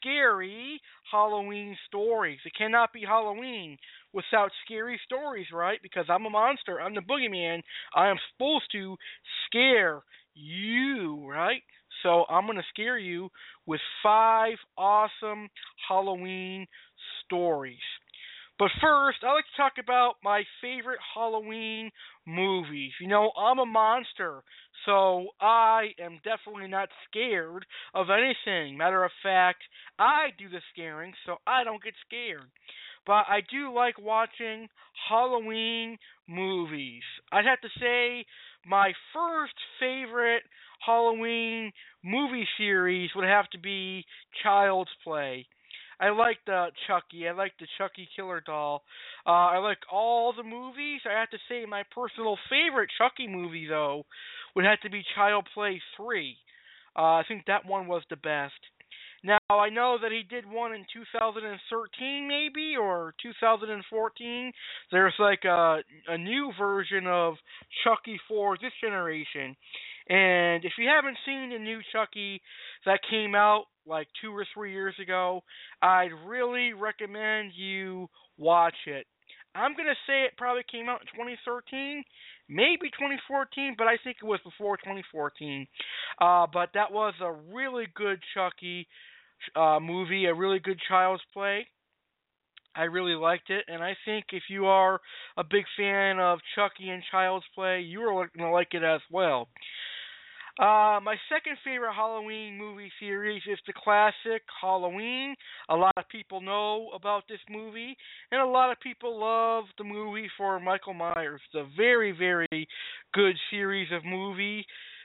scary 0.00 0.80
Halloween 1.10 1.76
stories. 1.86 2.38
It 2.44 2.52
cannot 2.56 2.92
be 2.92 3.02
Halloween 3.06 3.78
without 4.12 4.50
scary 4.64 5.00
stories, 5.04 5.46
right? 5.52 5.78
Because 5.82 6.06
I'm 6.08 6.26
a 6.26 6.30
monster. 6.30 6.80
I'm 6.80 6.94
the 6.94 7.00
boogeyman. 7.00 7.62
I 7.94 8.08
am 8.08 8.16
supposed 8.32 8.64
to 8.72 8.96
scare 9.46 10.02
you, 10.34 11.26
right? 11.28 11.62
So 12.02 12.24
I'm 12.28 12.46
going 12.46 12.58
to 12.58 12.64
scare 12.70 12.98
you 12.98 13.30
with 13.66 13.80
five 14.02 14.56
awesome 14.76 15.48
Halloween 15.88 16.66
stories. 17.24 17.78
But 18.58 18.70
first, 18.80 19.18
I 19.22 19.34
like 19.34 19.44
to 19.44 19.62
talk 19.62 19.74
about 19.78 20.14
my 20.24 20.42
favorite 20.62 20.98
Halloween 21.14 21.90
movies. 22.26 22.92
You 23.00 23.08
know, 23.08 23.30
I'm 23.38 23.58
a 23.58 23.66
monster, 23.66 24.42
so 24.84 25.28
I 25.40 25.90
am 26.00 26.20
definitely 26.24 26.68
not 26.68 26.88
scared 27.08 27.64
of 27.94 28.06
anything. 28.10 28.76
Matter 28.76 29.04
of 29.04 29.10
fact, 29.22 29.62
I 29.98 30.28
do 30.38 30.48
the 30.48 30.60
scaring, 30.72 31.12
so 31.24 31.36
I 31.46 31.64
don't 31.64 31.82
get 31.82 31.94
scared. 32.06 32.50
But 33.06 33.24
I 33.28 33.40
do 33.50 33.72
like 33.72 33.98
watching 34.00 34.68
Halloween 35.08 35.96
movies. 36.28 37.02
I'd 37.32 37.44
have 37.44 37.60
to 37.60 37.68
say 37.80 38.26
my 38.66 38.92
first 39.14 39.54
favorite 39.78 40.42
Halloween 40.84 41.72
movie 42.04 42.48
series 42.58 43.10
would 43.14 43.24
have 43.24 43.48
to 43.50 43.58
be 43.58 44.04
Child's 44.42 44.90
Play. 45.04 45.46
I 45.98 46.10
like 46.10 46.38
the 46.46 46.66
Chucky. 46.86 47.26
I 47.26 47.32
like 47.32 47.52
the 47.58 47.66
Chucky 47.78 48.06
Killer 48.14 48.42
Doll. 48.44 48.82
Uh, 49.26 49.30
I 49.30 49.58
like 49.58 49.78
all 49.90 50.34
the 50.36 50.42
movies. 50.42 51.00
I 51.08 51.18
have 51.18 51.30
to 51.30 51.38
say 51.48 51.64
my 51.64 51.84
personal 51.94 52.36
favorite 52.50 52.90
Chucky 52.98 53.26
movie 53.26 53.66
though 53.66 54.04
would 54.56 54.64
have 54.64 54.80
to 54.80 54.90
be 54.90 55.04
Child 55.14 55.46
Play 55.54 55.80
Three. 55.96 56.36
Uh, 56.98 57.20
I 57.20 57.22
think 57.28 57.44
that 57.46 57.66
one 57.66 57.86
was 57.86 58.02
the 58.08 58.16
best. 58.16 58.54
Now 59.22 59.38
I 59.50 59.68
know 59.68 59.98
that 60.00 60.12
he 60.12 60.22
did 60.22 60.48
one 60.48 60.72
in 60.72 60.86
2013 60.92 62.28
maybe 62.28 62.74
or 62.80 63.14
2014. 63.22 64.52
There's 64.90 65.14
like 65.18 65.44
a 65.44 65.78
a 66.08 66.16
new 66.16 66.52
version 66.58 67.06
of 67.06 67.34
Chucky 67.84 68.18
for 68.26 68.56
this 68.56 68.72
generation. 68.80 69.56
And 70.08 70.64
if 70.64 70.72
you 70.78 70.88
haven't 70.88 71.18
seen 71.26 71.50
the 71.50 71.58
new 71.58 71.80
Chucky 71.92 72.40
that 72.86 73.00
came 73.10 73.34
out 73.34 73.64
like 73.86 74.06
2 74.22 74.30
or 74.30 74.46
3 74.54 74.72
years 74.72 74.94
ago, 75.02 75.42
I'd 75.82 76.12
really 76.24 76.72
recommend 76.72 77.52
you 77.56 78.08
watch 78.38 78.76
it. 78.86 79.06
I'm 79.56 79.72
going 79.72 79.88
to 79.88 79.96
say 80.06 80.22
it 80.24 80.36
probably 80.36 80.62
came 80.70 80.88
out 80.88 81.00
in 81.00 81.06
2013, 81.16 82.04
maybe 82.48 82.90
2014, 82.90 83.74
but 83.76 83.86
I 83.86 83.96
think 84.02 84.18
it 84.22 84.26
was 84.26 84.40
before 84.44 84.76
2014. 84.78 85.66
Uh, 86.20 86.46
but 86.52 86.70
that 86.74 86.92
was 86.92 87.14
a 87.20 87.32
really 87.54 87.86
good 87.94 88.20
Chucky 88.34 88.86
uh, 89.54 89.78
movie, 89.80 90.26
a 90.26 90.34
really 90.34 90.58
good 90.58 90.80
child's 90.88 91.22
play. 91.32 91.66
I 92.76 92.84
really 92.84 93.14
liked 93.14 93.48
it, 93.48 93.64
and 93.68 93.82
I 93.82 93.96
think 94.04 94.26
if 94.32 94.44
you 94.50 94.66
are 94.66 95.00
a 95.38 95.44
big 95.44 95.64
fan 95.78 96.18
of 96.20 96.40
Chucky 96.54 96.90
and 96.90 97.02
Child's 97.10 97.46
Play, 97.54 97.80
you 97.80 98.02
are 98.02 98.12
going 98.12 98.30
to 98.38 98.50
like 98.50 98.74
it 98.74 98.82
as 98.82 99.00
well. 99.10 99.48
Uh, 100.58 100.98
my 101.02 101.16
second 101.28 101.58
favorite 101.62 101.92
Halloween 101.92 102.56
movie 102.56 102.90
series 102.98 103.42
is 103.50 103.58
the 103.66 103.74
classic 103.74 104.42
Halloween. 104.58 105.34
A 105.68 105.76
lot 105.76 105.92
of 105.98 106.08
people 106.08 106.40
know 106.40 106.88
about 106.94 107.24
this 107.28 107.40
movie, 107.50 107.94
and 108.32 108.40
a 108.40 108.46
lot 108.46 108.72
of 108.72 108.80
people 108.80 109.20
love 109.20 109.64
the 109.76 109.84
movie 109.84 110.30
for 110.38 110.58
Michael 110.58 110.94
Myers. 110.94 111.42
It's 111.44 111.54
a 111.54 111.76
very, 111.76 112.12
very 112.12 112.48
good 113.12 113.36
series 113.50 113.88
of 113.92 114.02
movie 114.06 114.64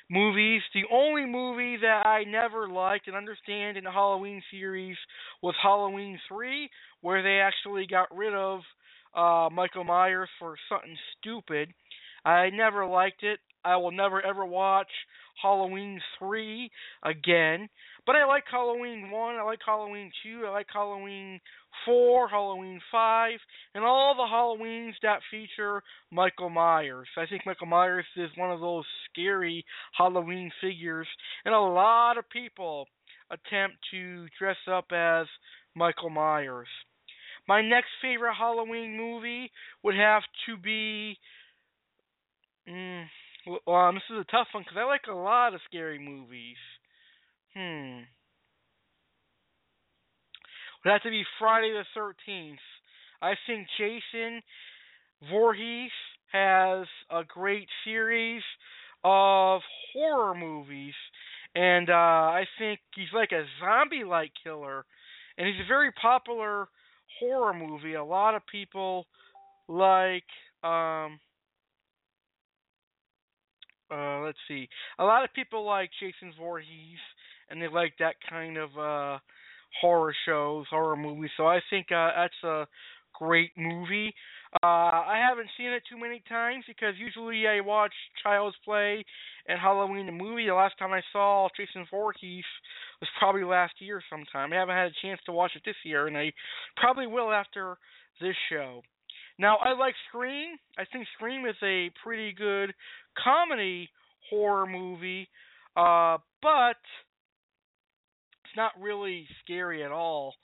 movies. 0.09 0.61
The 0.73 0.83
only 0.89 1.25
movie 1.25 1.75
that 1.81 2.05
I 2.05 2.23
never 2.23 2.69
liked 2.69 3.07
and 3.07 3.15
understand 3.17 3.75
in 3.75 3.83
the 3.83 3.91
Halloween 3.91 4.41
series 4.51 4.95
was 5.41 5.55
Halloween 5.61 6.17
3, 6.29 6.69
where 7.01 7.21
they 7.21 7.39
actually 7.41 7.87
got 7.87 8.15
rid 8.15 8.33
of 8.33 8.61
uh 9.13 9.49
Michael 9.51 9.83
Myers 9.83 10.29
for 10.39 10.55
something 10.69 10.95
stupid. 11.19 11.73
I 12.23 12.51
never 12.51 12.85
liked 12.85 13.23
it. 13.23 13.39
I 13.64 13.78
will 13.78 13.91
never 13.91 14.22
ever 14.26 14.45
watch 14.45 14.89
Halloween 15.41 15.99
3 16.20 16.70
again. 17.03 17.70
But 18.05 18.16
I 18.16 18.26
like 18.26 18.43
Halloween 18.49 19.12
1, 19.12 19.36
I 19.36 19.43
like 19.43 19.59
Halloween 19.66 20.12
2, 20.24 20.43
I 20.47 20.49
like 20.49 20.68
Halloween 20.74 21.39
4, 21.86 22.30
Halloween 22.30 22.80
5, 22.91 23.32
and 23.76 23.84
all 23.84 24.16
the 24.16 24.24
Halloweens 24.24 24.93
that 25.03 25.20
feature 25.30 25.84
Michael 26.12 26.49
Myers. 26.49 27.07
I 27.18 27.26
think 27.28 27.45
Michael 27.45 27.68
Myers 27.68 28.05
is 28.18 28.30
one 28.36 28.51
of 28.51 28.59
those 28.59 28.86
scary 29.09 29.64
Halloween 29.95 30.51
figures, 30.62 31.07
and 31.45 31.53
a 31.53 31.59
lot 31.59 32.18
of 32.18 32.30
people 32.30 32.88
attempt 33.30 33.78
to 33.91 34.28
dress 34.38 34.57
up 34.70 34.86
as 34.91 35.28
Michael 35.76 36.09
Myers. 36.09 36.68
My 37.47 37.62
next 37.62 37.89
favorite 38.01 38.36
Halloween 38.36 38.97
movie 38.97 39.51
would 39.84 39.95
have 39.95 40.24
to 40.47 40.57
be. 40.57 41.18
Mm, 42.70 43.05
um, 43.67 43.95
this 43.95 44.03
is 44.09 44.19
a 44.19 44.31
tough 44.31 44.47
one 44.53 44.63
because 44.63 44.77
I 44.77 44.85
like 44.85 45.07
a 45.09 45.15
lot 45.15 45.53
of 45.53 45.61
scary 45.67 45.99
movies. 45.99 46.57
Hmm. 47.55 48.03
Would 50.83 50.91
have 50.91 51.03
to 51.03 51.09
be 51.09 51.23
Friday 51.39 51.71
the 51.71 51.85
Thirteenth. 51.93 52.59
I 53.21 53.33
think 53.45 53.67
Jason 53.77 54.41
Voorhees 55.29 55.91
has 56.31 56.87
a 57.11 57.23
great 57.23 57.67
series 57.83 58.41
of 59.03 59.61
horror 59.93 60.33
movies, 60.33 60.93
and 61.53 61.89
uh, 61.89 61.93
I 61.93 62.45
think 62.57 62.79
he's 62.95 63.13
like 63.13 63.31
a 63.31 63.45
zombie-like 63.59 64.31
killer, 64.43 64.85
and 65.37 65.47
he's 65.47 65.63
a 65.63 65.67
very 65.67 65.91
popular 65.91 66.67
horror 67.19 67.53
movie. 67.53 67.93
A 67.93 68.03
lot 68.03 68.35
of 68.35 68.41
people 68.51 69.05
like. 69.67 70.23
Um, 70.63 71.19
uh, 73.91 74.21
let's 74.21 74.37
see. 74.47 74.67
A 74.99 75.03
lot 75.03 75.23
of 75.23 75.33
people 75.33 75.65
like 75.65 75.89
Jason 75.99 76.33
Voorhees, 76.39 76.99
and 77.49 77.61
they 77.61 77.67
like 77.67 77.93
that 77.99 78.15
kind 78.29 78.57
of 78.57 78.69
uh, 78.77 79.19
horror 79.79 80.15
shows, 80.25 80.65
horror 80.69 80.95
movies. 80.95 81.31
So 81.37 81.45
I 81.47 81.59
think 81.69 81.87
uh, 81.91 82.09
that's 82.15 82.43
a 82.43 82.67
great 83.17 83.51
movie. 83.57 84.13
Uh, 84.63 84.67
I 85.07 85.23
haven't 85.27 85.49
seen 85.57 85.67
it 85.67 85.83
too 85.89 85.97
many 85.99 86.21
times 86.27 86.65
because 86.67 86.95
usually 86.97 87.47
I 87.47 87.61
watch 87.61 87.93
Child's 88.21 88.57
Play 88.65 89.05
and 89.47 89.59
Halloween 89.59 90.05
the 90.05 90.11
movie. 90.11 90.47
The 90.47 90.53
last 90.53 90.77
time 90.77 90.91
I 90.91 91.01
saw 91.13 91.47
Jason 91.55 91.85
Voorhees 91.89 92.43
was 92.99 93.09
probably 93.17 93.43
last 93.43 93.73
year 93.79 94.01
sometime. 94.09 94.51
I 94.51 94.57
haven't 94.57 94.75
had 94.75 94.91
a 94.91 95.01
chance 95.01 95.21
to 95.25 95.31
watch 95.31 95.51
it 95.55 95.61
this 95.65 95.75
year, 95.83 96.07
and 96.07 96.17
I 96.17 96.33
probably 96.75 97.07
will 97.07 97.31
after 97.31 97.77
this 98.19 98.35
show. 98.51 98.81
Now, 99.41 99.57
I 99.57 99.73
like 99.73 99.95
Scream. 100.07 100.55
I 100.77 100.83
think 100.93 101.07
Scream 101.15 101.47
is 101.47 101.55
a 101.63 101.89
pretty 102.03 102.31
good 102.31 102.75
comedy 103.17 103.89
horror 104.29 104.67
movie, 104.67 105.27
uh, 105.75 106.19
but 106.43 106.77
it's 108.45 108.55
not 108.55 108.73
really 108.79 109.25
scary 109.43 109.83
at 109.83 109.91
all. 109.91 110.35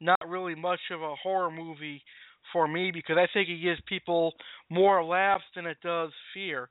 Not 0.00 0.26
really 0.26 0.54
much 0.54 0.80
of 0.90 1.02
a 1.02 1.14
horror 1.22 1.50
movie 1.50 2.02
for 2.50 2.66
me 2.66 2.90
because 2.90 3.18
I 3.18 3.26
think 3.34 3.50
it 3.50 3.60
gives 3.62 3.82
people 3.86 4.32
more 4.70 5.04
laughs 5.04 5.44
than 5.54 5.66
it 5.66 5.76
does 5.82 6.12
fear. 6.32 6.70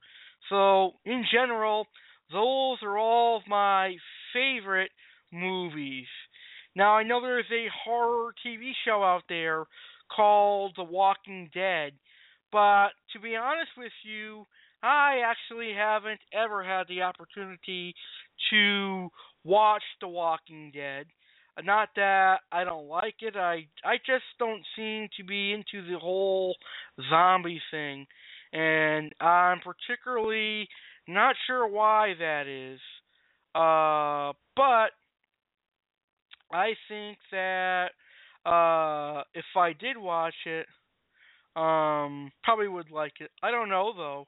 So, 0.50 0.94
in 1.06 1.26
general, 1.32 1.86
those 2.32 2.80
are 2.82 2.98
all 2.98 3.38
of 3.38 3.44
my 3.48 3.96
favorite 4.34 4.90
movies. 5.32 6.08
Now, 6.76 6.96
I 6.96 7.04
know 7.04 7.22
there's 7.22 7.46
a 7.52 7.68
horror 7.86 8.34
TV 8.44 8.72
show 8.84 9.04
out 9.04 9.24
there 9.30 9.66
called 10.14 10.74
The 10.76 10.84
Walking 10.84 11.50
Dead. 11.54 11.94
But 12.52 12.90
to 13.14 13.20
be 13.22 13.36
honest 13.36 13.72
with 13.78 13.92
you, 14.04 14.46
I 14.82 15.22
actually 15.26 15.74
haven't 15.74 16.22
ever 16.34 16.64
had 16.64 16.88
the 16.88 17.02
opportunity 17.02 17.94
to 18.52 19.10
watch 19.44 19.84
The 20.02 20.08
Walking 20.08 20.72
Dead. 20.74 21.08
Not 21.64 21.90
that 21.96 22.42
I 22.52 22.64
don't 22.64 22.88
like 22.88 23.16
it, 23.22 23.36
I 23.36 23.68
I 23.84 23.98
just 24.06 24.26
don't 24.38 24.64
seem 24.76 25.10
to 25.18 25.24
be 25.24 25.54
into 25.54 25.88
the 25.92 25.98
whole 25.98 26.56
zombie 27.10 27.62
thing, 27.72 28.06
and 28.54 29.12
I'm 29.20 29.60
particularly 29.62 30.68
not 31.08 31.36
sure 31.48 31.68
why 31.68 32.14
that 32.20 32.48
is. 32.48 32.80
Uh, 33.56 34.34
but 34.56 34.92
I 36.52 36.76
think 36.88 37.18
that 37.32 37.88
uh, 38.48 39.24
if 39.34 39.46
I 39.56 39.74
did 39.74 39.98
watch 39.98 40.34
it, 40.46 40.68
um, 41.56 42.32
probably 42.44 42.68
would 42.68 42.92
like 42.92 43.14
it. 43.20 43.30
I 43.44 43.52
don't 43.52 43.70
know 43.70 43.94
though. 43.96 44.28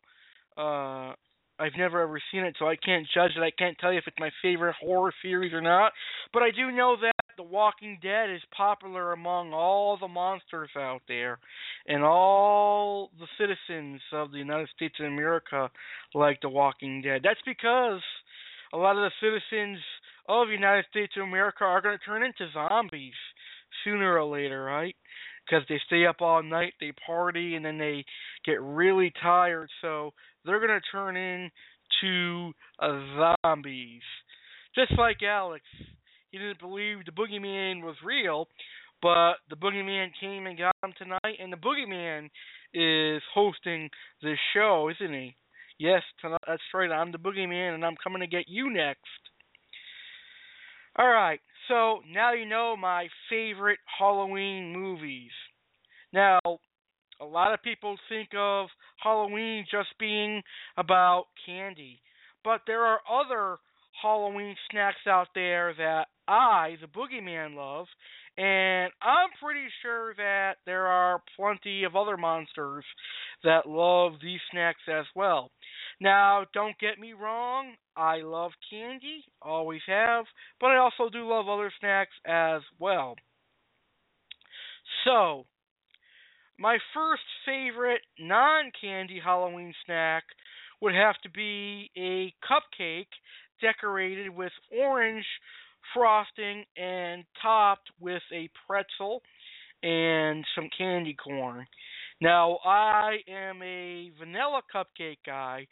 Uh, 0.62 1.14
I've 1.62 1.78
never 1.78 2.02
ever 2.02 2.22
seen 2.32 2.44
it, 2.44 2.56
so 2.58 2.68
I 2.68 2.76
can't 2.76 3.08
judge 3.14 3.32
it. 3.38 3.42
I 3.42 3.52
can't 3.52 3.78
tell 3.80 3.92
you 3.92 4.00
if 4.00 4.08
it's 4.08 4.20
my 4.20 4.32
favorite 4.42 4.76
horror 4.80 5.14
series 5.22 5.54
or 5.54 5.62
not. 5.62 5.92
But 6.34 6.42
I 6.42 6.52
do 6.52 6.72
know 6.72 6.96
that 7.02 7.12
The 7.38 7.44
Walking 7.44 8.00
Dead 8.02 8.30
is 8.30 8.42
popular 8.56 9.14
among 9.14 9.54
all 9.54 9.98
the 9.98 10.08
monsters 10.08 10.70
out 10.78 11.02
there, 11.08 11.38
and 11.88 12.04
all 12.04 13.12
the 13.20 13.28
citizens 13.38 14.02
of 14.12 14.32
the 14.32 14.38
United 14.38 14.70
States 14.76 14.96
of 15.00 15.06
America 15.06 15.70
like 16.14 16.40
The 16.42 16.50
Walking 16.50 17.02
Dead. 17.02 17.22
That's 17.24 17.42
because 17.46 18.02
a 18.74 18.78
lot 18.78 18.98
of 18.98 19.10
the 19.10 19.12
citizens 19.22 19.80
of 20.28 20.48
the 20.48 20.54
United 20.54 20.86
States 20.90 21.14
of 21.18 21.24
America 21.24 21.64
are 21.64 21.82
going 21.82 21.98
to 21.98 22.06
turn 22.06 22.24
into 22.24 22.52
zombies 22.54 23.14
sooner 23.84 24.18
or 24.18 24.26
later, 24.26 24.64
right? 24.64 24.96
Because 25.46 25.66
they 25.68 25.80
stay 25.86 26.06
up 26.06 26.18
all 26.22 26.44
night, 26.44 26.74
they 26.80 26.92
party, 27.06 27.56
and 27.56 27.66
then 27.66 27.78
they 27.78 28.06
get 28.46 28.62
really 28.62 29.12
tired. 29.22 29.70
So 29.82 30.12
they're 30.46 30.60
going 30.60 30.80
to 30.80 30.92
turn 30.92 31.18
into 31.18 32.52
uh, 32.80 33.34
zombies. 33.44 34.02
Just 34.76 34.92
like 34.98 35.18
Alex. 35.24 35.64
He 36.32 36.38
didn't 36.38 36.60
believe 36.60 36.98
the 37.06 37.12
boogeyman 37.12 37.82
was 37.84 37.96
real, 38.06 38.48
but 39.02 39.34
the 39.50 39.56
boogeyman 39.56 40.10
came 40.20 40.46
and 40.46 40.58
got 40.58 40.76
him 40.84 40.94
tonight, 40.98 41.40
and 41.40 41.52
the 41.52 41.58
boogeyman 41.58 42.30
is 42.74 43.24
hosting 43.34 43.90
this 44.22 44.38
show, 44.54 44.90
isn't 44.90 45.14
he? 45.14 45.36
Yes, 45.80 46.04
tonight, 46.22 46.38
that's 46.46 46.62
right. 46.74 46.92
I'm 46.92 47.12
the 47.12 47.18
boogeyman, 47.18 47.74
and 47.74 47.84
I'm 47.84 47.96
coming 48.04 48.20
to 48.20 48.28
get 48.28 48.46
you 48.48 48.72
next. 48.72 49.00
All 50.98 51.08
right, 51.08 51.40
so 51.70 52.00
now 52.12 52.34
you 52.34 52.46
know 52.46 52.76
my 52.76 53.08
favorite 53.30 53.80
Halloween 53.98 54.74
movies. 54.74 55.32
Now, 56.12 56.40
a 57.22 57.26
lot 57.26 57.54
of 57.54 57.62
people 57.62 57.96
think 58.10 58.30
of 58.36 58.68
Halloween 59.02 59.66
just 59.72 59.90
being 60.00 60.42
about 60.78 61.26
candy, 61.46 62.02
but 62.44 62.62
there 62.66 62.84
are 62.84 63.00
other 63.10 63.58
Halloween 64.02 64.56
snacks 64.72 65.06
out 65.08 65.28
there 65.36 65.74
that 65.78 66.08
I, 66.28 66.76
the 66.82 66.88
boogeyman, 66.88 67.56
love, 67.56 67.86
and 68.38 68.92
I'm 69.02 69.30
pretty 69.42 69.68
sure 69.82 70.14
that 70.16 70.56
there 70.66 70.88
are 70.88 71.22
plenty 71.36 71.84
of 71.84 71.96
other 71.96 72.16
monsters 72.18 72.86
that 73.44 73.68
love 73.68 74.14
these 74.24 74.40
snacks 74.52 74.82
as 74.88 75.06
well. 75.16 75.52
Now, 76.02 76.46
don't 76.54 76.78
get 76.80 76.98
me 76.98 77.14
wrong, 77.14 77.74
I 77.96 78.22
love 78.22 78.52
candy, 78.70 79.26
always 79.42 79.82
have, 79.88 80.26
but 80.60 80.68
I 80.68 80.78
also 80.78 81.10
do 81.10 81.28
love 81.28 81.50
other 81.50 81.72
snacks 81.80 82.14
as 82.26 82.62
well. 82.80 83.16
So, 85.04 85.46
my 86.58 86.78
first 86.94 87.24
favorite 87.46 88.02
non 88.18 88.72
candy 88.80 89.20
Halloween 89.24 89.74
snack 89.86 90.24
would 90.82 90.96
have 90.96 91.16
to 91.24 91.30
be 91.30 91.90
a 91.98 92.34
cupcake 92.48 93.08
decorated 93.62 94.30
with 94.30 94.52
orange 94.78 95.26
frosting 95.94 96.64
and 96.78 97.24
topped 97.42 97.90
with 98.00 98.22
a 98.34 98.50
pretzel 98.68 99.22
and 99.84 100.46
some 100.56 100.70
candy 100.78 101.14
corn. 101.16 101.66
Now, 102.22 102.60
I 102.66 103.20
am 103.30 103.62
a 103.64 104.12
vanilla 104.20 104.62
cupcake 104.74 105.20
guy, 105.26 105.68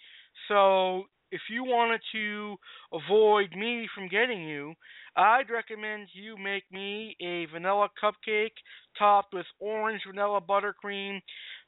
so 0.48 1.04
if 1.30 1.42
you 1.50 1.66
wanted 1.66 2.00
to 2.14 2.56
avoid 2.94 3.52
me 3.54 3.90
from 3.94 4.08
getting 4.08 4.44
you, 4.44 4.74
I'd 5.18 5.50
recommend 5.50 6.08
you 6.14 6.38
make 6.38 6.64
me 6.72 7.18
a 7.22 7.48
vanilla 7.52 7.90
cupcake 8.02 8.56
topped 8.98 9.34
with 9.34 9.46
orange 9.60 10.02
vanilla 10.08 10.40
buttercream, 10.40 11.20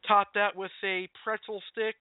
top 0.08 0.30
that 0.36 0.56
with 0.56 0.72
a 0.86 1.10
pretzel 1.26 1.62
stick 1.72 1.96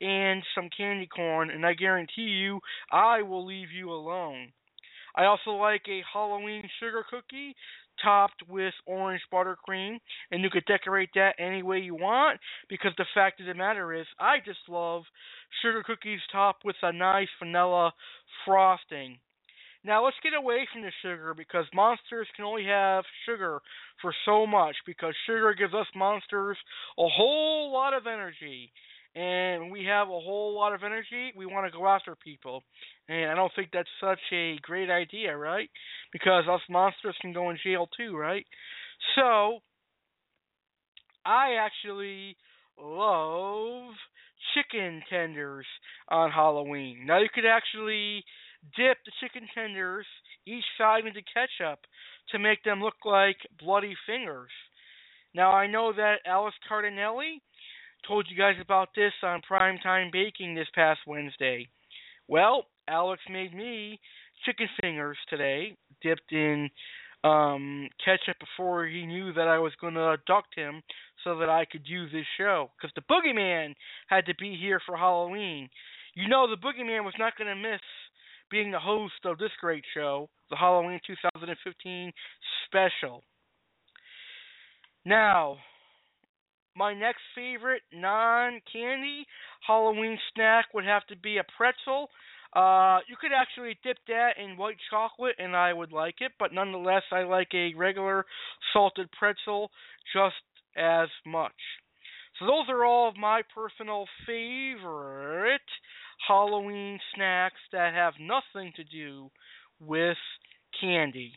and 0.00 0.42
some 0.56 0.68
candy 0.76 1.06
corn, 1.06 1.50
and 1.50 1.64
I 1.64 1.74
guarantee 1.74 2.22
you 2.22 2.58
I 2.90 3.22
will 3.22 3.46
leave 3.46 3.70
you 3.70 3.92
alone. 3.92 4.52
I 5.14 5.26
also 5.26 5.52
like 5.52 5.82
a 5.88 6.02
Halloween 6.12 6.68
sugar 6.80 7.04
cookie 7.08 7.54
topped 8.02 8.42
with 8.48 8.74
orange 8.86 9.22
buttercream, 9.32 9.98
and 10.30 10.42
you 10.42 10.50
could 10.50 10.64
decorate 10.66 11.10
that 11.14 11.34
any 11.38 11.62
way 11.62 11.78
you 11.78 11.94
want 11.94 12.40
because 12.68 12.92
the 12.96 13.06
fact 13.14 13.40
of 13.40 13.46
the 13.46 13.54
matter 13.54 13.92
is, 13.94 14.06
I 14.18 14.38
just 14.44 14.60
love 14.68 15.02
sugar 15.62 15.82
cookies 15.82 16.20
topped 16.32 16.64
with 16.64 16.76
a 16.82 16.92
nice 16.92 17.28
vanilla 17.38 17.92
frosting. 18.44 19.18
Now 19.84 20.06
let's 20.06 20.16
get 20.22 20.32
away 20.32 20.66
from 20.72 20.80
the 20.80 20.92
sugar 21.02 21.34
because 21.36 21.66
monsters 21.74 22.26
can 22.34 22.46
only 22.46 22.64
have 22.64 23.04
sugar 23.26 23.60
for 24.00 24.14
so 24.24 24.46
much 24.46 24.76
because 24.86 25.14
sugar 25.26 25.54
gives 25.54 25.74
us 25.74 25.86
monsters 25.94 26.56
a 26.98 27.06
whole 27.06 27.70
lot 27.70 27.92
of 27.92 28.06
energy. 28.06 28.72
And 29.14 29.70
we 29.70 29.84
have 29.84 30.08
a 30.08 30.10
whole 30.10 30.54
lot 30.54 30.74
of 30.74 30.82
energy, 30.82 31.32
we 31.36 31.46
want 31.46 31.70
to 31.70 31.76
go 31.76 31.86
after 31.86 32.16
people. 32.16 32.62
And 33.08 33.30
I 33.30 33.34
don't 33.34 33.52
think 33.54 33.68
that's 33.72 33.88
such 34.00 34.18
a 34.32 34.58
great 34.62 34.90
idea, 34.90 35.36
right? 35.36 35.70
Because 36.12 36.44
us 36.50 36.60
monsters 36.68 37.14
can 37.20 37.32
go 37.32 37.50
in 37.50 37.58
jail 37.64 37.88
too, 37.96 38.16
right? 38.16 38.44
So, 39.14 39.60
I 41.24 41.54
actually 41.60 42.36
love 42.78 43.92
chicken 44.54 45.02
tenders 45.08 45.66
on 46.08 46.30
Halloween. 46.30 47.04
Now, 47.06 47.18
you 47.18 47.28
could 47.32 47.46
actually 47.46 48.24
dip 48.76 48.98
the 49.04 49.12
chicken 49.20 49.48
tenders 49.54 50.06
each 50.46 50.64
side 50.76 51.06
into 51.06 51.20
ketchup 51.22 51.80
to 52.30 52.38
make 52.38 52.62
them 52.64 52.80
look 52.80 52.94
like 53.04 53.36
bloody 53.58 53.94
fingers. 54.06 54.50
Now, 55.34 55.52
I 55.52 55.66
know 55.66 55.92
that 55.92 56.18
Alex 56.26 56.56
Cardinale 56.68 57.40
told 58.06 58.26
you 58.28 58.36
guys 58.36 58.56
about 58.60 58.88
this 58.94 59.12
on 59.22 59.40
Primetime 59.50 60.12
Baking 60.12 60.54
this 60.54 60.68
past 60.74 61.00
Wednesday. 61.06 61.68
Well, 62.28 62.66
Alex 62.88 63.22
made 63.30 63.54
me 63.54 64.00
chicken 64.44 64.68
fingers 64.80 65.16
today, 65.28 65.76
dipped 66.02 66.32
in 66.32 66.70
um, 67.22 67.88
ketchup 68.04 68.36
before 68.38 68.86
he 68.86 69.06
knew 69.06 69.32
that 69.32 69.48
I 69.48 69.58
was 69.58 69.72
going 69.80 69.94
to 69.94 70.12
abduct 70.12 70.54
him 70.54 70.82
so 71.22 71.38
that 71.38 71.48
I 71.48 71.64
could 71.64 71.84
do 71.84 72.08
this 72.08 72.26
show. 72.36 72.70
Because 72.76 72.94
the 72.94 73.02
Boogeyman 73.12 73.74
had 74.08 74.26
to 74.26 74.34
be 74.34 74.56
here 74.60 74.80
for 74.84 74.96
Halloween. 74.96 75.68
You 76.14 76.28
know, 76.28 76.48
the 76.48 76.56
Boogeyman 76.56 77.04
was 77.04 77.14
not 77.18 77.36
going 77.36 77.48
to 77.48 77.56
miss 77.56 77.80
being 78.50 78.70
the 78.70 78.78
host 78.78 79.14
of 79.24 79.38
this 79.38 79.50
great 79.60 79.84
show, 79.94 80.28
the 80.50 80.56
Halloween 80.56 81.00
2015 81.06 82.12
special. 82.66 83.22
Now, 85.06 85.58
my 86.76 86.94
next 86.94 87.20
favorite 87.34 87.82
non 87.92 88.60
candy 88.72 89.26
Halloween 89.66 90.18
snack 90.32 90.66
would 90.74 90.84
have 90.84 91.06
to 91.06 91.16
be 91.16 91.38
a 91.38 91.44
pretzel. 91.56 92.08
Uh, 92.54 92.98
you 93.08 93.16
could 93.20 93.32
actually 93.36 93.76
dip 93.82 93.98
that 94.06 94.32
in 94.42 94.56
white 94.56 94.76
chocolate 94.90 95.34
and 95.38 95.56
I 95.56 95.72
would 95.72 95.92
like 95.92 96.16
it, 96.20 96.32
but 96.38 96.52
nonetheless, 96.52 97.02
I 97.10 97.24
like 97.24 97.48
a 97.52 97.74
regular 97.74 98.24
salted 98.72 99.08
pretzel 99.18 99.70
just 100.12 100.36
as 100.76 101.08
much. 101.26 101.52
So, 102.38 102.46
those 102.46 102.66
are 102.68 102.84
all 102.84 103.08
of 103.08 103.16
my 103.16 103.42
personal 103.54 104.06
favorite 104.26 105.60
Halloween 106.26 106.98
snacks 107.14 107.60
that 107.72 107.94
have 107.94 108.14
nothing 108.20 108.72
to 108.76 108.84
do 108.84 109.30
with 109.80 110.16
candy. 110.80 111.32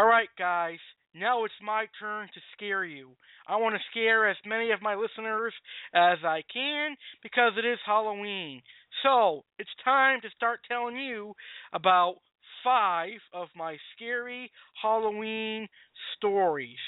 Alright, 0.00 0.28
guys, 0.38 0.78
now 1.18 1.44
it's 1.44 1.54
my 1.62 1.86
turn 1.98 2.28
to 2.28 2.40
scare 2.54 2.84
you. 2.84 3.10
I 3.48 3.56
want 3.56 3.74
to 3.74 3.80
scare 3.90 4.28
as 4.28 4.36
many 4.44 4.70
of 4.72 4.82
my 4.82 4.94
listeners 4.94 5.52
as 5.94 6.18
I 6.24 6.42
can 6.52 6.96
because 7.22 7.52
it 7.56 7.64
is 7.64 7.78
Halloween. 7.86 8.62
So, 9.02 9.44
it's 9.58 9.70
time 9.84 10.20
to 10.22 10.28
start 10.36 10.60
telling 10.68 10.96
you 10.96 11.34
about 11.72 12.16
five 12.64 13.20
of 13.32 13.48
my 13.56 13.76
scary 13.94 14.50
Halloween 14.82 15.68
stories. 16.16 16.82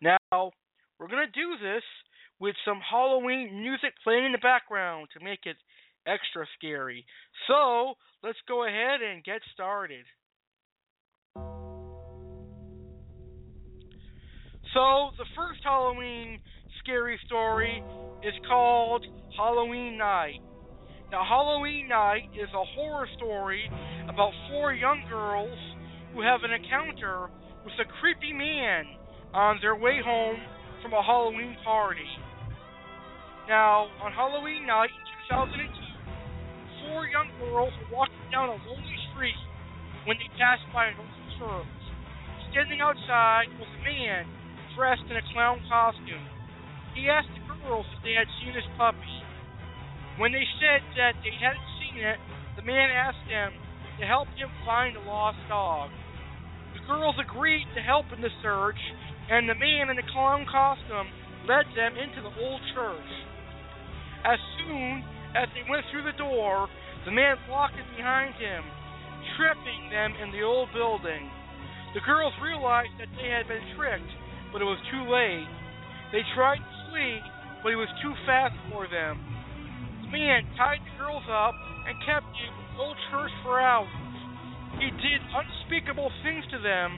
Now, 0.00 0.52
we're 0.98 1.08
going 1.08 1.26
to 1.26 1.40
do 1.40 1.56
this 1.62 1.82
with 2.40 2.54
some 2.64 2.80
Halloween 2.80 3.60
music 3.60 3.92
playing 4.02 4.26
in 4.26 4.32
the 4.32 4.38
background 4.38 5.08
to 5.12 5.24
make 5.24 5.40
it 5.44 5.56
extra 6.06 6.46
scary. 6.56 7.04
So, 7.46 7.94
let's 8.22 8.38
go 8.48 8.66
ahead 8.66 9.00
and 9.02 9.24
get 9.24 9.40
started. 9.52 10.04
So, 14.74 15.14
the 15.14 15.24
first 15.38 15.62
Halloween 15.62 16.42
scary 16.82 17.14
story 17.30 17.78
is 18.26 18.34
called 18.50 19.06
Halloween 19.38 19.96
Night. 19.96 20.42
Now, 21.12 21.22
Halloween 21.22 21.86
Night 21.86 22.26
is 22.34 22.50
a 22.50 22.64
horror 22.74 23.06
story 23.14 23.70
about 24.10 24.34
four 24.50 24.74
young 24.74 25.06
girls 25.08 25.54
who 26.10 26.26
have 26.26 26.42
an 26.42 26.50
encounter 26.50 27.30
with 27.62 27.78
a 27.78 27.86
creepy 28.02 28.34
man 28.34 28.98
on 29.32 29.62
their 29.62 29.78
way 29.78 30.02
home 30.04 30.42
from 30.82 30.92
a 30.92 31.02
Halloween 31.06 31.54
party. 31.62 32.10
Now, 33.46 33.86
on 34.02 34.10
Halloween 34.10 34.66
night 34.66 34.90
in 34.90 35.06
2002, 35.30 35.70
four 36.82 37.06
young 37.06 37.30
girls 37.38 37.70
were 37.78 37.94
walking 37.94 38.26
down 38.34 38.50
a 38.50 38.58
lonely 38.58 38.98
street 39.14 39.38
when 40.10 40.18
they 40.18 40.26
passed 40.34 40.66
by 40.74 40.90
an 40.90 40.98
old 40.98 41.30
church. 41.38 41.78
Standing 42.50 42.82
outside 42.82 43.54
was 43.62 43.70
a 43.70 43.84
man 43.86 44.26
dressed 44.74 45.06
in 45.10 45.16
a 45.16 45.24
clown 45.32 45.62
costume. 45.70 46.26
He 46.94 47.10
asked 47.10 47.30
the 47.34 47.46
girls 47.62 47.86
if 47.94 48.02
they 48.02 48.14
had 48.14 48.30
seen 48.38 48.54
his 48.54 48.66
puppy. 48.78 49.18
When 50.18 50.30
they 50.30 50.46
said 50.62 50.82
that 50.94 51.18
they 51.22 51.34
hadn't 51.34 51.74
seen 51.82 51.98
it, 51.98 52.18
the 52.54 52.62
man 52.62 52.90
asked 52.90 53.26
them 53.26 53.54
to 53.98 54.06
help 54.06 54.30
him 54.38 54.50
find 54.66 54.94
a 54.94 55.02
lost 55.02 55.38
dog. 55.48 55.90
The 56.74 56.86
girls 56.86 57.18
agreed 57.18 57.66
to 57.74 57.82
help 57.82 58.06
in 58.14 58.22
the 58.22 58.30
search, 58.42 58.78
and 59.30 59.48
the 59.48 59.58
man 59.58 59.90
in 59.90 59.96
the 59.96 60.10
clown 60.10 60.46
costume 60.46 61.10
led 61.46 61.66
them 61.74 61.98
into 61.98 62.22
the 62.22 62.34
old 62.42 62.62
church. 62.74 63.10
As 64.24 64.38
soon 64.58 65.04
as 65.34 65.50
they 65.54 65.66
went 65.66 65.84
through 65.90 66.06
the 66.06 66.18
door, 66.18 66.68
the 67.04 67.12
man 67.12 67.36
locked 67.50 67.78
it 67.78 67.86
behind 67.96 68.34
him, 68.38 68.62
tripping 69.36 69.90
them 69.90 70.14
in 70.22 70.30
the 70.32 70.42
old 70.42 70.70
building. 70.72 71.30
The 71.94 72.06
girls 72.06 72.34
realized 72.42 72.94
that 72.98 73.12
they 73.18 73.30
had 73.30 73.46
been 73.46 73.62
tricked, 73.76 74.10
but 74.54 74.62
it 74.62 74.70
was 74.70 74.78
too 74.86 75.02
late. 75.10 75.50
They 76.14 76.22
tried 76.38 76.62
to 76.62 76.74
flee, 76.86 77.18
but 77.58 77.74
he 77.74 77.76
was 77.76 77.90
too 77.98 78.14
fast 78.22 78.54
for 78.70 78.86
them. 78.86 79.18
The 80.06 80.14
man 80.14 80.46
tied 80.54 80.78
the 80.78 80.94
girls 80.94 81.26
up 81.26 81.58
and 81.90 81.98
kept 82.06 82.30
in 82.38 82.78
old 82.78 82.94
church 83.10 83.34
for 83.42 83.58
hours. 83.58 83.90
He 84.78 84.94
did 85.02 85.18
unspeakable 85.34 86.06
things 86.22 86.46
to 86.54 86.62
them, 86.62 86.94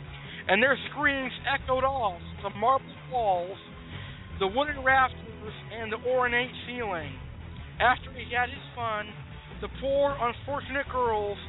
and 0.52 0.60
their 0.60 0.76
screams 0.92 1.32
echoed 1.48 1.80
off 1.80 2.20
the 2.44 2.52
marble 2.60 2.92
walls, 3.08 3.56
the 4.36 4.52
wooden 4.52 4.84
rafters, 4.84 5.56
and 5.72 5.88
the 5.88 6.00
ornate 6.04 6.52
ceiling. 6.68 7.16
After 7.80 8.12
he 8.12 8.28
had 8.36 8.52
his 8.52 8.68
fun, 8.76 9.08
the 9.64 9.72
poor, 9.80 10.12
unfortunate 10.12 10.92
girls 10.92 11.40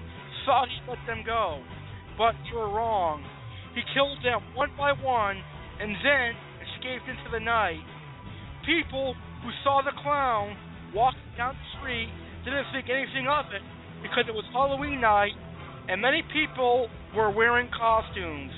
thought 0.48 0.72
he'd 0.72 0.88
let 0.88 1.04
them 1.04 1.28
go, 1.28 1.60
but 2.16 2.32
they 2.48 2.56
were 2.56 2.72
wrong. 2.72 3.28
He 3.76 3.84
killed 3.92 4.24
them 4.24 4.40
one 4.56 4.72
by 4.80 4.96
one 4.96 5.44
and 5.80 5.96
then 6.04 6.34
escaped 6.64 7.08
into 7.08 7.30
the 7.32 7.40
night. 7.40 7.84
People 8.66 9.16
who 9.44 9.50
saw 9.64 9.82
the 9.82 9.96
clown 10.02 10.58
walking 10.94 11.32
down 11.38 11.56
the 11.56 11.70
street 11.80 12.10
didn't 12.44 12.66
think 12.74 12.90
anything 12.90 13.28
of 13.28 13.46
it 13.54 13.64
because 14.02 14.26
it 14.28 14.36
was 14.36 14.46
Halloween 14.52 15.02
night 15.02 15.36
and 15.88 16.02
many 16.02 16.24
people 16.34 16.90
were 17.16 17.32
wearing 17.32 17.70
costumes. 17.72 18.52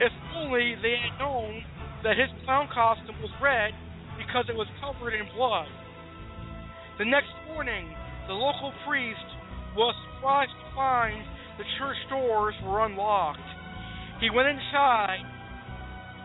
If 0.00 0.12
only 0.34 0.74
they 0.82 0.98
had 0.98 1.18
known 1.18 1.62
that 2.02 2.18
his 2.18 2.28
clown 2.44 2.68
costume 2.72 3.16
was 3.22 3.30
red 3.40 3.72
because 4.18 4.46
it 4.48 4.56
was 4.56 4.66
covered 4.82 5.14
in 5.14 5.26
blood. 5.36 5.68
The 6.98 7.04
next 7.04 7.30
morning, 7.52 7.88
the 8.26 8.34
local 8.34 8.72
priest 8.86 9.26
was 9.76 9.94
surprised 10.16 10.50
to 10.50 10.66
find 10.74 11.22
the 11.58 11.64
church 11.78 11.96
doors 12.10 12.54
were 12.64 12.84
unlocked. 12.84 13.40
He 14.20 14.30
went 14.30 14.48
inside, 14.48 15.20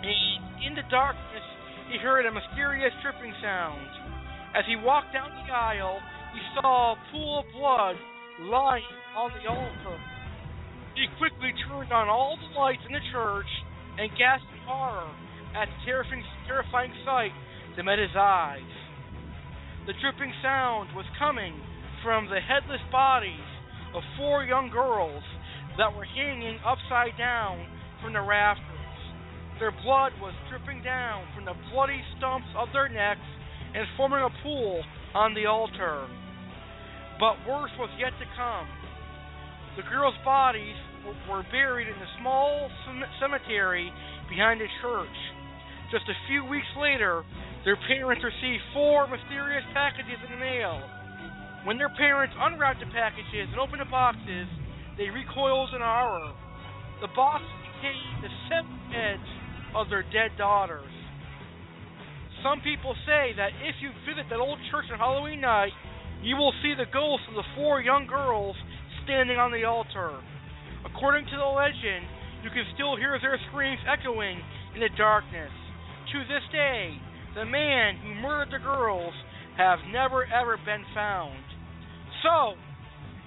and 0.04 0.42
in 0.66 0.74
the 0.76 0.86
darkness, 0.90 1.46
he 1.92 1.98
heard 1.98 2.26
a 2.26 2.32
mysterious 2.32 2.94
dripping 3.02 3.34
sound. 3.42 3.86
As 4.56 4.66
he 4.68 4.76
walked 4.76 5.14
down 5.14 5.30
the 5.32 5.54
aisle, 5.54 6.00
he 6.34 6.42
saw 6.56 6.94
a 6.94 7.02
pool 7.12 7.40
of 7.40 7.46
blood 7.54 7.96
lying 8.48 8.98
on 9.16 9.32
the 9.36 9.50
altar. 9.50 9.98
He 10.96 11.08
quickly 11.18 11.54
turned 11.68 11.92
on 11.92 12.10
all 12.10 12.38
the 12.38 12.60
lights 12.60 12.84
in 12.86 12.94
the 12.94 13.06
church 13.12 13.48
and 13.98 14.10
gasped 14.18 14.50
in 14.52 14.60
horror 14.66 15.10
at 15.56 15.68
the 15.68 15.80
terrifying, 15.86 16.24
terrifying 16.48 16.94
sight 17.06 17.32
that 17.76 17.84
met 17.84 18.00
his 18.00 18.16
eyes. 18.16 18.72
The 19.88 19.94
dripping 20.00 20.34
sound 20.42 20.96
was 20.96 21.06
coming 21.18 21.60
from 22.04 22.28
the 22.28 22.40
headless 22.40 22.82
bodies 22.92 23.50
of 23.96 24.04
four 24.18 24.44
young 24.44 24.70
girls 24.70 25.24
that 25.78 25.96
were 25.96 26.06
hanging 26.06 26.60
upside 26.66 27.18
down 27.18 27.66
from 28.02 28.14
the 28.14 28.22
rafters. 28.22 28.71
Their 29.62 29.78
blood 29.86 30.18
was 30.18 30.34
dripping 30.50 30.82
down 30.82 31.30
from 31.38 31.46
the 31.46 31.54
bloody 31.70 32.02
stumps 32.18 32.50
of 32.58 32.74
their 32.74 32.90
necks 32.90 33.30
and 33.78 33.86
forming 33.94 34.26
a 34.26 34.34
pool 34.42 34.82
on 35.14 35.38
the 35.38 35.46
altar. 35.46 36.10
But 37.22 37.38
worse 37.46 37.70
was 37.78 37.94
yet 38.02 38.10
to 38.18 38.26
come. 38.34 38.66
The 39.78 39.86
girls' 39.86 40.18
bodies 40.26 40.74
were 41.30 41.46
buried 41.54 41.86
in 41.86 41.94
a 41.94 42.10
small 42.18 42.74
cemetery 43.22 43.94
behind 44.34 44.66
the 44.66 44.68
church. 44.82 45.18
Just 45.94 46.10
a 46.10 46.18
few 46.26 46.42
weeks 46.42 46.74
later, 46.74 47.22
their 47.62 47.78
parents 47.86 48.26
received 48.26 48.66
four 48.74 49.06
mysterious 49.14 49.64
packages 49.78 50.18
in 50.26 50.34
the 50.34 50.42
mail. 50.42 50.82
When 51.70 51.78
their 51.78 51.94
parents 51.94 52.34
unwrapped 52.34 52.82
the 52.82 52.90
packages 52.90 53.54
and 53.54 53.62
opened 53.62 53.86
the 53.86 53.94
boxes, 53.94 54.50
they 54.98 55.14
recoiled 55.14 55.70
in 55.78 55.86
horror. 55.86 56.34
The 57.06 57.14
boxes 57.14 57.62
contained 57.78 58.26
the 58.26 58.34
seven 58.50 58.74
heads 58.90 59.30
of 59.76 59.90
their 59.90 60.04
dead 60.04 60.32
daughters. 60.38 60.92
Some 62.44 62.62
people 62.62 62.96
say 63.06 63.38
that 63.38 63.54
if 63.62 63.78
you 63.82 63.94
visit 64.08 64.26
that 64.30 64.42
old 64.42 64.58
church 64.72 64.90
on 64.92 64.98
Halloween 64.98 65.42
night, 65.42 65.74
you 66.24 66.36
will 66.36 66.54
see 66.62 66.74
the 66.74 66.90
ghosts 66.90 67.26
of 67.30 67.36
the 67.36 67.46
four 67.56 67.82
young 67.82 68.08
girls 68.08 68.56
standing 69.04 69.38
on 69.38 69.52
the 69.52 69.66
altar. 69.66 70.18
According 70.86 71.26
to 71.30 71.38
the 71.38 71.46
legend, 71.46 72.06
you 72.44 72.50
can 72.50 72.66
still 72.74 72.98
hear 72.98 73.18
their 73.22 73.38
screams 73.50 73.82
echoing 73.86 74.42
in 74.74 74.82
the 74.82 74.90
darkness. 74.98 75.54
To 76.14 76.18
this 76.26 76.46
day, 76.52 76.98
the 77.36 77.46
man 77.46 77.98
who 78.02 78.16
murdered 78.16 78.54
the 78.54 78.64
girls 78.64 79.14
have 79.58 79.80
never 79.94 80.26
ever 80.26 80.58
been 80.66 80.84
found. 80.94 81.46
So, 82.24 82.58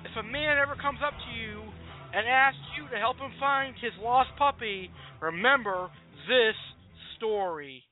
if 0.05 0.13
a 0.19 0.23
man 0.23 0.59
ever 0.59 0.75
comes 0.75 0.99
up 1.05 1.15
to 1.15 1.31
you 1.39 1.63
and 2.15 2.27
asks 2.27 2.67
you 2.79 2.91
to 2.91 2.99
help 2.99 3.19
him 3.19 3.31
find 3.39 3.75
his 3.81 3.93
lost 4.03 4.31
puppy, 4.37 4.91
remember 5.21 5.91
this 6.29 6.57
story. 7.17 7.85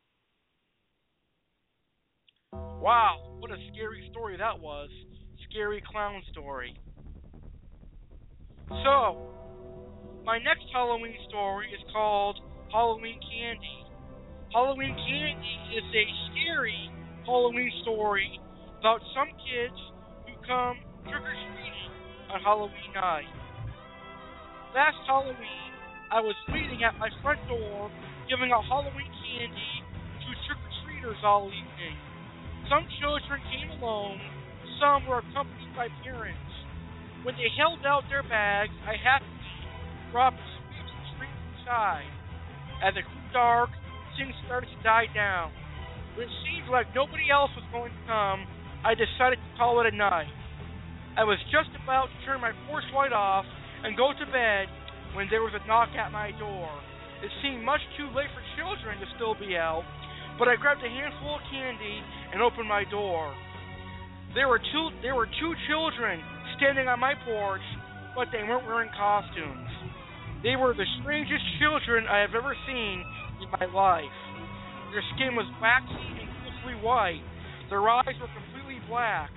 Wow, 2.53 3.37
what 3.39 3.51
a 3.51 3.57
scary 3.73 4.09
story 4.11 4.37
that 4.37 4.59
was. 4.61 4.89
Scary 5.51 5.83
clown 5.91 6.23
story. 6.33 6.75
So, 8.69 9.29
my 10.25 10.39
next 10.39 10.65
Halloween 10.73 11.17
story 11.29 11.67
is 11.69 11.81
called 11.93 12.39
Halloween 12.73 13.21
Candy. 13.21 13.85
Halloween 14.53 14.97
Candy 14.97 15.57
is 15.77 15.85
a 15.93 16.05
scary 16.33 16.91
Halloween 17.25 17.71
story 17.83 18.41
about 18.81 19.01
some 19.15 19.29
kids 19.45 19.79
who 20.27 20.33
come 20.47 20.77
trick 21.05 21.21
or 21.21 21.37
treating 21.37 21.93
on 22.33 22.41
Halloween 22.41 22.93
night. 22.95 23.29
Last 24.75 24.97
Halloween, 25.07 25.73
I 26.11 26.21
was 26.21 26.35
waiting 26.49 26.83
at 26.83 26.99
my 26.99 27.09
front 27.23 27.41
door 27.47 27.91
giving 28.33 28.49
out 28.49 28.65
Halloween 28.65 29.13
candy 29.21 29.85
to 30.25 30.31
trick 30.49 30.57
or 30.57 30.73
treaters 30.89 31.21
all 31.21 31.53
evening. 31.53 31.97
Some 32.65 32.89
children 32.97 33.45
came 33.53 33.69
alone, 33.77 34.17
some 34.81 35.05
were 35.05 35.21
accompanied 35.21 35.69
by 35.77 35.93
parents. 36.01 36.41
When 37.29 37.37
they 37.37 37.53
held 37.53 37.85
out 37.85 38.09
their 38.09 38.25
bags, 38.25 38.73
I 38.89 38.97
happily 38.97 39.37
dropped 40.09 40.41
a 40.41 40.49
sweet 40.65 41.05
street 41.13 41.37
inside. 41.61 42.09
As 42.81 42.97
it 42.97 43.05
grew 43.05 43.29
dark, 43.37 43.69
things 44.17 44.33
started 44.49 44.73
to 44.73 44.81
die 44.81 45.13
down. 45.13 45.53
When 46.17 46.25
it 46.25 46.33
seemed 46.41 46.73
like 46.73 46.89
nobody 46.97 47.29
else 47.29 47.53
was 47.53 47.69
going 47.69 47.93
to 47.93 48.03
come, 48.09 48.49
I 48.81 48.97
decided 48.97 49.45
to 49.45 49.51
call 49.61 49.85
it 49.85 49.93
a 49.93 49.95
night. 49.95 50.33
I 51.21 51.29
was 51.29 51.37
just 51.53 51.69
about 51.85 52.09
to 52.09 52.17
turn 52.25 52.41
my 52.41 52.57
porch 52.65 52.89
light 52.97 53.13
off 53.13 53.45
and 53.85 53.93
go 53.93 54.17
to 54.17 54.25
bed 54.33 54.73
when 55.13 55.29
there 55.29 55.45
was 55.45 55.53
a 55.53 55.61
knock 55.69 55.93
at 56.01 56.09
my 56.09 56.33
door. 56.41 56.73
It 57.23 57.31
seemed 57.39 57.63
much 57.63 57.81
too 57.97 58.11
late 58.11 58.27
for 58.35 58.43
children 58.59 58.99
to 58.99 59.07
still 59.15 59.39
be 59.39 59.55
out, 59.55 59.87
but 60.39 60.51
I 60.51 60.59
grabbed 60.59 60.83
a 60.83 60.91
handful 60.91 61.39
of 61.39 61.43
candy 61.55 62.03
and 62.35 62.43
opened 62.43 62.67
my 62.67 62.83
door. 62.91 63.31
There 64.35 64.49
were 64.51 64.59
two 64.59 64.91
there 65.07 65.15
were 65.15 65.31
two 65.39 65.55
children 65.71 66.19
standing 66.59 66.89
on 66.89 66.99
my 66.99 67.15
porch, 67.25 67.63
but 68.19 68.29
they 68.35 68.43
weren't 68.43 68.67
wearing 68.67 68.91
costumes. 68.97 69.71
They 70.43 70.59
were 70.59 70.75
the 70.75 70.89
strangest 71.01 71.47
children 71.63 72.11
I 72.11 72.19
have 72.27 72.35
ever 72.35 72.57
seen 72.67 73.07
in 73.39 73.49
my 73.55 73.71
life. 73.71 74.19
Their 74.91 75.07
skin 75.15 75.39
was 75.39 75.47
waxy 75.63 76.27
and 76.27 76.29
ghostly 76.43 76.75
white. 76.83 77.23
Their 77.71 77.87
eyes 77.87 78.19
were 78.19 78.33
completely 78.35 78.83
black. 78.91 79.31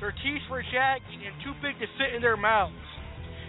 Their 0.00 0.16
teeth 0.24 0.42
were 0.48 0.64
jagged 0.64 1.04
and 1.12 1.36
too 1.44 1.52
big 1.60 1.76
to 1.84 1.88
fit 2.00 2.16
in 2.16 2.22
their 2.22 2.40
mouths. 2.40 2.85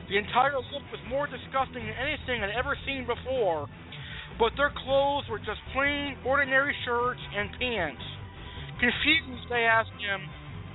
The 0.10 0.18
entire 0.18 0.56
look 0.56 0.88
was 0.88 1.04
more 1.12 1.28
disgusting 1.28 1.84
than 1.84 1.96
anything 2.00 2.40
I'd 2.40 2.56
ever 2.56 2.80
seen 2.88 3.04
before. 3.04 3.68
But 4.40 4.56
their 4.56 4.72
clothes 4.72 5.28
were 5.30 5.40
just 5.40 5.60
plain, 5.74 6.16
ordinary 6.24 6.76
shirts 6.86 7.20
and 7.36 7.50
pants. 7.60 8.04
Confused, 8.80 9.50
they 9.50 9.68
asked 9.68 9.98
him, 10.00 10.24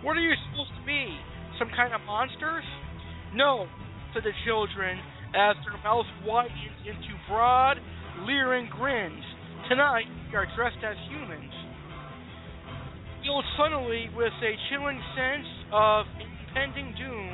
What 0.04 0.16
are 0.16 0.24
you 0.24 0.34
supposed 0.50 0.74
to 0.76 0.84
be? 0.84 1.16
Some 1.58 1.70
kind 1.72 1.94
of 1.94 2.02
monsters? 2.04 2.64
No, 3.32 3.66
said 4.12 4.24
the 4.24 4.36
children, 4.44 4.98
as 5.32 5.56
their 5.64 5.80
mouths 5.80 6.08
widened 6.26 6.84
into 6.84 7.16
broad, 7.28 7.78
leering 8.26 8.68
grins. 8.68 9.24
Tonight, 9.68 10.04
we 10.28 10.36
are 10.36 10.46
dressed 10.56 10.82
as 10.84 10.96
humans. 11.08 11.52
Filled 13.24 13.44
suddenly 13.56 14.10
with 14.12 14.34
a 14.42 14.52
chilling 14.68 15.00
sense 15.16 15.48
of 15.72 16.04
impending 16.20 16.92
doom, 16.98 17.30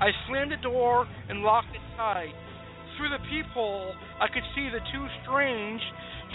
I 0.00 0.14
slammed 0.26 0.52
the 0.52 0.62
door 0.62 1.06
and 1.28 1.42
locked 1.42 1.74
it 1.74 1.82
tight. 1.96 2.34
Through 2.96 3.10
the 3.10 3.22
peephole, 3.30 3.94
I 4.20 4.26
could 4.30 4.46
see 4.54 4.70
the 4.70 4.82
two 4.94 5.06
strange 5.22 5.82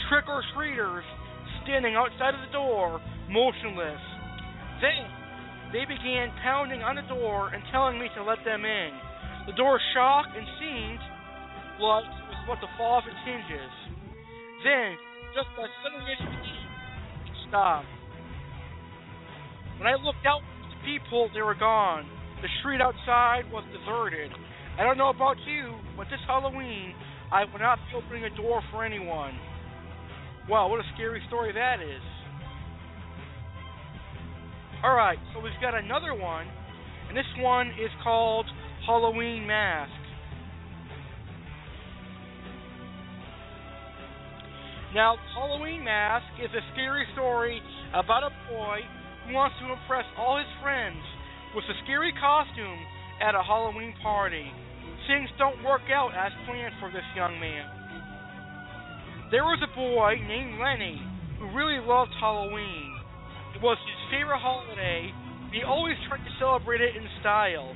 trick 0.10 0.28
or 0.28 0.44
treaters 0.56 1.04
standing 1.64 1.96
outside 1.96 2.36
of 2.36 2.44
the 2.44 2.52
door, 2.52 3.00
motionless. 3.32 4.04
Then, 4.84 5.08
they 5.72 5.88
began 5.88 6.32
pounding 6.44 6.84
on 6.84 6.96
the 6.96 7.08
door 7.08 7.56
and 7.56 7.64
telling 7.72 8.00
me 8.00 8.08
to 8.16 8.24
let 8.24 8.44
them 8.44 8.64
in. 8.68 8.92
The 9.48 9.56
door 9.56 9.80
shocked 9.96 10.36
and 10.36 10.48
seemed 10.60 11.04
like 11.80 12.04
it 12.04 12.28
was 12.32 12.40
about 12.44 12.60
to 12.62 12.70
fall 12.78 13.00
off 13.00 13.08
its 13.08 13.20
hinges. 13.24 13.74
Then, 14.64 14.96
just 15.36 15.52
as 15.56 15.72
suddenly 15.84 16.12
as 16.12 16.20
it 16.20 17.36
stopped. 17.48 17.88
When 19.80 19.88
I 19.88 19.96
looked 19.96 20.28
out 20.28 20.44
the 20.68 20.80
peephole, 20.84 21.32
they 21.34 21.42
were 21.42 21.56
gone. 21.56 22.08
The 22.44 22.52
street 22.60 22.82
outside 22.84 23.48
was 23.56 23.64
deserted. 23.72 24.30
I 24.78 24.84
don't 24.84 24.98
know 24.98 25.08
about 25.08 25.38
you, 25.48 25.80
but 25.96 26.12
this 26.12 26.20
Halloween, 26.28 26.94
I 27.32 27.46
will 27.46 27.64
not 27.64 27.80
be 27.88 27.96
opening 27.96 28.26
a 28.26 28.36
door 28.36 28.62
for 28.70 28.84
anyone. 28.84 29.32
Wow, 30.50 30.68
what 30.68 30.82
a 30.82 30.84
scary 30.94 31.24
story 31.30 31.54
that 31.54 31.80
is. 31.80 32.04
Alright, 34.84 35.20
so 35.32 35.40
we've 35.40 35.56
got 35.62 35.74
another 35.74 36.14
one, 36.14 36.46
and 37.08 37.16
this 37.16 37.32
one 37.40 37.68
is 37.80 37.90
called 38.04 38.46
Halloween 38.86 39.48
Mask. 39.48 39.96
Now, 44.94 45.16
Halloween 45.34 45.86
Mask 45.86 46.28
is 46.44 46.52
a 46.52 46.74
scary 46.74 47.08
story 47.14 47.62
about 47.96 48.24
a 48.24 48.36
boy 48.52 48.80
who 49.26 49.34
wants 49.34 49.56
to 49.62 49.72
impress 49.72 50.04
all 50.18 50.38
his 50.38 50.52
friends 50.62 51.00
with 51.56 51.66
a 51.70 51.78
scary 51.86 52.14
costume 52.18 52.82
at 53.22 53.38
a 53.38 53.44
Halloween 53.46 53.94
party. 54.02 54.50
Things 55.08 55.30
don't 55.38 55.64
work 55.64 55.86
out 55.94 56.12
as 56.18 56.34
planned 56.46 56.74
for 56.80 56.90
this 56.90 57.06
young 57.16 57.40
man. 57.40 57.70
There 59.30 59.46
was 59.46 59.62
a 59.62 59.76
boy 59.76 60.18
named 60.26 60.62
Lenny 60.62 61.02
who 61.38 61.54
really 61.58 61.82
loved 61.82 62.12
Halloween. 62.20 62.90
It 63.56 63.62
was 63.62 63.78
his 63.86 64.02
favorite 64.10 64.42
holiday. 64.42 65.14
He 65.54 65.62
always 65.62 65.98
tried 66.10 66.26
to 66.26 66.34
celebrate 66.40 66.82
it 66.82 66.96
in 66.96 67.06
style. 67.22 67.76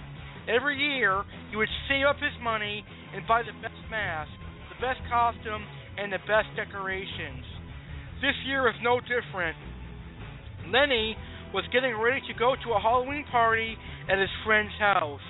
Every 0.50 0.78
year, 0.78 1.24
he 1.52 1.58
would 1.58 1.70
save 1.90 2.06
up 2.10 2.18
his 2.18 2.34
money 2.42 2.86
and 3.14 3.28
buy 3.28 3.44
the 3.44 3.54
best 3.62 3.78
mask, 3.92 4.32
the 4.74 4.80
best 4.82 5.02
costume, 5.10 5.62
and 5.98 6.14
the 6.14 6.22
best 6.26 6.50
decorations. 6.56 7.46
This 8.22 8.38
year 8.46 8.70
is 8.70 8.78
no 8.82 9.02
different. 9.02 9.58
Lenny 10.72 11.18
was 11.54 11.64
getting 11.72 11.96
ready 11.96 12.22
to 12.28 12.34
go 12.38 12.56
to 12.56 12.70
a 12.74 12.80
Halloween 12.80 13.26
party 13.32 13.78
at 14.10 14.20
his 14.20 14.32
friend's 14.46 14.74
house. 14.80 15.24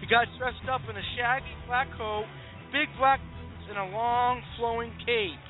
He 0.00 0.06
got 0.06 0.26
dressed 0.38 0.66
up 0.68 0.82
in 0.90 0.96
a 0.96 1.06
shaggy 1.16 1.54
black 1.66 1.88
coat, 1.96 2.26
big 2.72 2.88
black 2.98 3.20
boots, 3.20 3.64
and 3.70 3.78
a 3.78 3.94
long 3.94 4.42
flowing 4.58 4.92
cape. 5.06 5.40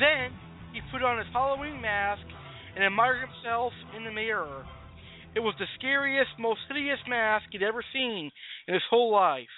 Then 0.00 0.32
he 0.72 0.80
put 0.90 1.02
on 1.02 1.18
his 1.18 1.26
Halloween 1.32 1.80
mask 1.80 2.22
and 2.74 2.84
admired 2.84 3.28
himself 3.28 3.72
in 3.96 4.04
the 4.04 4.10
mirror. 4.10 4.64
It 5.34 5.40
was 5.40 5.54
the 5.58 5.66
scariest, 5.78 6.30
most 6.38 6.60
hideous 6.68 6.98
mask 7.06 7.46
he'd 7.52 7.62
ever 7.62 7.84
seen 7.92 8.30
in 8.66 8.74
his 8.74 8.82
whole 8.90 9.12
life. 9.12 9.52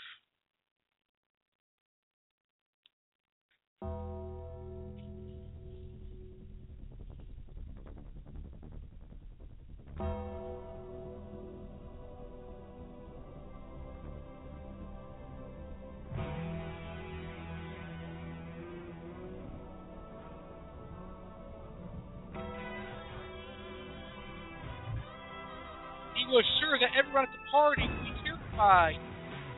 Sure 26.73 26.81
that 26.81 26.97
everyone 26.97 27.29
at 27.29 27.35
the 27.37 27.45
party 27.53 27.85
would 27.85 28.01
be 28.01 28.17
terrified 28.25 28.97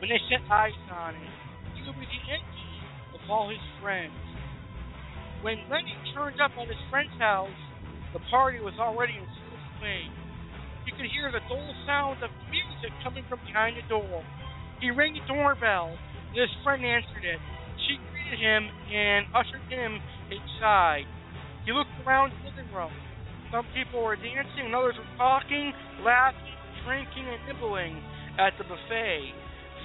when 0.02 0.10
they 0.10 0.18
set 0.26 0.42
eyes 0.50 0.74
on 0.90 1.14
him. 1.14 1.30
He 1.78 1.86
would 1.86 1.94
be 1.94 2.10
the 2.10 2.22
envy 2.26 2.74
of 3.14 3.22
all 3.30 3.46
his 3.54 3.62
friends. 3.78 4.18
When 5.46 5.62
Lenny 5.70 5.94
turned 6.10 6.42
up 6.42 6.50
at 6.58 6.66
his 6.66 6.82
friend's 6.90 7.14
house, 7.22 7.54
the 8.10 8.18
party 8.34 8.58
was 8.58 8.74
already 8.82 9.14
in 9.14 9.22
full 9.22 9.62
swing. 9.78 10.10
You 10.90 10.92
could 10.98 11.06
hear 11.06 11.30
the 11.30 11.38
dull 11.46 11.70
sound 11.86 12.18
of 12.18 12.34
music 12.50 12.90
coming 13.06 13.22
from 13.30 13.38
behind 13.46 13.78
the 13.78 13.86
door. 13.86 14.26
He 14.82 14.90
rang 14.90 15.14
the 15.14 15.22
doorbell, 15.30 15.94
and 15.94 16.34
his 16.34 16.50
friend 16.66 16.82
answered 16.82 17.22
it. 17.22 17.38
She 17.86 17.94
greeted 18.10 18.42
him 18.42 18.66
and 18.90 19.30
ushered 19.30 19.62
him 19.70 20.02
inside. 20.34 21.06
He 21.62 21.70
looked 21.70 21.94
around 22.02 22.34
the 22.34 22.50
living 22.50 22.74
room. 22.74 22.90
Some 23.54 23.70
people 23.70 24.02
were 24.02 24.18
dancing, 24.18 24.66
and 24.66 24.74
others 24.74 24.98
were 24.98 25.14
talking, 25.14 25.70
laughing, 26.02 26.53
drinking, 26.84 27.26
and 27.26 27.40
nibbling 27.48 27.98
at 28.38 28.52
the 28.60 28.64
buffet. 28.64 29.32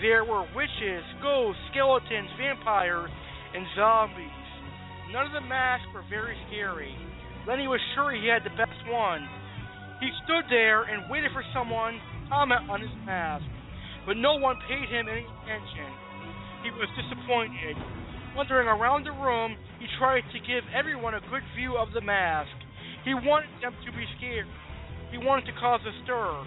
There 0.01 0.23
were 0.23 0.47
witches, 0.55 1.03
ghosts, 1.19 1.59
skeletons, 1.71 2.29
vampires, 2.39 3.11
and 3.55 3.65
zombies. 3.75 4.47
None 5.11 5.25
of 5.25 5.33
the 5.33 5.43
masks 5.43 5.87
were 5.91 6.05
very 6.07 6.37
scary. 6.47 6.93
Lenny 7.47 7.67
was 7.67 7.81
sure 7.95 8.13
he 8.13 8.29
had 8.29 8.45
the 8.45 8.53
best 8.55 8.77
one. 8.87 9.25
He 9.99 10.07
stood 10.23 10.45
there 10.47 10.83
and 10.87 11.09
waited 11.09 11.31
for 11.33 11.43
someone 11.51 11.99
to 11.99 12.17
comment 12.29 12.69
on 12.69 12.79
his 12.79 12.93
mask, 13.03 13.43
but 14.05 14.15
no 14.15 14.39
one 14.39 14.55
paid 14.69 14.87
him 14.87 15.09
any 15.09 15.25
attention. 15.43 15.89
He 16.63 16.71
was 16.71 16.87
disappointed. 16.95 17.75
Wandering 18.35 18.67
around 18.67 19.03
the 19.03 19.15
room, 19.17 19.57
he 19.79 19.87
tried 19.97 20.23
to 20.31 20.39
give 20.39 20.63
everyone 20.71 21.15
a 21.15 21.23
good 21.27 21.43
view 21.57 21.75
of 21.75 21.91
the 21.91 22.01
mask. 22.01 22.53
He 23.03 23.13
wanted 23.13 23.49
them 23.59 23.73
to 23.83 23.91
be 23.91 24.05
scared. 24.15 24.47
He 25.11 25.17
wanted 25.17 25.49
to 25.49 25.55
cause 25.59 25.81
a 25.83 25.93
stir. 26.03 26.45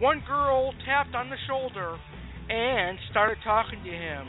One 0.00 0.24
girl 0.24 0.72
tapped 0.88 1.12
on 1.12 1.28
the 1.28 1.36
shoulder 1.44 2.00
and 2.48 2.96
started 3.12 3.36
talking 3.44 3.84
to 3.84 3.92
him. 3.92 4.24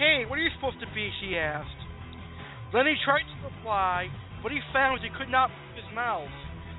Hey, 0.00 0.24
what 0.24 0.40
are 0.40 0.42
you 0.42 0.48
supposed 0.56 0.80
to 0.80 0.88
be? 0.96 1.12
she 1.20 1.36
asked. 1.36 1.76
Lenny 2.72 2.96
tried 3.04 3.28
to 3.28 3.36
reply, 3.44 4.08
but 4.40 4.48
he 4.48 4.64
found 4.72 5.04
he 5.04 5.12
could 5.12 5.28
not 5.28 5.52
move 5.52 5.76
his 5.76 5.90
mouth. 5.92 6.32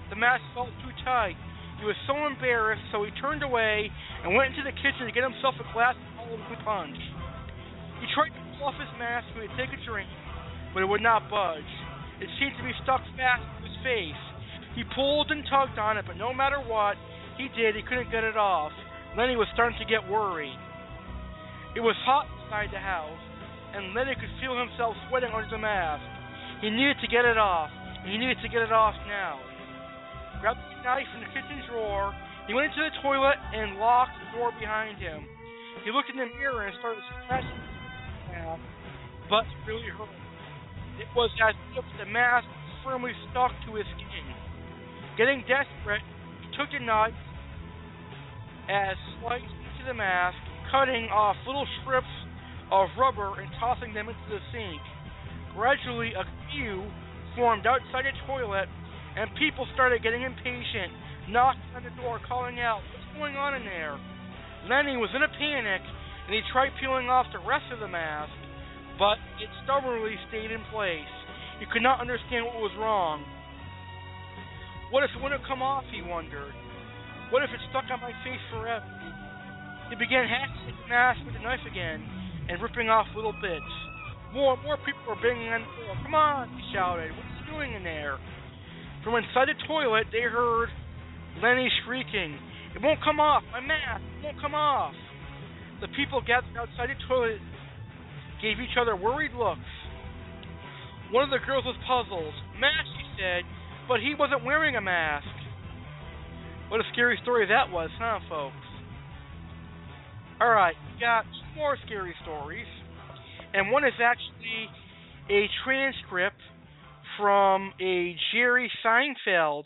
The 0.10 0.18
mask 0.18 0.41
felt 0.57 0.73
too 0.81 0.89
tight. 1.06 1.38
He 1.77 1.85
was 1.85 1.93
so 2.10 2.18
embarrassed, 2.26 2.81
so 2.89 3.06
he 3.06 3.14
turned 3.22 3.45
away 3.45 3.93
and 4.26 4.34
went 4.34 4.57
into 4.57 4.65
the 4.65 4.73
kitchen 4.73 5.06
to 5.06 5.14
get 5.14 5.22
himself 5.22 5.53
a 5.61 5.68
glass 5.69 5.93
of 5.93 6.26
Halloween 6.26 6.57
punch. 6.65 6.97
He 8.02 8.10
tried 8.18 8.34
to 8.34 8.41
pull 8.57 8.73
off 8.73 8.77
his 8.81 8.89
mask 8.97 9.30
he'd 9.38 9.53
take 9.53 9.69
a 9.69 9.77
drink, 9.85 10.10
but 10.73 10.81
it 10.81 10.89
would 10.89 11.06
not 11.06 11.30
budge. 11.30 11.69
It 12.18 12.34
seemed 12.41 12.57
to 12.57 12.65
be 12.65 12.73
stuck 12.81 13.06
fast 13.14 13.45
to 13.45 13.69
his 13.69 13.77
face. 13.85 14.23
He 14.73 14.81
pulled 14.97 15.30
and 15.30 15.45
tugged 15.45 15.77
on 15.77 16.02
it, 16.02 16.10
but 16.10 16.18
no 16.18 16.34
matter 16.34 16.57
what 16.57 16.97
he 17.37 17.51
did, 17.55 17.75
he 17.75 17.83
couldn't 17.83 18.11
get 18.11 18.23
it 18.23 18.37
off. 18.37 18.71
Lenny 19.17 19.35
was 19.35 19.47
starting 19.53 19.77
to 19.79 19.87
get 19.87 20.03
worried. 20.07 20.55
It 21.75 21.83
was 21.83 21.95
hot 22.07 22.27
inside 22.43 22.71
the 22.71 22.79
house, 22.79 23.19
and 23.75 23.91
Lenny 23.91 24.15
could 24.15 24.31
feel 24.39 24.55
himself 24.55 24.95
sweating 25.07 25.31
under 25.35 25.47
the 25.51 25.59
mask. 25.59 26.03
He 26.63 26.71
needed 26.71 26.95
to 27.03 27.07
get 27.11 27.27
it 27.27 27.37
off, 27.37 27.71
he 28.07 28.15
needed 28.15 28.39
to 28.43 28.47
get 28.47 28.63
it 28.63 28.71
off 28.71 28.95
now. 29.07 29.39
Grabbed 30.39 30.59
a 30.59 30.83
knife 30.83 31.07
from 31.11 31.27
the 31.27 31.31
kitchen 31.35 31.59
drawer, 31.67 32.15
he 32.47 32.53
went 32.53 32.71
into 32.71 32.83
the 32.85 32.93
toilet 33.01 33.35
and 33.51 33.75
locked 33.75 34.15
the 34.21 34.37
door 34.37 34.53
behind 34.59 35.01
him. 35.01 35.27
He 35.83 35.91
looked 35.91 36.09
in 36.09 36.17
the 36.17 36.29
mirror 36.37 36.67
and 36.67 36.75
started 36.79 37.03
scratching 37.25 37.49
his 37.51 38.35
mask, 38.35 38.61
but 39.27 39.45
really 39.67 39.89
hurt. 39.89 40.11
It 41.01 41.09
was 41.11 41.33
as 41.43 41.57
if 41.75 41.83
the 41.99 42.07
mask 42.07 42.47
firmly 42.83 43.11
stuck 43.31 43.51
to 43.67 43.75
his 43.75 43.85
skin. 43.97 44.27
Getting 45.17 45.43
desperate, 45.49 46.05
he 46.39 46.47
took 46.55 46.69
a 46.71 46.79
knife 46.79 47.17
as 48.69 48.97
sliced 49.21 49.45
into 49.45 49.83
the 49.87 49.93
mask, 49.93 50.37
cutting 50.71 51.09
off 51.13 51.35
little 51.45 51.67
strips 51.81 52.09
of 52.71 52.89
rubber 52.97 53.39
and 53.39 53.49
tossing 53.59 53.93
them 53.93 54.09
into 54.09 54.27
the 54.29 54.41
sink. 54.49 54.81
Gradually, 55.53 56.11
a 56.17 56.25
queue 56.51 56.83
formed 57.37 57.65
outside 57.67 58.03
the 58.09 58.15
toilet, 58.25 58.67
and 59.15 59.29
people 59.37 59.67
started 59.73 60.03
getting 60.03 60.23
impatient, 60.23 60.91
knocking 61.29 61.71
on 61.75 61.83
the 61.83 61.93
door, 62.01 62.19
calling 62.27 62.59
out, 62.59 62.81
What's 62.91 63.07
going 63.15 63.35
on 63.37 63.55
in 63.55 63.63
there? 63.63 63.95
Lenny 64.67 64.97
was 64.97 65.13
in 65.13 65.21
a 65.21 65.31
panic, 65.37 65.81
and 66.25 66.33
he 66.33 66.41
tried 66.51 66.73
peeling 66.81 67.07
off 67.07 67.29
the 67.31 67.39
rest 67.45 67.69
of 67.71 67.79
the 67.79 67.87
mask, 67.87 68.33
but 68.97 69.21
it 69.39 69.47
stubbornly 69.63 70.17
stayed 70.27 70.49
in 70.49 70.63
place. 70.73 71.13
He 71.59 71.69
could 71.71 71.85
not 71.85 72.01
understand 72.01 72.43
what 72.49 72.59
was 72.59 72.75
wrong. 72.75 73.23
What 74.91 75.03
if 75.03 75.11
it 75.15 75.21
wouldn't 75.21 75.45
come 75.47 75.61
off, 75.61 75.85
he 75.93 76.01
wondered? 76.01 76.51
What 77.35 77.43
if 77.43 77.51
it 77.51 77.59
stuck 77.67 77.83
on 77.91 77.99
my 77.99 78.15
face 78.23 78.39
forever? 78.47 78.87
He 79.91 79.99
began 79.99 80.23
hacking 80.23 80.71
at 80.71 80.79
the 80.79 80.87
mask 80.87 81.19
with 81.27 81.35
a 81.35 81.43
knife 81.43 81.67
again 81.67 81.99
and 82.47 82.63
ripping 82.63 82.87
off 82.87 83.11
little 83.11 83.35
bits. 83.43 83.67
More 84.31 84.55
and 84.55 84.63
more 84.63 84.79
people 84.87 85.03
were 85.03 85.19
banging 85.19 85.51
on 85.51 85.67
the 85.67 85.83
door. 85.83 85.99
Come 85.99 86.15
on, 86.15 86.47
he 86.55 86.63
shouted. 86.71 87.11
What 87.11 87.27
are 87.27 87.35
you 87.35 87.45
doing 87.51 87.75
in 87.75 87.83
there? 87.83 88.23
From 89.03 89.19
inside 89.19 89.51
the 89.51 89.59
toilet, 89.67 90.07
they 90.15 90.23
heard 90.23 90.71
Lenny 91.43 91.67
shrieking, 91.83 92.39
It 92.71 92.79
won't 92.79 93.03
come 93.03 93.19
off! 93.19 93.43
My 93.51 93.59
mask! 93.59 93.99
It 93.99 94.31
won't 94.31 94.39
come 94.39 94.55
off! 94.55 94.95
The 95.83 95.91
people 95.91 96.23
gathered 96.23 96.55
outside 96.55 96.87
the 96.87 96.95
toilet 97.03 97.43
gave 98.39 98.63
each 98.63 98.79
other 98.79 98.95
worried 98.95 99.35
looks. 99.35 99.67
One 101.11 101.27
of 101.27 101.35
the 101.35 101.43
girls 101.43 101.67
was 101.67 101.75
puzzled. 101.83 102.31
Mask, 102.63 102.87
she 102.95 103.19
said, 103.19 103.43
but 103.91 103.99
he 103.99 104.15
wasn't 104.15 104.47
wearing 104.47 104.79
a 104.79 104.81
mask. 104.81 105.27
What 106.69 106.81
a 106.81 106.83
scary 106.93 107.19
story 107.21 107.45
that 107.45 107.71
was, 107.71 107.89
huh, 107.99 108.19
folks? 108.27 108.55
Alright, 110.41 110.75
we 110.93 110.99
got 110.99 111.25
more 111.55 111.77
scary 111.85 112.15
stories. 112.23 112.65
And 113.53 113.71
one 113.71 113.85
is 113.85 113.93
actually 114.03 114.67
a 115.29 115.47
transcript 115.63 116.41
from 117.17 117.71
a 117.79 118.15
Jerry 118.33 118.69
Seinfeld 118.83 119.63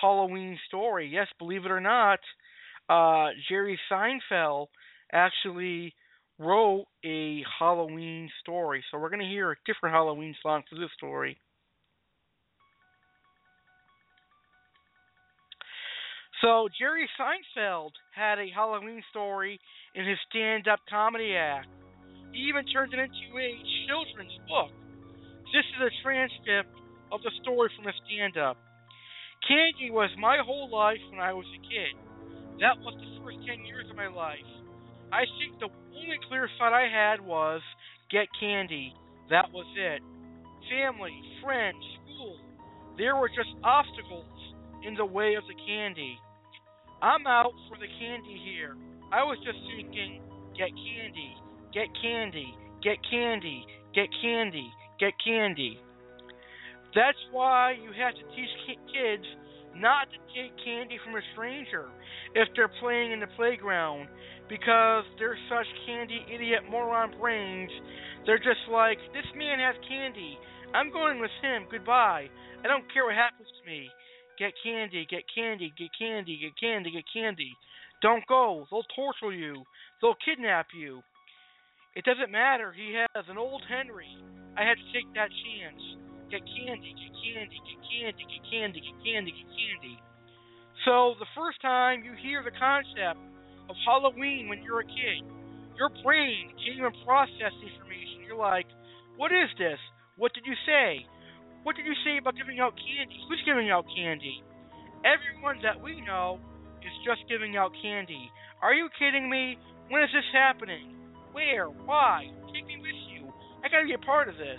Halloween 0.00 0.56
story. 0.68 1.10
Yes, 1.12 1.26
believe 1.38 1.64
it 1.64 1.70
or 1.72 1.80
not, 1.80 2.20
uh, 2.88 3.30
Jerry 3.48 3.78
Seinfeld 3.90 4.68
actually 5.12 5.92
wrote 6.38 6.86
a 7.04 7.42
Halloween 7.58 8.30
story. 8.40 8.82
So 8.90 8.98
we're 8.98 9.10
going 9.10 9.20
to 9.20 9.26
hear 9.26 9.50
a 9.50 9.56
different 9.66 9.94
Halloween 9.94 10.34
song 10.40 10.62
for 10.70 10.78
this 10.78 10.90
story. 10.96 11.36
So 16.40 16.68
Jerry 16.78 17.08
Seinfeld 17.18 17.90
had 18.14 18.38
a 18.38 18.46
Halloween 18.54 19.02
story 19.10 19.58
in 19.94 20.06
his 20.06 20.18
stand-up 20.30 20.78
comedy 20.88 21.34
act. 21.34 21.66
He 22.32 22.46
even 22.46 22.64
turned 22.66 22.94
it 22.94 23.00
into 23.00 23.28
a 23.34 23.50
children's 23.88 24.38
book. 24.46 24.70
This 25.50 25.66
is 25.66 25.82
a 25.82 25.90
transcript 26.02 26.70
of 27.10 27.22
the 27.26 27.32
story 27.42 27.70
from 27.74 27.86
the 27.86 27.92
stand-up. 28.06 28.56
Candy 29.48 29.90
was 29.90 30.10
my 30.18 30.38
whole 30.44 30.70
life 30.70 31.02
when 31.10 31.18
I 31.18 31.32
was 31.32 31.46
a 31.58 31.62
kid. 31.66 31.98
That 32.60 32.78
was 32.86 32.94
the 32.94 33.18
first 33.24 33.38
10 33.42 33.66
years 33.66 33.90
of 33.90 33.96
my 33.96 34.06
life. 34.06 34.46
I 35.10 35.26
think 35.40 35.58
the 35.58 35.74
only 35.96 36.18
clear 36.28 36.48
thought 36.58 36.72
I 36.72 36.86
had 36.86 37.20
was 37.20 37.62
get 38.10 38.28
candy. 38.38 38.94
That 39.30 39.50
was 39.50 39.66
it. 39.74 40.02
Family, 40.70 41.18
friends, 41.42 41.82
school. 41.98 42.38
There 42.96 43.16
were 43.16 43.28
just 43.28 43.50
obstacles 43.64 44.38
in 44.86 44.94
the 44.94 45.04
way 45.04 45.34
of 45.34 45.42
the 45.48 45.58
candy. 45.66 46.18
I'm 47.00 47.26
out 47.26 47.52
for 47.68 47.78
the 47.78 47.86
candy 48.00 48.40
here. 48.42 48.74
I 49.12 49.22
was 49.22 49.38
just 49.46 49.58
thinking, 49.70 50.20
get 50.58 50.70
candy, 50.74 51.30
get 51.72 51.86
candy, 52.02 52.54
get 52.82 52.98
candy, 53.10 53.64
get 53.94 54.08
candy, 54.20 54.68
get 54.98 55.14
candy. 55.22 55.78
That's 56.94 57.18
why 57.30 57.78
you 57.78 57.94
have 57.94 58.14
to 58.14 58.24
teach 58.34 58.50
kids 58.90 59.24
not 59.76 60.10
to 60.10 60.18
take 60.34 60.50
candy 60.64 60.98
from 61.04 61.14
a 61.14 61.22
stranger 61.34 61.86
if 62.34 62.48
they're 62.56 62.72
playing 62.80 63.12
in 63.12 63.20
the 63.20 63.30
playground 63.36 64.08
because 64.48 65.04
they're 65.18 65.38
such 65.48 65.66
candy 65.86 66.24
idiot 66.34 66.66
moron 66.68 67.14
brains. 67.20 67.70
They're 68.26 68.42
just 68.42 68.66
like, 68.72 68.98
this 69.14 69.28
man 69.36 69.60
has 69.60 69.76
candy. 69.86 70.36
I'm 70.74 70.90
going 70.90 71.20
with 71.20 71.30
him. 71.42 71.64
Goodbye. 71.70 72.26
I 72.64 72.66
don't 72.66 72.84
care 72.92 73.04
what 73.04 73.14
happens 73.14 73.46
to 73.46 73.70
me. 73.70 73.88
Get 74.38 74.54
candy, 74.62 75.06
get 75.10 75.24
candy, 75.34 75.72
get 75.76 75.90
candy, 75.98 76.38
get 76.38 76.54
candy, 76.54 76.90
get 76.92 77.04
candy. 77.12 77.52
Don't 78.00 78.24
go. 78.28 78.66
They'll 78.70 78.86
torture 78.94 79.34
you. 79.34 79.64
They'll 80.00 80.14
kidnap 80.22 80.68
you. 80.78 81.02
It 81.96 82.04
doesn't 82.04 82.30
matter. 82.30 82.70
He 82.70 82.94
has 82.94 83.24
an 83.26 83.36
old 83.36 83.62
Henry. 83.68 84.06
I 84.56 84.62
had 84.62 84.78
to 84.78 84.86
take 84.94 85.10
that 85.18 85.34
chance. 85.34 85.82
Get 86.30 86.46
candy, 86.46 86.94
get 86.94 87.14
candy, 87.18 87.58
get 87.66 87.80
candy, 87.82 88.22
get 88.30 88.44
candy, 88.46 88.78
get 88.78 88.98
candy, 89.02 89.30
get 89.34 89.50
candy. 89.50 89.98
So 90.84 91.18
the 91.18 91.26
first 91.34 91.58
time 91.60 92.04
you 92.06 92.14
hear 92.22 92.46
the 92.46 92.54
concept 92.54 93.18
of 93.66 93.74
Halloween 93.82 94.46
when 94.46 94.62
you're 94.62 94.80
a 94.80 94.86
kid, 94.86 95.26
your 95.74 95.90
brain 96.04 96.54
can't 96.62 96.78
even 96.78 96.94
process 97.02 97.50
the 97.58 97.66
information. 97.66 98.22
You're 98.22 98.38
like, 98.38 98.66
what 99.16 99.32
is 99.32 99.50
this? 99.58 99.80
What 100.14 100.30
did 100.34 100.46
you 100.46 100.54
say? 100.62 101.02
What 101.68 101.76
did 101.76 101.84
you 101.84 102.00
say 102.00 102.16
about 102.16 102.32
giving 102.32 102.64
out 102.64 102.72
candy? 102.80 103.20
Who's 103.28 103.44
giving 103.44 103.68
out 103.68 103.84
candy? 103.92 104.40
Everyone 105.04 105.60
that 105.60 105.76
we 105.76 106.00
know 106.00 106.40
is 106.80 106.96
just 107.04 107.28
giving 107.28 107.60
out 107.60 107.76
candy. 107.84 108.32
Are 108.64 108.72
you 108.72 108.88
kidding 108.96 109.28
me? 109.28 109.60
When 109.92 110.00
is 110.00 110.08
this 110.08 110.24
happening? 110.32 110.96
Where? 111.36 111.68
Why? 111.68 112.32
Take 112.56 112.64
me 112.64 112.80
with 112.80 112.96
you. 113.12 113.28
I 113.60 113.68
gotta 113.68 113.84
be 113.84 113.92
a 113.92 114.00
part 114.00 114.32
of 114.32 114.40
this. 114.40 114.56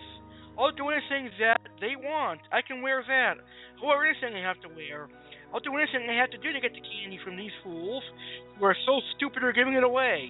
I'll 0.54 0.70
do 0.70 0.94
anything 0.94 1.34
that 1.42 1.58
they 1.82 1.98
want. 1.98 2.46
I 2.54 2.62
can 2.62 2.86
wear 2.86 3.02
that. 3.02 3.42
Wear 3.82 4.06
anything 4.06 4.38
I 4.38 4.46
have 4.46 4.62
to 4.62 4.70
wear. 4.70 5.10
I'll 5.50 5.66
do 5.66 5.74
anything 5.82 6.06
I 6.06 6.22
have 6.22 6.30
to 6.30 6.38
do 6.38 6.54
to 6.54 6.62
get 6.62 6.78
the 6.78 6.86
candy 6.86 7.18
from 7.26 7.42
these 7.42 7.58
fools 7.66 8.06
who 8.54 8.66
are 8.70 8.78
so 8.86 9.02
stupid 9.18 9.42
they're 9.42 9.58
giving 9.58 9.74
it 9.74 9.84
away. 9.84 10.30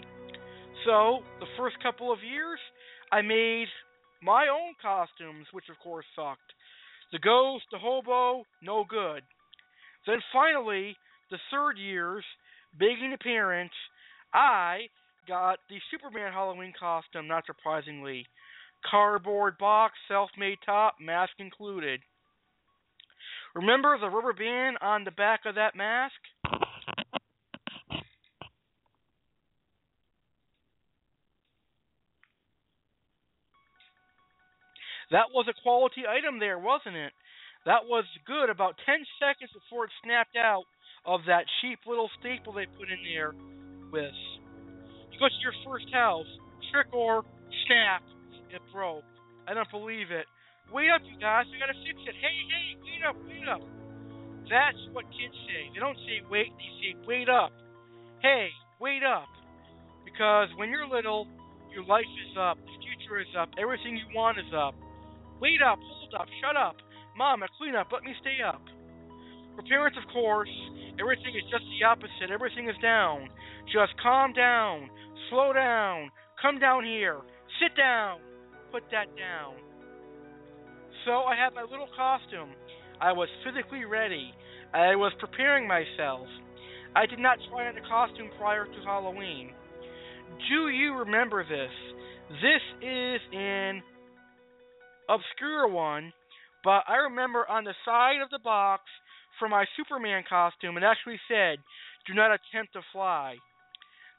So, 0.87 1.27
the 1.43 1.51
first 1.59 1.75
couple 1.83 2.07
of 2.07 2.23
years, 2.23 2.63
I 3.11 3.19
made 3.19 3.67
my 4.23 4.47
own 4.47 4.79
costumes, 4.79 5.43
which 5.51 5.67
of 5.67 5.75
course 5.83 6.07
sucked. 6.15 6.55
The 7.11 7.19
ghost, 7.19 7.65
the 7.71 7.79
hobo, 7.79 8.45
no 8.61 8.85
good. 8.87 9.23
Then 10.05 10.19
finally, 10.31 10.95
the 11.31 11.39
third 11.51 11.77
year's 11.77 12.25
making 12.79 13.13
appearance, 13.13 13.73
I 14.33 14.89
got 15.27 15.59
the 15.69 15.77
Superman 15.91 16.33
Halloween 16.33 16.73
costume, 16.79 17.27
not 17.27 17.45
surprisingly. 17.45 18.25
Cardboard 18.89 19.57
box, 19.57 19.95
self 20.07 20.29
made 20.37 20.57
top, 20.65 20.95
mask 20.99 21.33
included. 21.39 22.01
Remember 23.55 23.97
the 23.97 24.09
rubber 24.09 24.33
band 24.33 24.77
on 24.81 25.03
the 25.03 25.11
back 25.11 25.41
of 25.45 25.55
that 25.55 25.75
mask? 25.75 26.15
That 35.11 35.33
was 35.33 35.49
a 35.49 35.57
quality 35.61 36.05
item 36.05 36.39
there, 36.39 36.59
wasn't 36.59 36.95
it? 36.95 37.13
That 37.65 37.89
was 37.89 38.05
good 38.25 38.49
about 38.49 38.77
10 38.85 39.01
seconds 39.17 39.51
before 39.51 39.85
it 39.85 39.91
snapped 40.03 40.37
out 40.37 40.63
of 41.05 41.21
that 41.27 41.49
cheap 41.59 41.79
little 41.87 42.09
staple 42.19 42.53
they 42.53 42.69
put 42.77 42.87
in 42.93 43.01
there 43.03 43.33
with. 43.91 44.15
You 45.11 45.17
go 45.17 45.27
to 45.27 45.41
your 45.41 45.57
first 45.65 45.89
house, 45.91 46.29
trick 46.71 46.93
or 46.93 47.25
snap, 47.65 48.05
it 48.53 48.61
broke. 48.71 49.03
I 49.47 49.53
don't 49.53 49.69
believe 49.71 50.13
it. 50.13 50.29
Wait 50.71 50.93
up, 50.93 51.01
you 51.01 51.17
guys, 51.17 51.49
we 51.49 51.57
gotta 51.57 51.77
fix 51.81 51.97
it. 52.05 52.13
Hey, 52.13 52.37
hey, 52.45 52.67
wait 52.85 53.01
up, 53.01 53.17
wait 53.25 53.47
up. 53.49 53.61
That's 54.45 54.81
what 54.93 55.05
kids 55.09 55.33
say. 55.49 55.73
They 55.73 55.81
don't 55.81 55.97
say 56.05 56.21
wait, 56.29 56.53
they 56.53 56.71
say 56.81 56.91
wait 57.09 57.29
up. 57.29 57.49
Hey, 58.21 58.49
wait 58.79 59.01
up. 59.01 59.29
Because 60.05 60.49
when 60.57 60.69
you're 60.69 60.87
little, 60.87 61.25
your 61.73 61.83
life 61.85 62.09
is 62.29 62.37
up, 62.37 62.57
the 62.61 62.77
future 62.85 63.17
is 63.19 63.33
up, 63.33 63.49
everything 63.57 63.97
you 63.97 64.05
want 64.13 64.37
is 64.37 64.53
up. 64.53 64.77
Wait 65.41 65.61
up, 65.61 65.79
hold 65.79 66.13
up, 66.19 66.27
shut 66.41 66.55
up. 66.55 66.75
Mama, 67.17 67.47
clean 67.57 67.75
up, 67.75 67.87
let 67.91 68.03
me 68.03 68.13
stay 68.21 68.43
up. 68.45 68.61
For 69.55 69.63
parents, 69.63 69.97
of 69.97 70.07
course, 70.13 70.49
everything 70.99 71.35
is 71.35 71.43
just 71.51 71.63
the 71.67 71.85
opposite. 71.85 72.31
Everything 72.31 72.69
is 72.69 72.75
down. 72.81 73.29
Just 73.71 73.91
calm 74.01 74.33
down, 74.33 74.89
slow 75.29 75.51
down, 75.53 76.11
come 76.41 76.59
down 76.59 76.83
here, 76.83 77.19
sit 77.61 77.75
down, 77.75 78.19
put 78.71 78.83
that 78.91 79.07
down. 79.17 79.55
So 81.05 81.23
I 81.23 81.35
had 81.35 81.53
my 81.53 81.63
little 81.63 81.89
costume. 81.95 82.55
I 83.01 83.11
was 83.11 83.29
physically 83.43 83.85
ready. 83.85 84.33
I 84.73 84.95
was 84.95 85.13
preparing 85.19 85.67
myself. 85.67 86.27
I 86.95 87.05
did 87.05 87.19
not 87.19 87.37
try 87.49 87.67
on 87.67 87.77
a 87.77 87.81
costume 87.87 88.29
prior 88.37 88.65
to 88.65 88.79
Halloween. 88.85 89.51
Do 90.49 90.69
you 90.69 90.93
remember 90.95 91.43
this? 91.43 91.71
This 92.41 92.63
is 92.81 93.21
an 93.33 93.81
obscure 95.09 95.67
one, 95.67 96.13
but 96.63 96.85
I 96.87 97.09
remember 97.09 97.49
on 97.49 97.63
the 97.63 97.73
side 97.83 98.21
of 98.21 98.29
the 98.29 98.39
box 98.39 98.83
for 99.39 99.49
my 99.49 99.65
Superman 99.75 100.23
costume, 100.29 100.77
it 100.77 100.83
actually 100.83 101.19
said, 101.27 101.57
"Do 102.05 102.13
not 102.13 102.31
attempt 102.31 102.73
to 102.73 102.81
fly." 102.93 103.37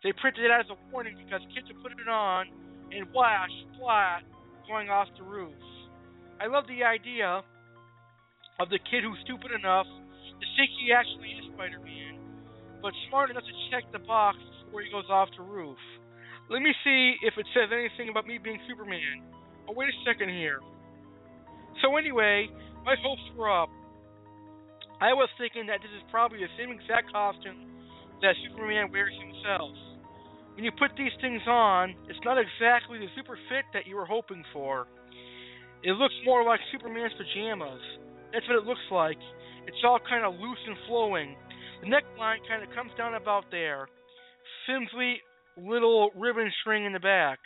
They 0.02 0.12
printed 0.12 0.44
it 0.44 0.50
as 0.50 0.68
a 0.70 0.76
warning 0.90 1.16
because 1.16 1.40
kids 1.54 1.68
would 1.68 1.82
put 1.82 1.92
it 1.92 2.08
on 2.08 2.48
and 2.90 3.06
flash, 3.12 3.50
splat, 3.74 4.24
going 4.66 4.90
off 4.90 5.08
the 5.16 5.22
roof. 5.22 5.54
I 6.40 6.46
love 6.46 6.66
the 6.66 6.82
idea 6.82 7.44
of 8.58 8.70
the 8.70 8.78
kid 8.78 9.04
who's 9.04 9.20
stupid 9.20 9.52
enough 9.52 9.86
to 9.86 10.46
think 10.56 10.70
he 10.80 10.92
actually 10.92 11.36
is 11.36 11.52
Spider-Man, 11.52 12.18
but 12.80 12.94
smart 13.08 13.30
enough 13.30 13.44
to 13.44 13.70
check 13.70 13.84
the 13.92 13.98
box 14.00 14.38
before 14.64 14.80
he 14.80 14.90
goes 14.90 15.08
off 15.10 15.28
the 15.36 15.42
roof. 15.42 15.78
Let 16.48 16.62
me 16.62 16.74
see 16.82 17.16
if 17.22 17.36
it 17.36 17.46
says 17.52 17.70
anything 17.70 18.08
about 18.08 18.26
me 18.26 18.38
being 18.38 18.58
Superman. 18.66 19.22
Oh, 19.68 19.72
wait 19.76 19.88
a 19.88 19.96
second 20.04 20.30
here. 20.30 20.60
So 21.82 21.96
anyway, 21.96 22.48
my 22.84 22.96
hopes 23.02 23.22
were 23.36 23.50
up. 23.50 23.70
I 25.00 25.14
was 25.16 25.28
thinking 25.38 25.66
that 25.66 25.80
this 25.80 25.90
is 25.96 26.04
probably 26.10 26.38
the 26.38 26.52
same 26.58 26.70
exact 26.70 27.12
costume 27.12 27.70
that 28.20 28.36
Superman 28.44 28.92
wears 28.92 29.16
himself. 29.16 29.72
When 30.54 30.64
you 30.64 30.72
put 30.76 30.92
these 30.98 31.14
things 31.20 31.40
on, 31.48 31.94
it's 32.08 32.20
not 32.24 32.36
exactly 32.36 32.98
the 32.98 33.08
super 33.16 33.38
fit 33.48 33.64
that 33.72 33.86
you 33.86 33.96
were 33.96 34.04
hoping 34.04 34.44
for. 34.52 34.86
It 35.82 35.96
looks 35.96 36.14
more 36.26 36.44
like 36.44 36.60
Superman's 36.70 37.16
pajamas. 37.16 37.80
That's 38.32 38.44
what 38.46 38.60
it 38.60 38.68
looks 38.68 38.84
like. 38.92 39.16
It's 39.66 39.80
all 39.84 39.98
kind 40.04 40.24
of 40.24 40.34
loose 40.34 40.60
and 40.66 40.76
flowing. 40.86 41.34
The 41.80 41.88
neckline 41.88 42.44
kind 42.46 42.62
of 42.62 42.68
comes 42.76 42.92
down 42.98 43.14
about 43.14 43.44
there. 43.50 43.88
Flimsy 44.66 45.22
little 45.56 46.10
ribbon 46.14 46.52
string 46.60 46.84
in 46.84 46.92
the 46.92 47.00
back. 47.00 47.38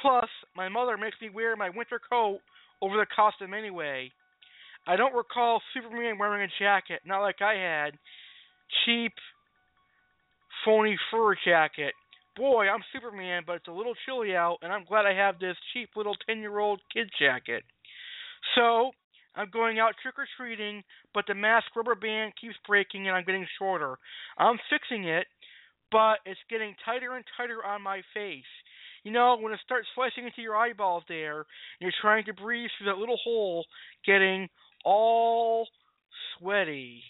Plus, 0.00 0.28
my 0.56 0.68
mother 0.68 0.96
makes 0.96 1.16
me 1.20 1.28
wear 1.28 1.56
my 1.56 1.68
winter 1.68 2.00
coat 2.08 2.38
over 2.82 2.96
the 2.96 3.06
costume 3.14 3.54
anyway. 3.54 4.10
I 4.86 4.96
don't 4.96 5.14
recall 5.14 5.60
Superman 5.74 6.18
wearing 6.18 6.42
a 6.42 6.62
jacket, 6.62 7.00
not 7.04 7.20
like 7.20 7.42
I 7.42 7.54
had. 7.54 7.98
Cheap, 8.84 9.12
phony 10.64 10.96
fur 11.10 11.34
jacket. 11.44 11.94
Boy, 12.36 12.68
I'm 12.68 12.84
Superman, 12.92 13.42
but 13.46 13.56
it's 13.56 13.68
a 13.68 13.72
little 13.72 13.94
chilly 14.06 14.36
out, 14.36 14.58
and 14.62 14.72
I'm 14.72 14.84
glad 14.84 15.06
I 15.06 15.14
have 15.14 15.38
this 15.38 15.56
cheap 15.72 15.90
little 15.96 16.14
10 16.26 16.38
year 16.38 16.58
old 16.58 16.80
kid 16.94 17.10
jacket. 17.18 17.64
So, 18.54 18.92
I'm 19.34 19.50
going 19.50 19.78
out 19.78 19.94
trick 20.02 20.14
or 20.18 20.26
treating, 20.36 20.82
but 21.14 21.24
the 21.26 21.34
mask 21.34 21.66
rubber 21.76 21.94
band 21.94 22.32
keeps 22.40 22.56
breaking 22.66 23.08
and 23.08 23.16
I'm 23.16 23.24
getting 23.24 23.46
shorter. 23.58 23.96
I'm 24.38 24.58
fixing 24.70 25.04
it, 25.04 25.26
but 25.92 26.18
it's 26.26 26.40
getting 26.50 26.74
tighter 26.84 27.14
and 27.14 27.24
tighter 27.36 27.64
on 27.64 27.82
my 27.82 28.02
face. 28.14 28.50
You 29.04 29.12
know, 29.12 29.36
when 29.40 29.52
it 29.52 29.60
starts 29.64 29.86
slicing 29.94 30.24
into 30.24 30.42
your 30.42 30.56
eyeballs 30.56 31.04
there, 31.08 31.46
you're 31.80 31.92
trying 32.00 32.24
to 32.24 32.34
breathe 32.34 32.70
through 32.76 32.92
that 32.92 32.98
little 32.98 33.18
hole, 33.22 33.64
getting 34.04 34.48
all 34.84 35.68
sweaty. 36.38 37.02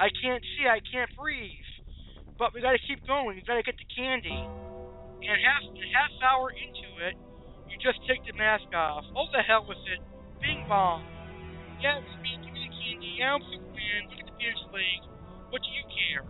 I 0.00 0.10
can't 0.20 0.42
see, 0.42 0.66
I 0.66 0.80
can't 0.92 1.10
breathe. 1.16 1.70
But 2.38 2.54
we 2.54 2.60
gotta 2.60 2.80
keep 2.86 3.06
going, 3.06 3.36
we 3.36 3.42
gotta 3.46 3.62
get 3.62 3.76
the 3.78 3.88
candy. 3.94 4.34
And 4.34 5.38
half 5.46 5.62
half 5.94 6.10
hour 6.26 6.50
into 6.50 6.88
it, 7.06 7.14
you 7.70 7.78
just 7.78 8.02
take 8.10 8.26
the 8.26 8.34
mask 8.34 8.66
off. 8.74 9.04
Oh 9.14 9.30
the 9.30 9.40
hell 9.46 9.64
with 9.68 9.78
it. 9.86 10.02
Bing 10.42 10.66
bong. 10.68 11.06
Yeah, 11.80 12.02
it's 12.02 12.16
me, 12.18 12.34
give 12.42 12.50
me 12.50 12.66
the 12.66 12.74
candy. 12.74 13.14
Yeah, 13.22 13.38
I'm 13.38 13.42
Superman, 13.46 14.10
look 14.10 14.18
at 14.18 14.26
the 14.26 14.36
finish 14.42 14.62
leg. 14.74 15.00
What 15.54 15.62
do 15.62 15.70
you 15.70 15.84
care? 15.86 16.26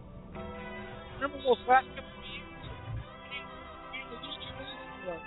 Remember 1.17 1.41
those 1.41 1.65
last 1.65 1.89
couple 1.97 2.12
for. 5.05 5.19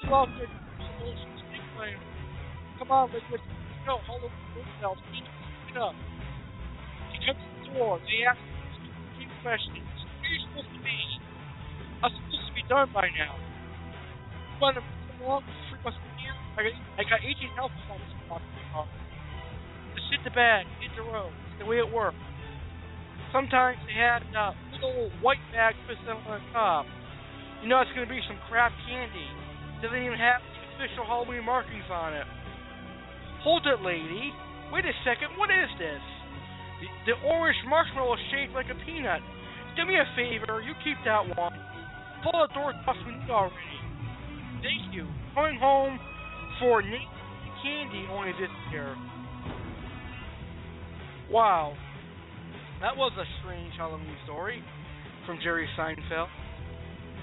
Still 0.00 0.14
out 0.14 0.28
there 0.38 0.46
doing 0.46 1.18
big 1.52 1.64
plan. 1.76 1.98
Come 2.78 2.90
on, 2.90 3.10
let's 3.12 3.24
go. 3.28 3.98
All 4.08 4.20
over 4.22 4.28
the 4.28 4.50
bookshelves. 4.54 5.00
Pick 5.12 5.24
it 5.24 5.76
up. 5.76 5.94
He 7.12 7.18
comes 7.26 7.40
to 7.40 7.48
the 7.66 7.78
door. 7.78 7.98
They 8.06 8.24
ask 8.24 8.38
him 8.38 8.56
stupid 9.16 9.38
questions. 9.42 9.84
Where 9.84 10.28
are 10.28 10.32
you 10.32 10.40
supposed 10.48 10.72
to 10.72 10.80
be? 10.80 10.98
I'm 12.04 12.12
supposed 12.14 12.46
to 12.46 12.54
be 12.54 12.64
done 12.68 12.88
by 12.94 13.10
now. 13.16 13.34
Want 14.60 14.78
to 14.78 14.82
come 14.82 15.20
along 15.22 15.42
freak 15.70 15.82
must 15.84 15.98
be 15.98 16.10
here? 16.22 16.36
I 16.58 16.60
got, 16.66 16.74
I 16.98 17.02
got 17.06 17.20
18 17.22 17.54
health 17.54 17.74
in 17.74 18.28
my 18.30 18.38
car. 18.72 18.86
Just 19.94 20.08
hit 20.10 20.22
the 20.24 20.34
bag, 20.34 20.66
hit 20.80 20.90
the 20.94 21.02
road. 21.02 21.30
It's 21.50 21.62
the 21.62 21.66
way 21.66 21.78
it 21.78 21.90
works. 21.90 22.18
Sometimes 23.32 23.78
they 23.86 23.94
had 23.94 24.24
uh, 24.32 24.52
little 24.72 25.10
white 25.20 25.42
bag 25.52 25.74
twisted 25.86 26.08
on 26.08 26.22
the 26.24 26.40
top. 26.52 26.86
You 27.62 27.68
know 27.68 27.80
it's 27.82 27.90
going 27.94 28.06
to 28.06 28.12
be 28.12 28.22
some 28.26 28.38
crap 28.48 28.72
candy. 28.86 29.26
Doesn't 29.82 29.98
even 29.98 30.18
have 30.18 30.42
official 30.74 31.02
Halloween 31.06 31.44
markings 31.44 31.86
on 31.90 32.14
it. 32.14 32.26
Hold 33.42 33.66
it, 33.66 33.82
lady. 33.82 34.30
Wait 34.70 34.84
a 34.84 34.94
second. 35.02 35.34
What 35.38 35.50
is 35.50 35.70
this? 35.78 36.02
The, 36.78 37.12
the 37.12 37.16
orange 37.26 37.58
marshmallow 37.66 38.14
is 38.14 38.22
shaped 38.30 38.54
like 38.54 38.70
a 38.70 38.78
peanut. 38.86 39.22
Do 39.74 39.86
me 39.86 39.98
a 39.98 40.06
favor. 40.14 40.62
You 40.62 40.74
keep 40.82 40.98
that 41.04 41.26
one. 41.34 41.54
Pull 42.22 42.46
the 42.46 42.50
door 42.54 42.74
off 42.86 42.96
me 43.06 43.14
already. 43.30 43.78
Thank 44.62 44.94
you. 44.94 45.06
Going 45.34 45.58
home 45.58 45.98
for 46.58 46.82
candy 46.82 48.06
only 48.10 48.32
this 48.32 48.50
year. 48.70 48.94
Wow. 51.30 51.74
That 52.80 52.96
was 52.96 53.12
a 53.18 53.26
strange 53.42 53.74
Halloween 53.76 54.16
story 54.24 54.62
from 55.26 55.38
Jerry 55.42 55.68
Seinfeld. 55.78 56.28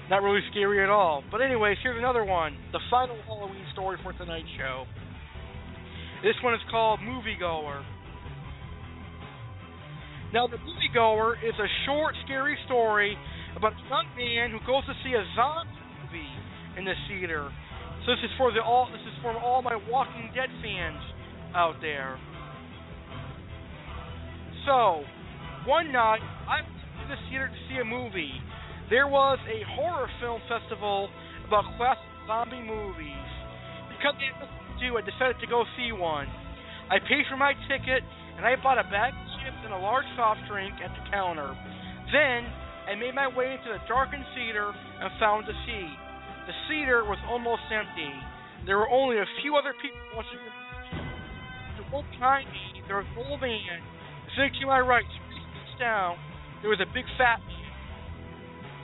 Not 0.08 0.22
really 0.22 0.40
scary 0.50 0.82
at 0.82 0.88
all. 0.88 1.24
But 1.30 1.42
anyways, 1.42 1.78
here's 1.82 1.98
another 1.98 2.24
one. 2.24 2.56
The 2.72 2.80
final 2.90 3.16
Halloween 3.26 3.64
story 3.72 3.98
for 4.02 4.12
tonight's 4.12 4.48
show. 4.56 4.84
This 6.22 6.34
one 6.42 6.54
is 6.54 6.60
called 6.70 7.00
Moviegoer. 7.00 7.82
Now, 10.32 10.46
The 10.46 10.58
Moviegoer 10.58 11.34
is 11.42 11.54
a 11.58 11.68
short, 11.86 12.14
scary 12.24 12.56
story 12.66 13.16
about 13.56 13.72
a 13.72 13.88
young 13.88 14.06
man 14.16 14.50
who 14.50 14.58
goes 14.66 14.84
to 14.86 14.94
see 15.02 15.14
a 15.14 15.24
zombie 15.34 15.70
movie 16.02 16.34
in 16.78 16.84
the 16.84 16.94
theater. 17.08 17.50
So 18.04 18.12
this 18.12 18.22
is 18.22 18.30
for 18.38 18.52
the 18.52 18.62
all 18.62 18.86
this 18.92 19.00
is 19.00 19.16
for 19.22 19.34
all 19.34 19.62
my 19.62 19.74
Walking 19.90 20.30
Dead 20.34 20.50
fans 20.62 21.02
out 21.54 21.76
there. 21.80 22.18
So, 24.66 25.02
one 25.66 25.90
night 25.90 26.20
I 26.46 26.62
went 26.62 27.10
to 27.10 27.16
the 27.16 27.20
theater 27.30 27.48
to 27.48 27.60
see 27.68 27.80
a 27.80 27.84
movie. 27.84 28.34
There 28.86 29.10
was 29.10 29.38
a 29.50 29.66
horror 29.74 30.06
film 30.22 30.38
festival 30.46 31.10
about 31.46 31.66
classic 31.74 32.06
zombie 32.26 32.62
movies. 32.62 33.30
Because 33.90 34.14
I 34.14 34.30
had 34.30 34.46
to 34.46 34.76
do, 34.78 34.94
I 34.94 35.02
decided 35.02 35.42
to 35.42 35.48
go 35.50 35.66
see 35.74 35.90
one. 35.90 36.30
I 36.86 37.02
paid 37.02 37.26
for 37.26 37.34
my 37.34 37.50
ticket 37.66 38.06
and 38.38 38.46
I 38.46 38.54
bought 38.62 38.78
a 38.78 38.86
bag 38.86 39.10
of 39.10 39.26
chips 39.42 39.58
and 39.66 39.74
a 39.74 39.80
large 39.82 40.06
soft 40.14 40.46
drink 40.46 40.78
at 40.78 40.94
the 40.94 41.02
counter. 41.10 41.50
Then 42.14 42.46
I 42.86 42.94
made 42.94 43.18
my 43.18 43.26
way 43.26 43.58
into 43.58 43.74
the 43.74 43.82
darkened 43.90 44.22
theater 44.38 44.70
and 44.70 45.10
found 45.18 45.50
a 45.50 45.56
seat. 45.66 45.96
The 46.46 46.54
theater 46.70 47.02
was 47.02 47.18
almost 47.26 47.66
empty. 47.74 48.14
There 48.70 48.78
were 48.78 48.90
only 48.90 49.18
a 49.18 49.26
few 49.42 49.58
other 49.58 49.74
people 49.82 49.98
watching 50.14 50.38
the 50.38 50.50
movie. 50.50 50.66
Look 51.90 52.06
behind 52.18 52.46
there 52.86 52.98
was 52.98 53.06
an 53.14 53.26
old 53.26 53.40
man. 53.40 53.82
Sitting 54.34 54.54
to 54.62 54.66
my 54.66 54.78
right, 54.78 55.06
three 55.06 55.42
seats 55.42 55.74
down, 55.78 56.18
there 56.62 56.70
was 56.70 56.78
a 56.78 56.86
big 56.94 57.06
fat. 57.18 57.42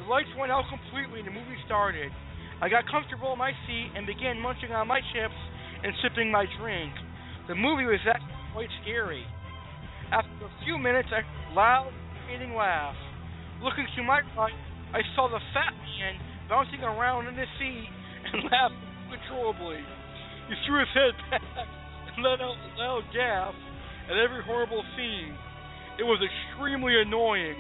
The 0.03 0.11
lights 0.11 0.35
went 0.35 0.51
out 0.51 0.67
completely 0.67 1.23
and 1.23 1.31
the 1.31 1.35
movie 1.35 1.55
started. 1.63 2.11
I 2.59 2.67
got 2.67 2.91
comfortable 2.91 3.31
in 3.33 3.39
my 3.39 3.55
seat 3.71 3.95
and 3.95 4.03
began 4.03 4.43
munching 4.43 4.75
on 4.75 4.91
my 4.91 4.99
chips 5.15 5.39
and 5.79 5.95
sipping 6.03 6.27
my 6.27 6.43
drink. 6.59 6.91
The 7.47 7.55
movie 7.55 7.87
was 7.87 8.03
actually 8.03 8.51
quite 8.51 8.73
scary. 8.83 9.23
After 10.11 10.43
a 10.43 10.51
few 10.67 10.75
minutes, 10.75 11.07
I 11.15 11.23
heard 11.23 11.47
a 11.47 11.55
loud, 11.55 11.95
hating 12.27 12.51
laugh. 12.59 12.99
Looking 13.63 13.87
to 13.95 14.03
my 14.03 14.27
right, 14.35 14.59
I 14.91 15.07
saw 15.15 15.31
the 15.31 15.39
fat 15.55 15.71
man 15.71 16.19
bouncing 16.51 16.83
around 16.83 17.31
in 17.31 17.39
his 17.39 17.51
seat 17.63 17.87
and 18.27 18.43
laughed 18.51 18.75
uncontrollably. 19.07 19.87
He 20.51 20.59
threw 20.67 20.83
his 20.83 20.91
head 20.99 21.15
back 21.31 21.47
and 22.11 22.27
let 22.27 22.43
out 22.43 22.59
a 22.59 22.71
loud 22.75 23.07
gasp 23.15 23.55
at 24.11 24.19
every 24.19 24.43
horrible 24.43 24.83
scene. 24.99 25.39
It 26.03 26.03
was 26.03 26.19
extremely 26.19 26.99
annoying. 26.99 27.55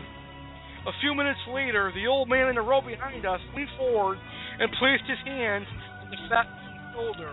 A 0.82 0.90
few 0.98 1.14
minutes 1.14 1.38
later, 1.46 1.94
the 1.94 2.10
old 2.10 2.26
man 2.28 2.50
in 2.50 2.58
the 2.58 2.66
row 2.66 2.82
behind 2.82 3.22
us 3.22 3.38
leaned 3.54 3.70
forward 3.78 4.18
and 4.58 4.66
placed 4.82 5.06
his 5.06 5.22
hand 5.22 5.62
on 6.02 6.10
the 6.10 6.18
fat 6.26 6.50
man's 6.50 6.90
shoulder. 6.90 7.30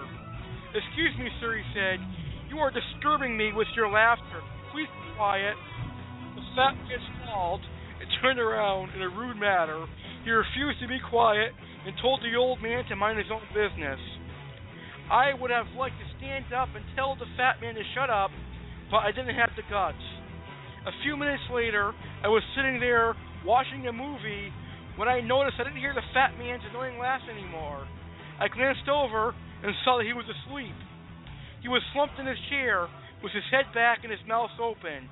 Excuse 0.69 1.17
me, 1.17 1.33
sir, 1.41 1.57
he 1.57 1.65
said. 1.73 1.97
You 2.53 2.61
are 2.61 2.69
disturbing 2.69 3.33
me 3.33 3.49
with 3.49 3.65
your 3.73 3.89
laughter. 3.89 4.45
Please 4.69 4.85
be 4.85 5.17
quiet. 5.17 5.57
The 6.37 6.45
fat 6.53 6.77
man 6.77 7.01
stalled 7.25 7.65
and 7.97 8.05
turned 8.21 8.37
around 8.37 8.93
in 8.93 9.01
a 9.01 9.09
rude 9.09 9.41
manner. 9.41 9.81
He 10.21 10.29
refused 10.29 10.77
to 10.85 10.87
be 10.87 11.01
quiet 11.09 11.49
and 11.89 11.97
told 12.05 12.21
the 12.21 12.37
old 12.37 12.61
man 12.61 12.85
to 12.85 12.95
mind 12.95 13.17
his 13.17 13.33
own 13.33 13.41
business. 13.49 13.97
I 15.09 15.33
would 15.33 15.49
have 15.49 15.65
liked 15.73 15.97
to 15.97 16.05
stand 16.21 16.53
up 16.53 16.69
and 16.77 16.85
tell 16.93 17.17
the 17.17 17.25
fat 17.33 17.57
man 17.65 17.73
to 17.73 17.85
shut 17.97 18.13
up, 18.13 18.29
but 18.93 19.01
I 19.01 19.09
didn't 19.09 19.33
have 19.33 19.49
the 19.57 19.65
guts. 19.73 20.05
A 20.85 20.93
few 21.01 21.17
minutes 21.17 21.49
later, 21.49 21.97
I 22.21 22.29
was 22.29 22.45
sitting 22.53 22.79
there 22.79 23.17
watching 23.45 23.87
a 23.87 23.93
movie 23.93 24.51
when 24.95 25.07
I 25.07 25.21
noticed 25.21 25.57
I 25.59 25.63
didn't 25.63 25.79
hear 25.79 25.93
the 25.93 26.05
fat 26.13 26.37
man's 26.37 26.63
annoying 26.69 26.99
laugh 26.99 27.21
anymore. 27.29 27.87
I 28.39 28.47
glanced 28.47 28.87
over 28.87 29.35
and 29.63 29.75
saw 29.83 29.97
that 29.97 30.05
he 30.05 30.13
was 30.13 30.25
asleep. 30.27 30.75
He 31.61 31.67
was 31.67 31.81
slumped 31.93 32.19
in 32.19 32.25
his 32.25 32.39
chair 32.49 32.87
with 33.23 33.33
his 33.33 33.43
head 33.51 33.65
back 33.73 33.99
and 34.03 34.11
his 34.11 34.23
mouth 34.27 34.51
open. 34.59 35.09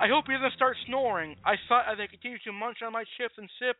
I 0.00 0.06
hope 0.06 0.26
he 0.26 0.34
doesn't 0.34 0.54
start 0.54 0.76
snoring. 0.86 1.34
I 1.44 1.54
thought 1.68 1.90
as 1.90 1.98
I 1.98 2.06
continued 2.06 2.42
to 2.46 2.52
munch 2.52 2.78
on 2.86 2.92
my 2.92 3.02
chips 3.18 3.34
and 3.36 3.50
sip 3.58 3.76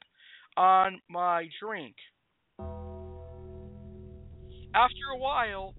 on 0.56 1.00
my 1.08 1.46
drink. 1.62 1.94
After 4.74 5.14
a 5.14 5.18
while, 5.18 5.74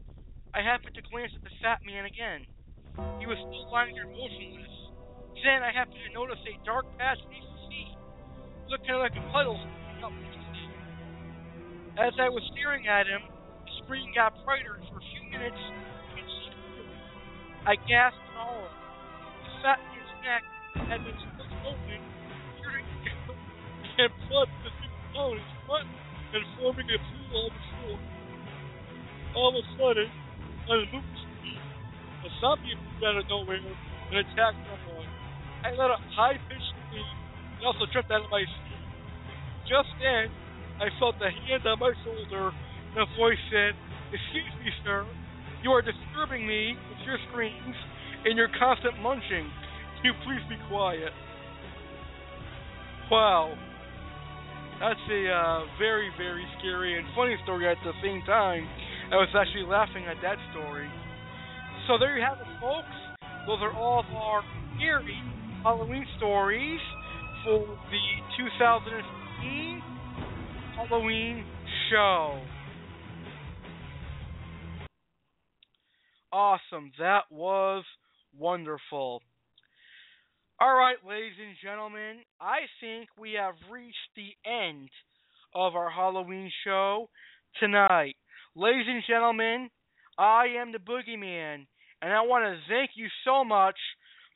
I 0.55 0.63
happened 0.63 0.95
to 0.95 1.01
glance 1.11 1.31
at 1.35 1.43
the 1.43 1.51
fat 1.61 1.79
man 1.85 2.05
again. 2.05 2.47
He 3.19 3.27
was 3.27 3.37
still 3.37 3.71
lying 3.71 3.95
there 3.95 4.07
motionless. 4.07 4.78
Then 5.39 5.63
I 5.63 5.71
happened 5.71 6.03
to 6.03 6.11
notice 6.11 6.39
a 6.43 6.51
dark 6.65 6.83
patch 6.99 7.19
beneath 7.31 7.47
the 7.47 7.61
sea, 7.71 7.87
looked 8.67 8.89
of 8.91 8.99
like 8.99 9.15
a 9.15 9.23
puddle. 9.31 9.55
As 11.95 12.11
I 12.19 12.27
was 12.27 12.43
staring 12.51 12.87
at 12.87 13.07
him, 13.07 13.23
the 13.63 13.71
screen 13.83 14.11
got 14.11 14.35
brighter, 14.43 14.75
and 14.75 14.83
for 14.91 14.99
a 14.99 15.05
few 15.15 15.23
minutes, 15.31 15.59
I. 17.63 17.71
I 17.71 17.75
gasped 17.87 18.19
in 18.19 18.35
horror. 18.35 18.67
The 18.67 19.51
fat 19.63 19.79
man's 19.79 20.15
neck 20.27 20.43
had 20.91 21.03
been 21.07 21.15
split 21.15 21.51
open, 21.67 22.01
and 23.99 24.11
blood 24.27 24.49
was 24.63 24.75
down 25.15 25.35
his 25.39 25.51
front 25.67 25.87
and 26.35 26.43
forming 26.59 26.87
a 26.91 26.99
pool 26.99 27.47
on 27.47 27.51
the 27.51 27.63
floor. 27.79 27.99
All 29.35 29.49
of 29.51 29.55
a 29.55 29.63
sudden, 29.75 30.11
movie 30.67 31.03
screen, 31.15 31.59
a 32.23 32.29
zombie 32.39 32.75
appeared 32.75 33.15
out 33.15 33.23
of 33.23 33.29
nowhere 33.31 33.59
and 33.59 34.19
attacked 34.19 34.59
someone. 34.67 35.18
I 35.63 35.75
let 35.75 35.91
a 35.91 35.99
high-pitched 36.15 36.71
scream 36.87 37.11
and 37.59 37.63
also 37.67 37.83
jumped 37.91 38.11
out 38.11 38.23
of 38.23 38.31
my 38.31 38.43
seat. 38.43 38.83
Just 39.67 39.91
then, 39.99 40.31
I 40.79 40.87
felt 40.97 41.19
a 41.19 41.27
hand 41.27 41.67
on 41.67 41.79
my 41.83 41.91
shoulder 42.07 42.55
and 42.95 42.99
a 43.03 43.09
voice 43.19 43.39
said, 43.51 43.75
Excuse 44.09 44.53
me, 44.63 44.71
sir. 44.87 45.05
You 45.61 45.75
are 45.75 45.83
disturbing 45.83 46.47
me 46.47 46.73
with 46.89 47.03
your 47.05 47.19
screams 47.29 47.75
and 48.23 48.39
your 48.39 48.47
constant 48.57 48.95
munching. 49.03 49.51
Can 49.99 50.03
you 50.07 50.15
please 50.23 50.41
be 50.47 50.55
quiet? 50.71 51.11
Wow. 53.11 53.51
That's 54.79 55.03
a 55.11 55.21
uh, 55.27 55.59
very, 55.77 56.07
very 56.15 56.47
scary 56.57 56.97
and 56.97 57.05
funny 57.13 57.35
story 57.43 57.67
at 57.67 57.77
the 57.83 57.91
same 58.01 58.23
time. 58.23 58.63
I 59.11 59.19
was 59.19 59.27
actually 59.35 59.67
laughing 59.67 60.07
at 60.07 60.15
that 60.23 60.39
story. 60.55 60.87
So 61.85 61.99
there 61.99 62.15
you 62.15 62.23
have 62.23 62.39
it, 62.39 62.47
folks. 62.63 62.95
Those 63.45 63.59
are 63.59 63.75
all 63.75 63.99
of 63.99 64.09
our 64.15 64.41
scary 64.77 65.19
Halloween 65.63 66.05
stories 66.17 66.79
for 67.43 67.59
the 67.59 68.37
2015 68.37 69.81
Halloween 70.77 71.45
show. 71.91 72.41
Awesome. 76.31 76.91
That 76.97 77.23
was 77.29 77.83
wonderful. 78.37 79.21
All 80.61 80.75
right, 80.75 80.97
ladies 81.05 81.33
and 81.45 81.55
gentlemen, 81.61 82.19
I 82.39 82.59
think 82.79 83.09
we 83.19 83.33
have 83.33 83.55
reached 83.69 83.95
the 84.15 84.29
end 84.49 84.89
of 85.53 85.75
our 85.75 85.89
Halloween 85.89 86.49
show 86.63 87.09
tonight. 87.59 88.15
Ladies 88.55 88.85
and 88.87 89.03
gentlemen, 89.07 89.69
I 90.17 90.45
am 90.57 90.71
the 90.71 90.77
Boogeyman, 90.77 91.65
and 92.01 92.13
I 92.13 92.21
want 92.21 92.45
to 92.45 92.73
thank 92.73 92.91
you 92.95 93.07
so 93.25 93.43
much 93.43 93.75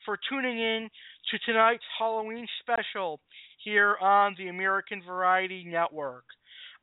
for 0.05 0.19
tuning 0.29 0.59
in 0.59 0.89
to 1.31 1.39
tonight's 1.45 1.83
Halloween 1.97 2.47
special 2.61 3.19
here 3.63 3.97
on 4.01 4.35
the 4.37 4.47
American 4.47 5.01
Variety 5.05 5.63
Network. 5.65 6.25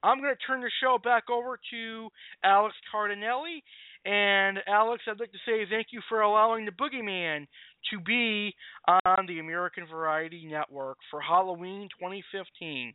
I'm 0.03 0.21
going 0.21 0.35
to 0.35 0.47
turn 0.47 0.61
the 0.61 0.71
show 0.83 0.99
back 1.03 1.25
over 1.31 1.59
to 1.71 2.09
Alex 2.43 2.75
Cardinale. 2.91 3.63
And 4.07 4.59
Alex, 4.67 5.03
I'd 5.07 5.21
like 5.21 5.33
to 5.33 5.39
say 5.45 5.67
thank 5.69 5.89
you 5.91 6.01
for 6.09 6.23
allowing 6.23 6.65
the 6.65 6.73
Boogeyman 6.73 7.47
to 7.91 8.01
be 8.01 8.55
on 9.05 9.27
the 9.27 9.41
American 9.41 9.87
Variety 9.87 10.47
Network 10.47 10.97
for 11.11 11.21
Halloween 11.21 11.89
2015. 11.99 12.95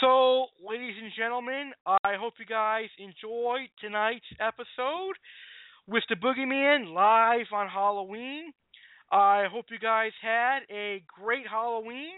So, 0.00 0.46
ladies 0.66 0.94
and 1.00 1.12
gentlemen, 1.16 1.72
I 1.86 2.14
hope 2.18 2.34
you 2.40 2.46
guys 2.46 2.88
enjoyed 2.98 3.68
tonight's 3.80 4.26
episode 4.40 5.14
with 5.86 6.02
the 6.08 6.16
Boogeyman 6.16 6.92
live 6.92 7.46
on 7.52 7.68
Halloween. 7.68 8.52
I 9.14 9.44
hope 9.48 9.66
you 9.70 9.78
guys 9.78 10.10
had 10.20 10.66
a 10.74 11.00
great 11.06 11.46
Halloween, 11.48 12.10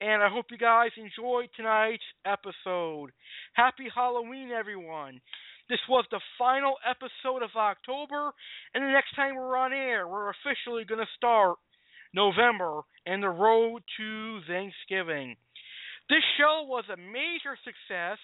and 0.00 0.22
I 0.22 0.30
hope 0.30 0.46
you 0.50 0.56
guys 0.56 0.88
enjoyed 0.96 1.50
tonight's 1.54 2.02
episode. 2.24 3.10
Happy 3.52 3.84
Halloween, 3.94 4.48
everyone. 4.58 5.20
This 5.68 5.80
was 5.90 6.06
the 6.10 6.20
final 6.38 6.76
episode 6.88 7.42
of 7.42 7.50
October, 7.54 8.32
and 8.72 8.82
the 8.82 8.88
next 8.88 9.14
time 9.14 9.36
we're 9.36 9.58
on 9.58 9.74
air, 9.74 10.08
we're 10.08 10.30
officially 10.30 10.86
going 10.86 11.04
to 11.04 11.16
start 11.18 11.58
November 12.14 12.80
and 13.04 13.22
the 13.22 13.28
road 13.28 13.82
to 13.98 14.40
Thanksgiving. 14.48 15.36
This 16.08 16.24
show 16.38 16.64
was 16.66 16.84
a 16.90 16.96
major 16.96 17.58
success, 17.62 18.16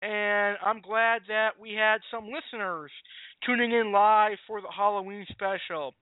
and 0.00 0.56
I'm 0.64 0.80
glad 0.80 1.28
that 1.28 1.60
we 1.60 1.74
had 1.74 2.00
some 2.10 2.24
listeners 2.24 2.90
tuning 3.44 3.72
in 3.72 3.92
live 3.92 4.38
for 4.46 4.62
the 4.62 4.72
Halloween 4.74 5.26
special. 5.28 5.92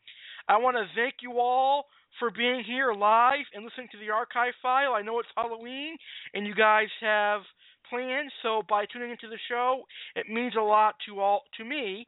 I 0.48 0.56
want 0.56 0.76
to 0.76 0.86
thank 0.94 1.16
you 1.20 1.38
all 1.38 1.84
for 2.18 2.30
being 2.30 2.64
here 2.66 2.92
live 2.92 3.44
and 3.54 3.64
listening 3.64 3.88
to 3.92 3.98
the 3.98 4.10
archive 4.10 4.54
file. 4.62 4.94
I 4.94 5.02
know 5.02 5.20
it's 5.20 5.28
Halloween, 5.36 5.96
and 6.34 6.46
you 6.46 6.54
guys 6.54 6.88
have 7.00 7.42
plans, 7.90 8.32
so 8.42 8.62
by 8.68 8.86
tuning 8.86 9.10
into 9.10 9.28
the 9.28 9.38
show, 9.48 9.82
it 10.16 10.26
means 10.28 10.54
a 10.58 10.62
lot 10.62 10.94
to 11.06 11.20
all 11.20 11.42
to 11.58 11.64
me 11.64 12.06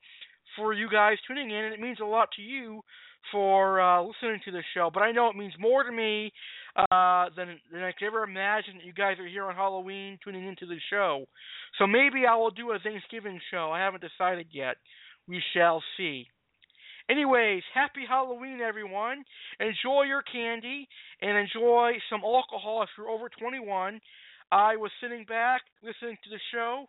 for 0.57 0.73
you 0.73 0.89
guys 0.91 1.19
tuning 1.27 1.51
in, 1.51 1.65
and 1.65 1.75
it 1.75 1.81
means 1.81 1.99
a 2.01 2.05
lot 2.05 2.29
to 2.37 2.43
you 2.43 2.83
for 3.31 3.81
uh, 3.81 4.03
listening 4.03 4.41
to 4.47 4.51
the 4.51 4.63
show. 4.75 4.91
But 4.93 5.03
I 5.03 5.13
know 5.13 5.29
it 5.29 5.37
means 5.37 5.53
more 5.59 5.85
to 5.85 5.93
me 5.93 6.33
uh, 6.77 7.27
than 7.37 7.59
than 7.71 7.83
I 7.83 7.93
could 7.93 8.07
ever 8.07 8.25
imagine 8.25 8.77
that 8.77 8.85
you 8.85 8.95
guys 8.95 9.19
are 9.19 9.27
here 9.27 9.45
on 9.45 9.55
Halloween 9.55 10.19
tuning 10.25 10.47
into 10.47 10.67
the 10.67 10.79
show. 10.89 11.27
So 11.79 11.87
maybe 11.87 12.27
I 12.29 12.35
will 12.37 12.51
do 12.51 12.73
a 12.73 12.79
Thanksgiving 12.79 13.39
show. 13.51 13.71
I 13.71 13.81
haven't 13.81 14.03
decided 14.03 14.47
yet. 14.51 14.77
We 15.29 15.43
shall 15.55 15.83
see. 15.97 16.27
Anyways, 17.11 17.63
happy 17.75 18.03
Halloween, 18.09 18.61
everyone. 18.61 19.25
Enjoy 19.59 20.05
your 20.05 20.23
candy 20.23 20.87
and 21.21 21.37
enjoy 21.37 21.95
some 22.09 22.21
alcohol 22.23 22.85
if 22.85 22.89
you're 22.97 23.09
over 23.09 23.29
21. 23.29 24.01
I 24.53 24.77
was 24.77 24.93
sitting 25.03 25.25
back 25.25 25.63
listening 25.83 26.19
to 26.23 26.31
the 26.31 26.39
show 26.55 26.87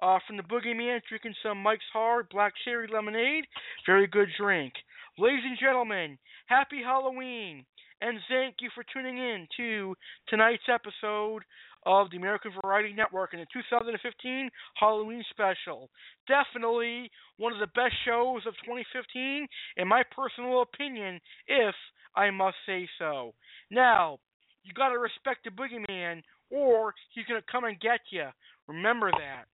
uh, 0.00 0.20
from 0.28 0.36
the 0.36 0.44
Boogeyman, 0.44 1.00
drinking 1.08 1.34
some 1.42 1.60
Mike's 1.60 1.82
Hard 1.92 2.28
Black 2.28 2.52
Cherry 2.64 2.86
Lemonade. 2.86 3.46
Very 3.84 4.06
good 4.06 4.28
drink. 4.38 4.74
Ladies 5.18 5.42
and 5.44 5.58
gentlemen, 5.58 6.18
happy 6.46 6.80
Halloween, 6.80 7.64
and 8.00 8.18
thank 8.28 8.56
you 8.60 8.70
for 8.76 8.84
tuning 8.92 9.18
in 9.18 9.48
to 9.56 9.96
tonight's 10.28 10.68
episode 10.72 11.42
of 11.86 12.10
the 12.10 12.16
American 12.16 12.52
Variety 12.62 12.92
Network 12.92 13.34
in 13.34 13.40
the 13.40 13.46
2015 13.52 14.50
Halloween 14.76 15.24
special. 15.30 15.90
Definitely 16.26 17.10
one 17.36 17.52
of 17.52 17.58
the 17.58 17.72
best 17.74 17.94
shows 18.04 18.42
of 18.46 18.54
2015, 18.64 19.46
in 19.76 19.88
my 19.88 20.02
personal 20.14 20.62
opinion, 20.62 21.20
if 21.46 21.74
I 22.16 22.30
must 22.30 22.56
say 22.66 22.88
so. 22.98 23.34
Now, 23.70 24.18
you 24.62 24.72
gotta 24.72 24.98
respect 24.98 25.44
the 25.44 25.50
boogeyman, 25.50 26.22
or 26.50 26.94
he's 27.14 27.26
gonna 27.26 27.42
come 27.50 27.64
and 27.64 27.78
get 27.80 28.00
you. 28.10 28.28
Remember 28.66 29.10
that. 29.10 29.44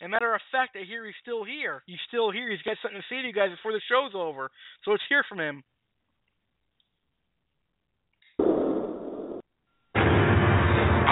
And 0.00 0.10
matter 0.10 0.34
of 0.34 0.40
fact, 0.52 0.76
I 0.76 0.84
hear 0.84 1.06
he's 1.06 1.14
still 1.22 1.44
here. 1.44 1.82
He's 1.86 2.02
still 2.08 2.30
here. 2.30 2.50
He's 2.50 2.60
got 2.62 2.76
something 2.82 3.00
to 3.00 3.06
say 3.08 3.22
to 3.22 3.28
you 3.28 3.32
guys 3.32 3.50
before 3.50 3.72
the 3.72 3.80
show's 3.88 4.12
over. 4.14 4.50
So 4.84 4.90
let's 4.90 5.02
hear 5.08 5.24
from 5.28 5.40
him. 5.40 5.62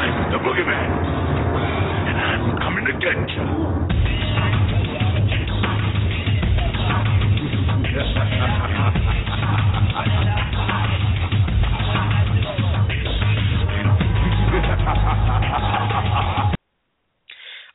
I'm 0.02 0.32
the 0.32 0.38
boogeyman, 0.38 0.90
and 2.08 2.16
I'm 2.18 2.58
coming 2.58 2.84
to 2.86 2.92
get 2.94 3.14
you. 3.36 3.42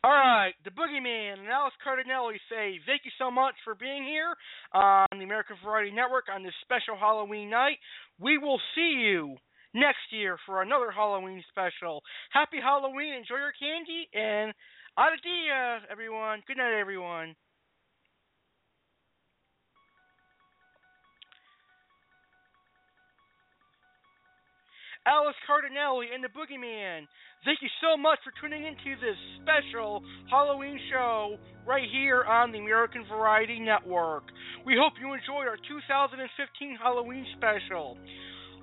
All 0.04 0.12
right, 0.12 0.54
the 0.66 0.72
Boogeyman 0.72 1.40
and 1.40 1.48
Alex 1.48 1.76
Cardinale 1.82 2.32
say 2.50 2.80
thank 2.86 3.02
you 3.06 3.12
so 3.18 3.32
much 3.32 3.56
for 3.64 3.74
being 3.74 4.04
here 4.04 4.36
on 4.74 5.08
the 5.18 5.24
American 5.24 5.56
Variety 5.64 5.92
Network 5.92 6.26
on 6.34 6.44
this 6.44 6.54
special 6.62 6.98
Halloween 7.00 7.50
night. 7.50 7.78
We 8.20 8.38
will 8.38 8.60
see 8.76 9.00
you 9.00 9.38
next 9.74 10.12
year 10.12 10.38
for 10.46 10.62
another 10.62 10.92
Halloween 10.92 11.44
special. 11.50 12.02
Happy 12.32 12.58
Halloween, 12.62 13.14
enjoy 13.14 13.38
your 13.38 13.54
candy, 13.60 14.08
and 14.14 14.54
adios, 14.98 15.88
everyone. 15.92 16.42
Good 16.48 16.58
night, 16.58 16.80
everyone. 16.80 17.36
Alex 25.08 25.38
Cardinale 25.48 26.04
and 26.14 26.22
the 26.22 26.28
Boogeyman. 26.28 27.08
Thank 27.46 27.62
you 27.62 27.70
so 27.80 27.96
much 27.96 28.20
for 28.28 28.36
tuning 28.42 28.68
into 28.68 29.00
this 29.00 29.16
special 29.40 30.04
Halloween 30.30 30.78
show 30.92 31.38
right 31.66 31.88
here 31.90 32.26
on 32.26 32.52
the 32.52 32.60
American 32.60 33.06
Variety 33.08 33.58
Network. 33.58 34.24
We 34.66 34.76
hope 34.76 35.00
you 35.00 35.14
enjoyed 35.14 35.48
our 35.48 35.56
2015 35.64 36.76
Halloween 36.84 37.26
special. 37.38 37.98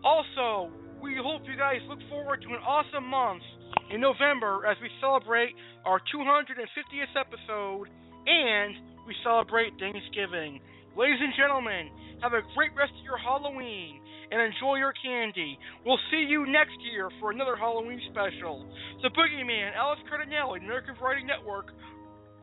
Also, 0.05 0.69
we 1.05 1.21
hope 1.21 1.45
you 1.45 1.53
guys 1.53 1.85
look 1.85 2.01
forward 2.09 2.41
to 2.41 2.49
an 2.57 2.65
awesome 2.65 3.05
month 3.05 3.45
in 3.93 4.01
November 4.01 4.65
as 4.65 4.73
we 4.81 4.89
celebrate 5.05 5.53
our 5.85 6.01
250th 6.09 7.13
episode 7.13 7.93
and 8.25 8.73
we 9.05 9.13
celebrate 9.21 9.77
Thanksgiving. 9.77 10.65
Ladies 10.97 11.21
and 11.21 11.37
gentlemen, 11.37 11.93
have 12.25 12.33
a 12.33 12.41
great 12.57 12.73
rest 12.73 12.97
of 12.97 13.05
your 13.05 13.21
Halloween 13.21 14.01
and 14.33 14.41
enjoy 14.41 14.81
your 14.81 14.97
candy. 14.97 15.61
We'll 15.85 16.01
see 16.09 16.25
you 16.25 16.49
next 16.49 16.81
year 16.81 17.13
for 17.21 17.37
another 17.37 17.53
Halloween 17.53 18.01
special. 18.09 18.65
The 19.05 19.13
Boogeyman, 19.13 19.77
Alex 19.77 20.01
Cardinale, 20.09 20.57
American 20.57 20.97
Variety 20.97 21.29
Network, 21.29 21.69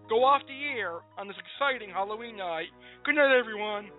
go 0.05 0.21
off 0.21 0.45
the 0.45 0.61
air 0.77 1.01
on 1.17 1.25
this 1.25 1.37
exciting 1.41 1.89
Halloween 1.89 2.37
night. 2.37 2.69
Good 3.09 3.17
night, 3.17 3.33
everyone. 3.33 3.89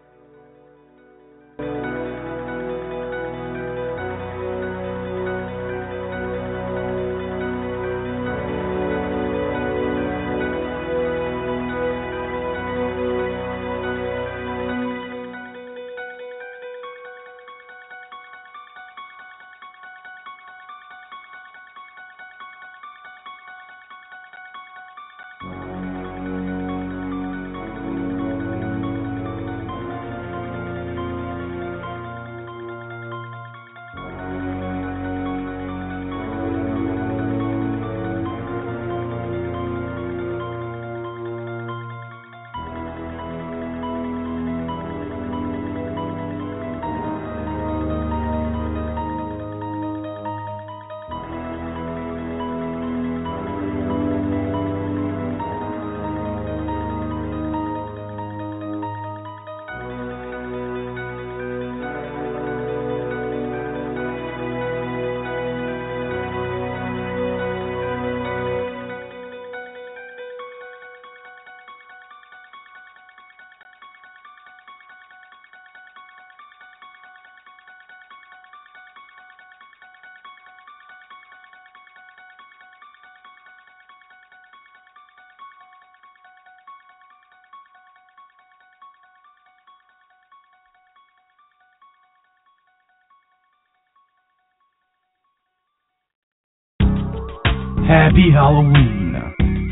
Happy 97.92 98.32
Halloween 98.32 99.12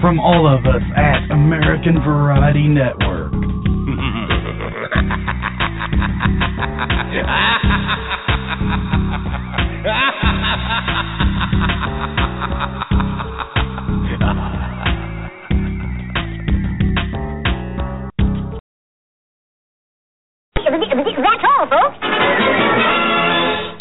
from 0.02 0.20
all 0.20 0.46
of 0.46 0.66
us 0.66 0.82
at 0.94 1.32
American 1.32 2.04
Variety 2.04 2.68
Network. 2.68 3.09